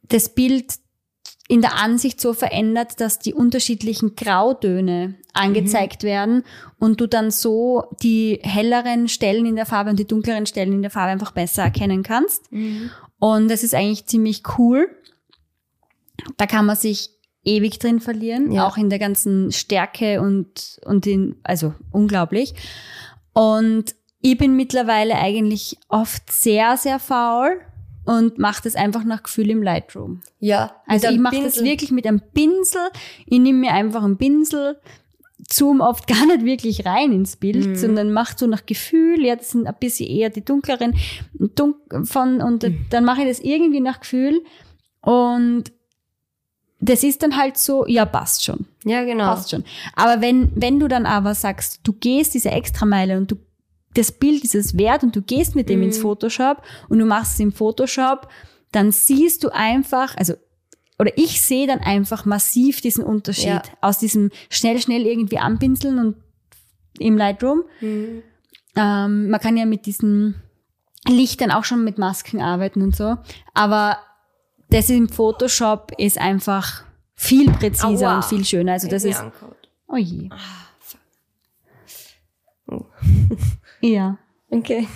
das 0.09 0.29
Bild 0.33 0.73
in 1.47 1.61
der 1.61 1.75
Ansicht 1.75 2.19
so 2.19 2.33
verändert, 2.33 2.99
dass 2.99 3.19
die 3.19 3.35
unterschiedlichen 3.35 4.15
Grautöne 4.15 5.15
angezeigt 5.33 6.01
werden 6.03 6.43
und 6.79 6.99
du 7.01 7.07
dann 7.07 7.29
so 7.29 7.83
die 8.01 8.39
helleren 8.41 9.07
Stellen 9.09 9.45
in 9.45 9.55
der 9.55 9.67
Farbe 9.67 9.91
und 9.91 9.99
die 9.99 10.07
dunkleren 10.07 10.47
Stellen 10.47 10.73
in 10.73 10.81
der 10.81 10.89
Farbe 10.91 11.11
einfach 11.11 11.31
besser 11.33 11.63
erkennen 11.63 12.01
kannst. 12.01 12.49
Und 13.19 13.47
das 13.49 13.61
ist 13.63 13.75
eigentlich 13.75 14.07
ziemlich 14.07 14.41
cool. 14.57 14.89
Da 16.37 16.47
kann 16.47 16.65
man 16.65 16.77
sich 16.77 17.11
ewig 17.45 17.79
drin 17.79 17.99
verlieren, 17.99 18.51
Ja. 18.51 18.67
auch 18.67 18.77
in 18.77 18.89
der 18.89 18.99
ganzen 18.99 19.51
Stärke 19.51 20.21
und, 20.21 20.79
und 20.85 21.05
in, 21.07 21.35
also 21.43 21.73
unglaublich. 21.91 22.53
Und 23.33 23.95
ich 24.21 24.37
bin 24.37 24.55
mittlerweile 24.55 25.15
eigentlich 25.15 25.77
oft 25.89 26.31
sehr, 26.31 26.77
sehr 26.77 26.99
faul 26.99 27.59
und 28.05 28.37
mache 28.37 28.61
das 28.63 28.75
einfach 28.75 29.03
nach 29.03 29.23
Gefühl 29.23 29.49
im 29.49 29.63
Lightroom. 29.63 30.21
Ja. 30.39 30.75
Also 30.87 31.07
ich 31.09 31.19
mache 31.19 31.41
das 31.41 31.63
wirklich 31.63 31.91
mit 31.91 32.05
einem 32.07 32.21
Pinsel. 32.33 32.81
Ich 33.25 33.39
nehme 33.39 33.59
mir 33.59 33.71
einfach 33.73 34.03
einen 34.03 34.17
Pinsel, 34.17 34.77
zoom 35.49 35.81
oft 35.81 36.07
gar 36.07 36.25
nicht 36.27 36.45
wirklich 36.45 36.85
rein 36.85 37.11
ins 37.11 37.35
Bild, 37.35 37.65
Mhm. 37.67 37.75
sondern 37.75 38.13
mache 38.13 38.35
so 38.37 38.47
nach 38.47 38.65
Gefühl. 38.65 39.25
Ja, 39.25 39.35
das 39.35 39.51
sind 39.51 39.67
ein 39.67 39.75
bisschen 39.79 40.07
eher 40.09 40.29
die 40.29 40.45
dunkleren 40.45 40.95
dunk 41.33 41.75
von 42.07 42.41
und 42.41 42.63
Mhm. 42.63 42.85
dann 42.89 43.03
mache 43.03 43.21
ich 43.23 43.27
das 43.27 43.39
irgendwie 43.39 43.81
nach 43.81 43.99
Gefühl 43.99 44.41
und 45.01 45.65
das 46.85 47.03
ist 47.03 47.23
dann 47.23 47.37
halt 47.37 47.57
so, 47.57 47.85
ja, 47.87 48.05
passt 48.05 48.43
schon. 48.43 48.65
Ja, 48.83 49.03
genau. 49.03 49.25
Passt 49.25 49.51
schon. 49.51 49.63
Aber 49.95 50.21
wenn, 50.21 50.51
wenn 50.55 50.79
du 50.79 50.87
dann 50.87 51.05
aber 51.05 51.33
sagst, 51.35 51.79
du 51.83 51.93
gehst 51.93 52.33
diese 52.33 52.51
Extrameile 52.51 53.17
und 53.17 53.31
du, 53.31 53.35
das 53.93 54.11
Bild 54.11 54.43
ist 54.43 54.55
es 54.55 54.77
wert 54.77 55.03
und 55.03 55.15
du 55.15 55.21
gehst 55.21 55.55
mit 55.55 55.69
dem 55.69 55.79
Mhm. 55.79 55.85
ins 55.85 55.97
Photoshop 55.99 56.61
und 56.89 56.99
du 56.99 57.05
machst 57.05 57.33
es 57.35 57.39
im 57.39 57.51
Photoshop, 57.51 58.27
dann 58.71 58.91
siehst 58.91 59.43
du 59.43 59.49
einfach, 59.49 60.15
also, 60.17 60.33
oder 60.99 61.11
ich 61.17 61.41
sehe 61.41 61.67
dann 61.67 61.79
einfach 61.79 62.25
massiv 62.25 62.81
diesen 62.81 63.03
Unterschied 63.03 63.45
Ja. 63.47 63.61
aus 63.81 63.99
diesem 63.99 64.31
schnell, 64.49 64.79
schnell 64.79 65.05
irgendwie 65.05 65.37
anpinseln 65.39 65.99
und 65.99 66.15
im 66.99 67.17
Lightroom. 67.17 67.63
Mhm. 67.81 68.23
Ähm, 68.75 69.29
man 69.29 69.39
kann 69.39 69.57
ja 69.57 69.65
mit 69.65 69.85
diesen 69.85 70.41
Lichtern 71.07 71.51
auch 71.51 71.63
schon 71.63 71.83
mit 71.83 71.97
Masken 71.97 72.41
arbeiten 72.41 72.81
und 72.81 72.95
so. 72.95 73.17
Aber 73.53 73.97
das 74.73 74.89
im 74.89 75.07
Photoshop 75.07 75.91
ist 75.97 76.17
einfach 76.17 76.83
viel 77.15 77.51
präziser 77.51 78.07
Aua. 78.07 78.15
und 78.17 78.25
viel 78.25 78.43
schöner. 78.43 78.73
Also 78.73 78.87
das 78.87 79.03
ist, 79.03 79.19
angehaut. 79.19 79.69
oh 79.87 79.97
je. 79.97 80.29
Oh. 82.67 82.85
Ja. 83.81 84.17
Okay. 84.49 84.87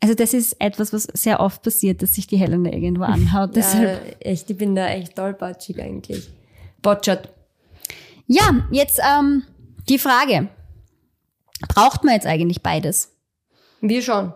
Also 0.00 0.14
das 0.14 0.34
ist 0.34 0.60
etwas, 0.60 0.92
was 0.92 1.04
sehr 1.04 1.38
oft 1.38 1.62
passiert, 1.62 2.02
dass 2.02 2.14
sich 2.14 2.26
die 2.26 2.36
Helena 2.36 2.72
irgendwo 2.72 3.04
anhaut. 3.04 3.54
Deshalb. 3.54 4.04
Ja, 4.04 4.16
echt, 4.18 4.50
ich 4.50 4.56
bin 4.56 4.74
da 4.74 4.88
echt 4.88 5.14
tollpatschig 5.14 5.80
eigentlich. 5.80 6.28
Botschert. 6.82 7.32
Ja, 8.26 8.66
jetzt 8.72 9.00
ähm, 9.00 9.44
die 9.88 9.98
Frage. 9.98 10.48
Braucht 11.68 12.02
man 12.02 12.14
jetzt 12.14 12.26
eigentlich 12.26 12.62
beides? 12.62 13.16
Wir 13.80 14.02
schon. 14.02 14.34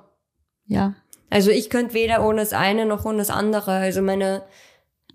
Ja. 0.66 0.94
Also 1.30 1.50
ich 1.50 1.70
könnte 1.70 1.94
weder 1.94 2.26
ohne 2.26 2.40
das 2.40 2.52
eine 2.52 2.86
noch 2.86 3.04
ohne 3.04 3.18
das 3.18 3.30
andere. 3.30 3.72
Also 3.72 4.02
meine, 4.02 4.42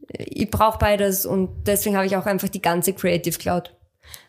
ich 0.09 0.49
brauche 0.49 0.77
beides 0.77 1.25
und 1.25 1.67
deswegen 1.67 1.95
habe 1.95 2.05
ich 2.05 2.15
auch 2.15 2.25
einfach 2.25 2.49
die 2.49 2.61
ganze 2.61 2.93
Creative 2.93 3.37
Cloud. 3.37 3.75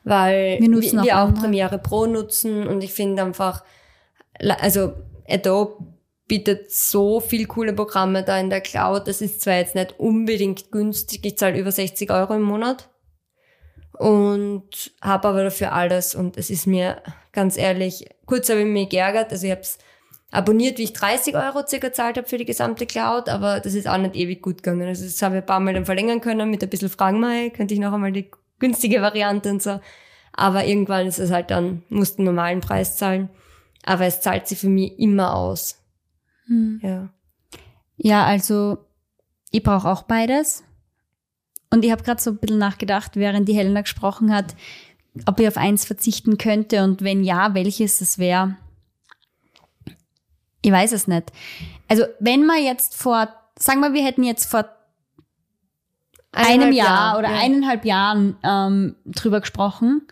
Weil 0.05 0.59
Wir 0.61 0.70
wir, 0.70 1.01
auch 1.01 1.05
wir 1.05 1.18
auch. 1.18 1.35
Premiere 1.35 1.79
Pro 1.79 2.07
nutzen 2.07 2.66
und 2.66 2.83
ich 2.83 2.92
finde 2.92 3.23
einfach, 3.23 3.64
also 4.40 4.94
Adobe 5.29 5.85
bietet 6.27 6.70
so 6.73 7.20
viel 7.20 7.47
coole 7.47 7.75
Programme 7.75 8.23
da 8.23 8.38
in 8.38 8.51
der 8.51 8.61
Cloud. 8.61 9.09
Das 9.09 9.20
ist 9.20 9.42
zwar 9.42 9.57
jetzt 9.57 9.75
nicht 9.75 9.99
unbedingt 9.99 10.70
günstig, 10.70 11.25
ich 11.27 11.37
zahle 11.37 11.59
über 11.59 11.73
60 11.73 12.11
Euro 12.11 12.35
im 12.35 12.42
Monat 12.42 12.88
und 13.99 14.92
habe 15.01 15.29
aber 15.29 15.44
dafür 15.44 15.73
alles 15.73 16.14
und 16.14 16.37
es 16.37 16.51
ist 16.51 16.66
mir 16.66 17.03
ganz 17.33 17.57
ehrlich, 17.57 18.09
kurz 18.27 18.49
habe 18.49 18.61
ich 18.61 18.66
mich 18.66 18.88
geärgert, 18.88 19.31
also 19.33 19.47
ich 19.47 19.53
habe 19.53 19.61
es 19.61 19.79
abonniert, 20.35 20.79
wie 20.79 20.85
ich 20.85 20.92
30 20.92 21.37
Euro 21.37 21.66
circa 21.66 21.88
gezahlt 21.88 22.16
habe 22.16 22.29
für 22.29 22.38
die 22.38 22.44
gesamte 22.44 22.87
Cloud, 22.87 23.29
aber 23.29 23.61
das 23.61 23.75
ist 23.75 23.88
auch 23.88 23.99
nicht 23.99 24.16
ewig 24.16 24.42
gut 24.42 24.62
gegangen. 24.62 24.87
Also 24.87 25.05
das 25.05 25.23
habe 25.23 25.37
ich 25.37 25.42
ein 25.42 25.47
paar 25.47 25.61
Mal 25.61 25.75
dann 25.75 25.87
verlängern 25.87 26.20
können 26.20 26.51
mit 26.51 26.62
ein 26.62 26.70
bisschen 26.70 26.88
Fragen 26.88 27.20
mal, 27.20 27.51
könnte 27.51 27.75
ich 27.75 27.81
noch 27.81 27.92
einmal 27.92 28.12
die 28.12 28.31
günstige 28.59 29.01
Variante 29.01 29.51
und 29.51 29.62
so. 29.62 29.81
Aber 30.33 30.64
irgendwann 30.64 31.07
ist 31.07 31.18
es 31.18 31.31
halt 31.31 31.51
dann, 31.51 31.83
musst 31.88 32.18
einen 32.18 32.27
normalen 32.27 32.61
Preis 32.61 32.97
zahlen. 32.97 33.31
Aber 33.85 34.07
es 34.07 34.20
zahlt 34.20 34.49
sich 34.49 34.59
für 34.59 34.68
mich 34.68 34.99
immer 34.99 35.35
aus. 35.35 35.79
Hm. 36.47 36.81
Ja. 36.83 37.09
Ja, 37.97 38.25
also 38.25 38.79
ich 39.51 39.62
brauche 39.62 39.88
auch 39.88 40.03
beides. 40.03 40.64
Und 41.70 41.85
ich 41.85 41.92
habe 41.92 42.03
gerade 42.03 42.20
so 42.20 42.31
ein 42.31 42.38
bisschen 42.38 42.59
nachgedacht, 42.59 43.12
während 43.14 43.49
die 43.49 43.55
Helena 43.55 43.83
gesprochen 43.83 44.35
hat, 44.35 44.57
ob 45.27 45.38
ich 45.38 45.47
auf 45.47 45.57
eins 45.57 45.85
verzichten 45.85 46.38
könnte 46.38 46.83
und 46.83 47.03
wenn 47.03 47.23
ja, 47.23 47.55
welches 47.55 47.99
das 47.99 48.18
wäre. 48.18 48.57
Ich 50.64 50.72
weiß 50.72 50.92
es 50.92 51.07
nicht. 51.07 51.31
Also 51.88 52.05
wenn 52.20 52.46
man 52.46 52.62
jetzt 52.62 52.96
vor, 52.96 53.29
sagen 53.59 53.81
wir, 53.81 53.92
wir 53.92 54.03
hätten 54.05 54.22
jetzt 54.24 54.46
vor 54.50 54.64
einem 56.33 56.48
Eineinhalb 56.62 56.74
Jahr 56.74 56.87
Jahre, 56.88 57.18
oder 57.18 57.31
ja. 57.31 57.38
eineinhalb 57.38 57.85
Jahren 57.85 58.37
ähm, 58.42 58.96
drüber 59.05 59.40
gesprochen, 59.40 60.03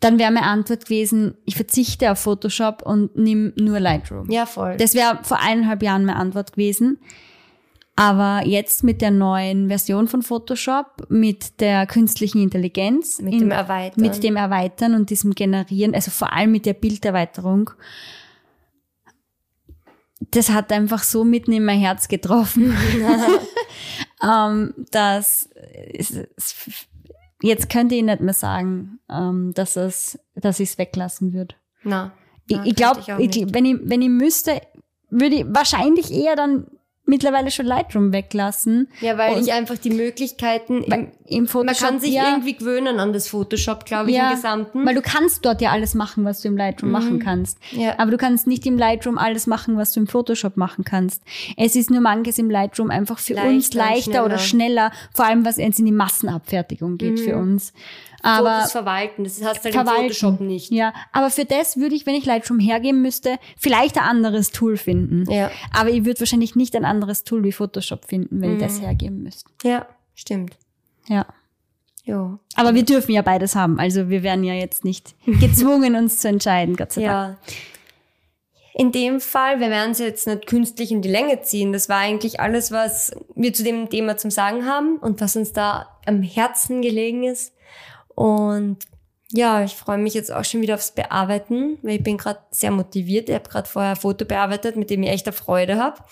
dann 0.00 0.18
wäre 0.18 0.32
meine 0.32 0.46
Antwort 0.46 0.86
gewesen, 0.86 1.36
ich 1.44 1.54
verzichte 1.56 2.10
auf 2.10 2.18
Photoshop 2.18 2.82
und 2.82 3.16
nimm 3.16 3.52
nur 3.56 3.78
Lightroom. 3.80 4.28
Ja, 4.30 4.44
voll. 4.46 4.76
Das 4.76 4.94
wäre 4.94 5.20
vor 5.22 5.38
eineinhalb 5.40 5.82
Jahren 5.82 6.04
meine 6.04 6.18
Antwort 6.18 6.52
gewesen. 6.52 6.98
Aber 7.96 8.42
jetzt 8.46 8.82
mit 8.82 9.02
der 9.02 9.10
neuen 9.10 9.68
Version 9.68 10.08
von 10.08 10.22
Photoshop, 10.22 11.06
mit 11.10 11.60
der 11.60 11.86
künstlichen 11.86 12.42
Intelligenz, 12.42 13.20
mit 13.20 13.34
in- 13.34 13.40
dem 13.40 13.50
Erweitern. 13.50 14.00
mit 14.02 14.22
dem 14.24 14.36
Erweitern 14.36 14.94
und 14.94 15.10
diesem 15.10 15.34
Generieren, 15.34 15.94
also 15.94 16.10
vor 16.10 16.32
allem 16.32 16.50
mit 16.50 16.64
der 16.66 16.72
Bilderweiterung, 16.74 17.70
das 20.20 20.50
hat 20.50 20.70
einfach 20.72 21.02
so 21.02 21.24
mitten 21.24 21.52
in 21.52 21.64
mein 21.64 21.80
Herz 21.80 22.08
getroffen, 22.08 22.76
ähm, 24.22 24.74
dass 24.90 25.48
es, 25.94 26.10
es, 26.36 26.86
jetzt 27.42 27.70
könnte 27.70 27.94
ich 27.94 28.02
nicht 28.02 28.20
mehr 28.20 28.34
sagen, 28.34 29.00
ähm, 29.10 29.52
dass 29.54 29.76
es, 29.76 30.18
dass 30.34 30.60
ich 30.60 30.70
es 30.70 30.78
weglassen 30.78 31.32
würde. 31.32 31.54
Na, 31.82 32.12
Ich, 32.46 32.56
na, 32.56 32.66
ich 32.66 32.74
glaube, 32.74 33.00
auch 33.00 33.18
nicht. 33.18 33.54
wenn 33.54 33.64
ich, 33.64 33.76
wenn 33.82 34.02
ich 34.02 34.08
müsste, 34.10 34.60
würde 35.08 35.36
ich 35.36 35.46
wahrscheinlich 35.48 36.12
eher 36.12 36.36
dann 36.36 36.66
mittlerweile 37.10 37.50
schon 37.50 37.66
Lightroom 37.66 38.12
weglassen. 38.12 38.88
Ja, 39.00 39.18
weil 39.18 39.34
Und- 39.36 39.46
ich 39.46 39.52
einfach 39.52 39.76
die 39.76 39.90
Möglichkeiten, 39.90 40.82
im, 40.84 41.08
im 41.26 41.38
man 41.40 41.46
Photoshop, 41.46 41.88
kann 41.88 42.00
sich 42.00 42.12
ja, 42.14 42.30
irgendwie 42.30 42.56
gewöhnen 42.56 42.98
an 42.98 43.12
das 43.12 43.28
Photoshop, 43.28 43.84
glaube 43.84 44.10
ich, 44.10 44.16
ja, 44.16 44.30
im 44.30 44.36
Gesamten. 44.36 44.86
Weil 44.86 44.94
du 44.94 45.02
kannst 45.02 45.44
dort 45.44 45.60
ja 45.60 45.70
alles 45.70 45.94
machen, 45.94 46.24
was 46.24 46.40
du 46.40 46.48
im 46.48 46.56
Lightroom 46.56 46.90
machen 46.90 47.18
kannst. 47.18 47.58
Ja. 47.72 47.98
Aber 47.98 48.10
du 48.10 48.16
kannst 48.16 48.46
nicht 48.46 48.64
im 48.64 48.78
Lightroom 48.78 49.18
alles 49.18 49.46
machen, 49.46 49.76
was 49.76 49.92
du 49.92 50.00
im 50.00 50.06
Photoshop 50.06 50.56
machen 50.56 50.84
kannst. 50.84 51.22
Es 51.56 51.76
ist 51.76 51.90
nur 51.90 52.00
manches 52.00 52.38
im 52.38 52.48
Lightroom 52.48 52.90
einfach 52.90 53.18
für 53.18 53.34
uns 53.34 53.74
Leichter 53.74 53.82
und 53.82 53.96
leichter 53.96 54.24
oder 54.24 54.38
schneller, 54.38 54.92
vor 55.12 55.26
allem 55.26 55.44
was 55.44 55.56
jetzt 55.58 55.78
in 55.78 55.86
die 55.86 55.92
Massenabfertigung 55.92 56.96
geht 56.96 57.20
für 57.20 57.36
uns. 57.36 57.72
Aber 58.22 58.56
Fotos 58.56 58.72
verwalten, 58.72 59.24
das 59.24 59.42
hast 59.42 59.60
du 59.60 59.64
halt 59.64 59.66
im 59.66 59.72
verwalten. 59.72 60.02
Photoshop 60.02 60.40
nicht. 60.40 60.70
Ja, 60.70 60.92
aber 61.12 61.30
für 61.30 61.44
das 61.44 61.76
würde 61.76 61.94
ich, 61.94 62.06
wenn 62.06 62.14
ich 62.14 62.26
Lightroom 62.26 62.58
hergeben 62.58 63.02
müsste, 63.02 63.38
vielleicht 63.56 63.96
ein 63.96 64.04
anderes 64.04 64.50
Tool 64.50 64.76
finden. 64.76 65.30
Ja. 65.30 65.50
Aber 65.72 65.90
ich 65.90 66.04
würde 66.04 66.20
wahrscheinlich 66.20 66.56
nicht 66.56 66.76
ein 66.76 66.84
anderes 66.84 67.24
Tool 67.24 67.44
wie 67.44 67.52
Photoshop 67.52 68.04
finden, 68.04 68.40
wenn 68.40 68.54
ich 68.54 68.62
das 68.62 68.80
hergeben 68.80 69.22
müsste. 69.22 69.50
Ja, 69.64 69.86
stimmt. 70.14 70.56
Ja. 71.08 71.26
Ja. 72.04 72.38
Aber 72.56 72.74
wir 72.74 72.84
dürfen 72.84 73.12
ja 73.12 73.22
beides 73.22 73.54
haben. 73.54 73.78
Also 73.78 74.08
wir 74.08 74.22
werden 74.22 74.44
ja 74.44 74.54
jetzt 74.54 74.84
nicht 74.84 75.14
gezwungen, 75.26 75.94
uns 75.94 76.18
zu 76.18 76.28
entscheiden, 76.28 76.76
Gott 76.76 76.92
sei 76.92 77.02
Dank. 77.02 77.38
Ja. 77.46 77.54
In 78.74 78.92
dem 78.92 79.20
Fall, 79.20 79.60
wir 79.60 79.68
werden 79.68 79.90
es 79.90 79.98
jetzt 79.98 80.26
nicht 80.26 80.46
künstlich 80.46 80.90
in 80.92 81.02
die 81.02 81.08
Länge 81.08 81.42
ziehen. 81.42 81.72
Das 81.72 81.88
war 81.88 81.98
eigentlich 81.98 82.40
alles, 82.40 82.70
was 82.70 83.12
wir 83.34 83.52
zu 83.52 83.62
dem 83.62 83.90
Thema 83.90 84.16
zum 84.16 84.30
Sagen 84.30 84.64
haben 84.64 84.96
und 84.96 85.20
was 85.20 85.36
uns 85.36 85.52
da 85.52 85.98
am 86.06 86.22
Herzen 86.22 86.80
gelegen 86.80 87.24
ist. 87.24 87.52
Und 88.20 88.76
ja, 89.32 89.62
ich 89.64 89.74
freue 89.76 89.96
mich 89.96 90.12
jetzt 90.12 90.30
auch 90.30 90.44
schon 90.44 90.60
wieder 90.60 90.74
aufs 90.74 90.90
Bearbeiten, 90.90 91.78
weil 91.82 91.96
ich 91.96 92.02
bin 92.02 92.18
gerade 92.18 92.40
sehr 92.50 92.70
motiviert. 92.70 93.28
Ich 93.30 93.34
habe 93.34 93.48
gerade 93.48 93.66
vorher 93.68 93.92
ein 93.92 93.96
Foto 93.96 94.26
bearbeitet, 94.26 94.76
mit 94.76 94.90
dem 94.90 95.02
ich 95.04 95.08
echt 95.08 95.26
eine 95.26 95.32
Freude 95.32 95.78
habe. 95.78 96.02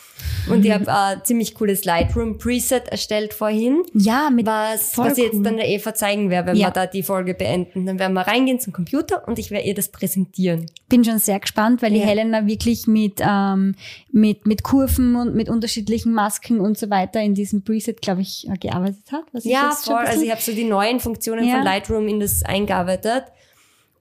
Und 0.48 0.64
ich 0.64 0.70
habe 0.72 0.90
ein 0.90 1.22
ziemlich 1.24 1.54
cooles 1.54 1.84
Lightroom 1.84 2.38
Preset 2.38 2.88
erstellt 2.88 3.34
vorhin. 3.34 3.82
Ja, 3.92 4.30
mit 4.30 4.46
Was, 4.46 4.94
voll 4.94 5.11
was 5.11 5.18
ich 5.18 5.24
jetzt 5.24 5.44
dann 5.44 5.56
der 5.59 5.68
Eva 5.68 5.92
zeigen 5.92 6.30
werde, 6.30 6.48
wenn 6.52 6.56
Ja. 6.56 6.68
wir 6.68 6.72
da 6.72 6.86
die 6.86 7.02
Folge 7.02 7.34
beenden. 7.34 7.84
Dann 7.84 7.98
werden 7.98 8.14
wir 8.14 8.22
reingehen 8.26 8.61
zum 8.61 8.72
Computer 8.72 9.26
und 9.28 9.38
ich 9.38 9.50
werde 9.50 9.66
ihr 9.66 9.74
das 9.74 9.88
präsentieren. 9.90 10.66
Bin 10.89 11.05
schon 11.05 11.18
sehr 11.18 11.39
gespannt, 11.41 11.82
weil 11.82 11.91
die 11.93 11.99
Ja. 11.99 12.07
Helena 12.07 12.47
wirklich 12.47 12.86
mit, 12.86 13.20
ähm, 13.20 13.74
mit, 14.11 14.47
mit 14.47 14.62
Kurven 14.62 15.16
und 15.16 15.34
mit 15.34 15.49
unterschiedlichen 15.49 16.12
Masken 16.12 16.61
und 16.61 16.78
so 16.78 16.89
weiter 16.91 17.20
in 17.20 17.34
diesem 17.34 17.62
Preset, 17.62 18.01
glaube 18.01 18.22
ich, 18.22 18.49
äh, 18.49 18.57
gearbeitet 18.57 19.12
hat. 19.12 19.24
Was 19.32 19.45
ich 19.45 19.53
Ja, 19.53 19.68
jetzt 19.70 19.84
schon 19.84 19.97
voll. 19.97 20.07
Also 20.07 20.22
ich 20.22 20.30
habe 20.30 20.41
so 20.41 20.53
die 20.53 20.64
neuen 20.64 21.01
Funktionen 21.01 21.47
Ja. 21.47 21.57
von 21.57 21.64
Lightroom 21.64 22.09
in 22.09 22.20
das 22.20 22.43
eingearbeitet. 22.43 23.24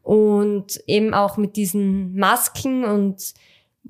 Und 0.04 0.82
eben 0.88 1.14
auch 1.14 1.36
mit 1.38 1.58
diesen 1.58 2.16
Masken 2.16 2.86
und 2.86 3.34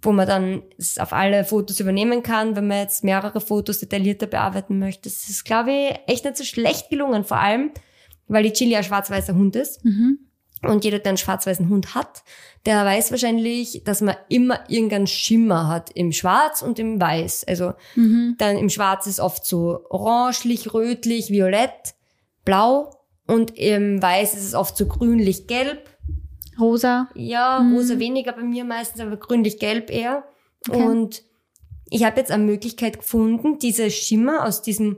wo 0.02 0.12
man 0.12 0.28
dann 0.28 0.64
es 0.78 0.98
auf 0.98 1.14
alle 1.14 1.44
Fotos 1.46 1.80
übernehmen 1.80 2.24
kann, 2.24 2.56
wenn 2.56 2.68
man 2.68 2.78
jetzt 2.80 3.04
mehrere 3.04 3.40
Fotos 3.42 3.80
detaillierter 3.80 4.28
bearbeiten 4.28 4.80
möchte. 4.80 5.04
Das 5.10 5.30
ist, 5.30 5.44
glaube 5.46 5.72
ich, 5.72 6.00
echt 6.08 6.26
nicht 6.26 6.38
so 6.38 6.44
schlecht 6.44 6.90
gelungen. 6.90 7.24
Vor 7.24 7.38
allem, 7.38 7.72
weil 8.28 8.44
die 8.44 8.54
Chili 8.54 8.76
ein 8.76 8.84
schwarz-weißer 8.84 9.34
Hund 9.36 9.56
ist. 9.56 9.84
Mhm. 9.86 10.20
Und 10.64 10.84
jeder, 10.84 11.00
der 11.00 11.10
einen 11.12 11.18
schwarz-weißen 11.18 11.70
Hund 11.70 11.94
hat, 11.94 12.24
der 12.66 12.84
weiß 12.84 13.12
wahrscheinlich, 13.12 13.84
dass 13.86 14.02
man 14.02 14.16
immer 14.28 14.60
irgendeinen 14.70 15.06
Schimmer 15.08 15.68
hat 15.68 15.92
im 15.92 16.12
Schwarz 16.12 16.62
und 16.64 16.80
im 16.80 17.00
Weiß. 17.00 17.46
Also 17.48 17.74
Mhm. 17.96 18.36
dann 18.40 18.58
im 18.58 18.70
Schwarz 18.70 19.06
ist 19.08 19.20
oft 19.20 19.46
so 19.46 19.86
orangelich, 19.90 20.74
rötlich, 20.74 21.30
violett, 21.30 21.94
blau. 22.44 22.92
Und 23.28 23.58
im 23.58 24.02
Weiß 24.02 24.34
ist 24.36 24.46
es 24.46 24.56
oft 24.56 24.76
so 24.78 24.88
grünlich-gelb. 24.88 25.88
Rosa. 26.60 27.08
Ja, 27.14 27.60
Mhm. 27.60 27.76
rosa 27.76 28.00
weniger 28.00 28.32
bei 28.32 28.42
mir 28.42 28.64
meistens, 28.64 29.00
aber 29.02 29.18
grünlich-gelb 29.18 29.92
eher. 29.92 30.24
Okay. 30.68 30.82
Und 30.84 31.24
ich 31.90 32.04
habe 32.04 32.20
jetzt 32.20 32.32
eine 32.32 32.44
Möglichkeit 32.44 32.98
gefunden, 33.00 33.60
diese 33.60 33.92
Schimmer 33.92 34.44
aus 34.46 34.62
diesem 34.64 34.98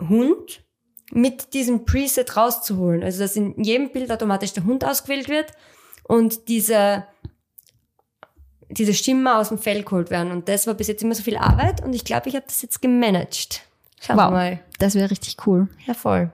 Hund 0.00 0.64
mit 1.10 1.54
diesem 1.54 1.84
Preset 1.84 2.36
rauszuholen. 2.36 3.02
Also 3.02 3.20
dass 3.20 3.36
in 3.36 3.62
jedem 3.62 3.90
Bild 3.90 4.10
automatisch 4.10 4.52
der 4.52 4.64
Hund 4.64 4.84
ausgewählt 4.84 5.28
wird 5.28 5.52
und 6.04 6.48
diese, 6.48 7.06
diese 8.68 8.94
Schimmer 8.94 9.38
aus 9.38 9.48
dem 9.48 9.58
Fell 9.58 9.82
geholt 9.82 10.10
werden. 10.10 10.30
Und 10.32 10.48
das 10.48 10.66
war 10.66 10.74
bis 10.74 10.88
jetzt 10.88 11.02
immer 11.02 11.14
so 11.14 11.22
viel 11.22 11.36
Arbeit 11.36 11.82
und 11.82 11.92
ich 11.94 12.04
glaube, 12.04 12.28
ich 12.28 12.36
habe 12.36 12.46
das 12.46 12.62
jetzt 12.62 12.80
gemanagt. 12.82 13.62
Schauen 14.00 14.16
wir 14.16 14.24
Wow. 14.26 14.30
mal. 14.30 14.60
Das 14.78 14.94
wäre 14.94 15.10
richtig 15.10 15.36
cool. 15.46 15.68
Ja, 15.86 15.94
voll. 15.94 16.32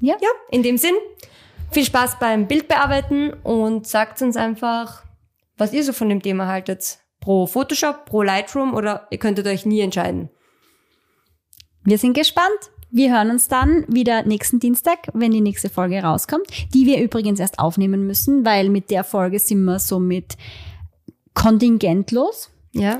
Ja. 0.00 0.16
Ja, 0.20 0.28
in 0.50 0.62
dem 0.62 0.78
Sinn, 0.78 0.94
viel 1.70 1.84
Spaß 1.84 2.18
beim 2.18 2.46
Bildbearbeiten 2.48 3.32
und 3.42 3.86
sagt 3.86 4.22
uns 4.22 4.36
einfach, 4.36 5.04
was 5.56 5.72
ihr 5.72 5.84
so 5.84 5.92
von 5.92 6.08
dem 6.08 6.22
Thema 6.22 6.46
haltet. 6.46 6.98
Pro 7.20 7.46
Photoshop, 7.46 8.06
pro 8.06 8.22
Lightroom 8.22 8.74
oder 8.74 9.06
ihr 9.10 9.18
könntet 9.18 9.46
euch 9.48 9.66
nie 9.66 9.80
entscheiden. 9.80 10.30
Wir 11.82 11.98
sind 11.98 12.14
gespannt. 12.14 12.70
Wir 12.90 13.12
hören 13.12 13.30
uns 13.30 13.48
dann 13.48 13.84
wieder 13.88 14.22
nächsten 14.22 14.60
Dienstag, 14.60 14.98
wenn 15.12 15.30
die 15.30 15.40
nächste 15.40 15.68
Folge 15.68 16.02
rauskommt, 16.02 16.46
die 16.72 16.86
wir 16.86 17.02
übrigens 17.02 17.38
erst 17.38 17.58
aufnehmen 17.58 18.06
müssen, 18.06 18.44
weil 18.44 18.70
mit 18.70 18.90
der 18.90 19.04
Folge 19.04 19.38
sind 19.38 19.64
wir 19.64 19.78
somit 19.78 20.36
kontingentlos. 21.34 22.50
Ja. 22.72 22.98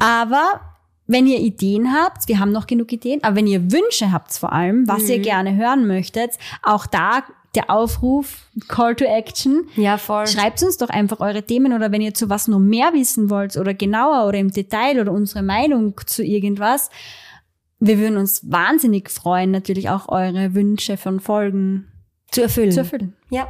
Aber 0.00 0.60
wenn 1.06 1.26
ihr 1.26 1.38
Ideen 1.38 1.92
habt, 1.92 2.28
wir 2.28 2.38
haben 2.38 2.52
noch 2.52 2.66
genug 2.66 2.92
Ideen, 2.92 3.22
aber 3.22 3.36
wenn 3.36 3.46
ihr 3.46 3.72
Wünsche 3.72 4.12
habt 4.12 4.32
vor 4.32 4.52
allem, 4.52 4.86
was 4.86 5.08
ihr 5.08 5.20
gerne 5.20 5.56
hören 5.56 5.86
möchtet, 5.86 6.32
auch 6.62 6.86
da 6.86 7.22
der 7.54 7.70
Aufruf, 7.70 8.46
Call 8.68 8.94
to 8.94 9.04
Action. 9.04 9.64
Ja, 9.76 9.96
voll. 9.96 10.26
Schreibt 10.26 10.62
uns 10.62 10.76
doch 10.76 10.90
einfach 10.90 11.20
eure 11.20 11.42
Themen 11.42 11.72
oder 11.72 11.90
wenn 11.90 12.02
ihr 12.02 12.12
zu 12.12 12.28
was 12.28 12.46
noch 12.46 12.58
mehr 12.58 12.92
wissen 12.92 13.30
wollt 13.30 13.56
oder 13.56 13.72
genauer 13.72 14.28
oder 14.28 14.38
im 14.38 14.50
Detail 14.50 15.00
oder 15.00 15.12
unsere 15.12 15.42
Meinung 15.42 15.94
zu 16.06 16.22
irgendwas. 16.22 16.90
Wir 17.80 17.98
würden 17.98 18.16
uns 18.16 18.50
wahnsinnig 18.50 19.08
freuen, 19.08 19.52
natürlich 19.52 19.88
auch 19.88 20.08
eure 20.08 20.52
Wünsche 20.54 20.96
von 20.96 21.20
Folgen 21.20 21.86
zu 22.32 22.42
erfüllen. 22.42 22.72
zu 22.72 22.80
erfüllen. 22.80 23.14
Ja. 23.30 23.46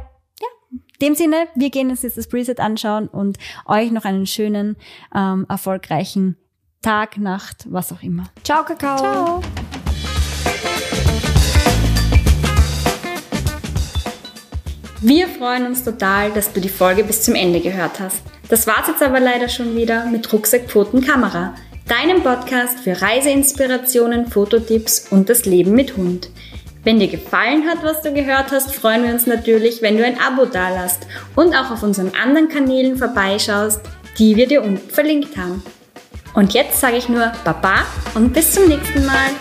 In 0.71 1.07
dem 1.07 1.15
Sinne, 1.15 1.47
wir 1.55 1.71
gehen 1.71 1.89
uns 1.89 2.03
jetzt 2.03 2.17
das 2.17 2.27
Preset 2.27 2.59
anschauen 2.59 3.07
und 3.07 3.37
euch 3.65 3.89
noch 3.89 4.05
einen 4.05 4.27
schönen, 4.27 4.75
ähm, 5.15 5.45
erfolgreichen 5.49 6.37
Tag, 6.81 7.17
Nacht, 7.17 7.65
was 7.69 7.91
auch 7.91 8.03
immer. 8.03 8.25
Ciao, 8.43 8.63
Kakao. 8.63 8.97
Ciao. 8.97 9.41
Wir 15.01 15.27
freuen 15.27 15.65
uns 15.65 15.83
total, 15.83 16.31
dass 16.33 16.53
du 16.53 16.59
die 16.59 16.69
Folge 16.69 17.03
bis 17.03 17.23
zum 17.23 17.33
Ende 17.33 17.61
gehört 17.61 17.99
hast. 17.99 18.21
Das 18.49 18.67
war's 18.67 18.87
jetzt 18.87 19.01
aber 19.01 19.19
leider 19.19 19.47
schon 19.47 19.75
wieder 19.75 20.05
mit 20.05 20.31
Rucksack, 20.31 20.69
Pfoten, 20.69 21.01
Kamera, 21.01 21.55
deinem 21.89 22.21
Podcast 22.21 22.79
für 22.79 23.01
Reiseinspirationen, 23.01 24.27
Fototipps 24.27 25.07
und 25.09 25.27
das 25.27 25.45
Leben 25.45 25.71
mit 25.71 25.97
Hund. 25.97 26.29
Wenn 26.83 26.99
dir 26.99 27.07
gefallen 27.07 27.67
hat, 27.67 27.83
was 27.83 28.03
du 28.03 28.13
gehört 28.13 28.51
hast, 28.51 28.75
freuen 28.75 29.03
wir 29.03 29.11
uns 29.11 29.25
natürlich, 29.25 29.81
wenn 29.81 29.97
du 29.97 30.05
ein 30.05 30.19
Abo 30.19 30.45
dalasst 30.45 31.07
und 31.35 31.55
auch 31.55 31.71
auf 31.71 31.81
unseren 31.81 32.11
anderen 32.15 32.47
Kanälen 32.47 32.95
vorbeischaust, 32.95 33.81
die 34.19 34.35
wir 34.35 34.47
dir 34.47 34.61
unten 34.61 34.89
verlinkt 34.89 35.35
haben. 35.35 35.63
Und 36.35 36.53
jetzt 36.53 36.79
sage 36.79 36.97
ich 36.97 37.09
nur 37.09 37.31
Baba 37.43 37.85
und 38.13 38.33
bis 38.33 38.53
zum 38.53 38.67
nächsten 38.67 39.05
Mal. 39.05 39.31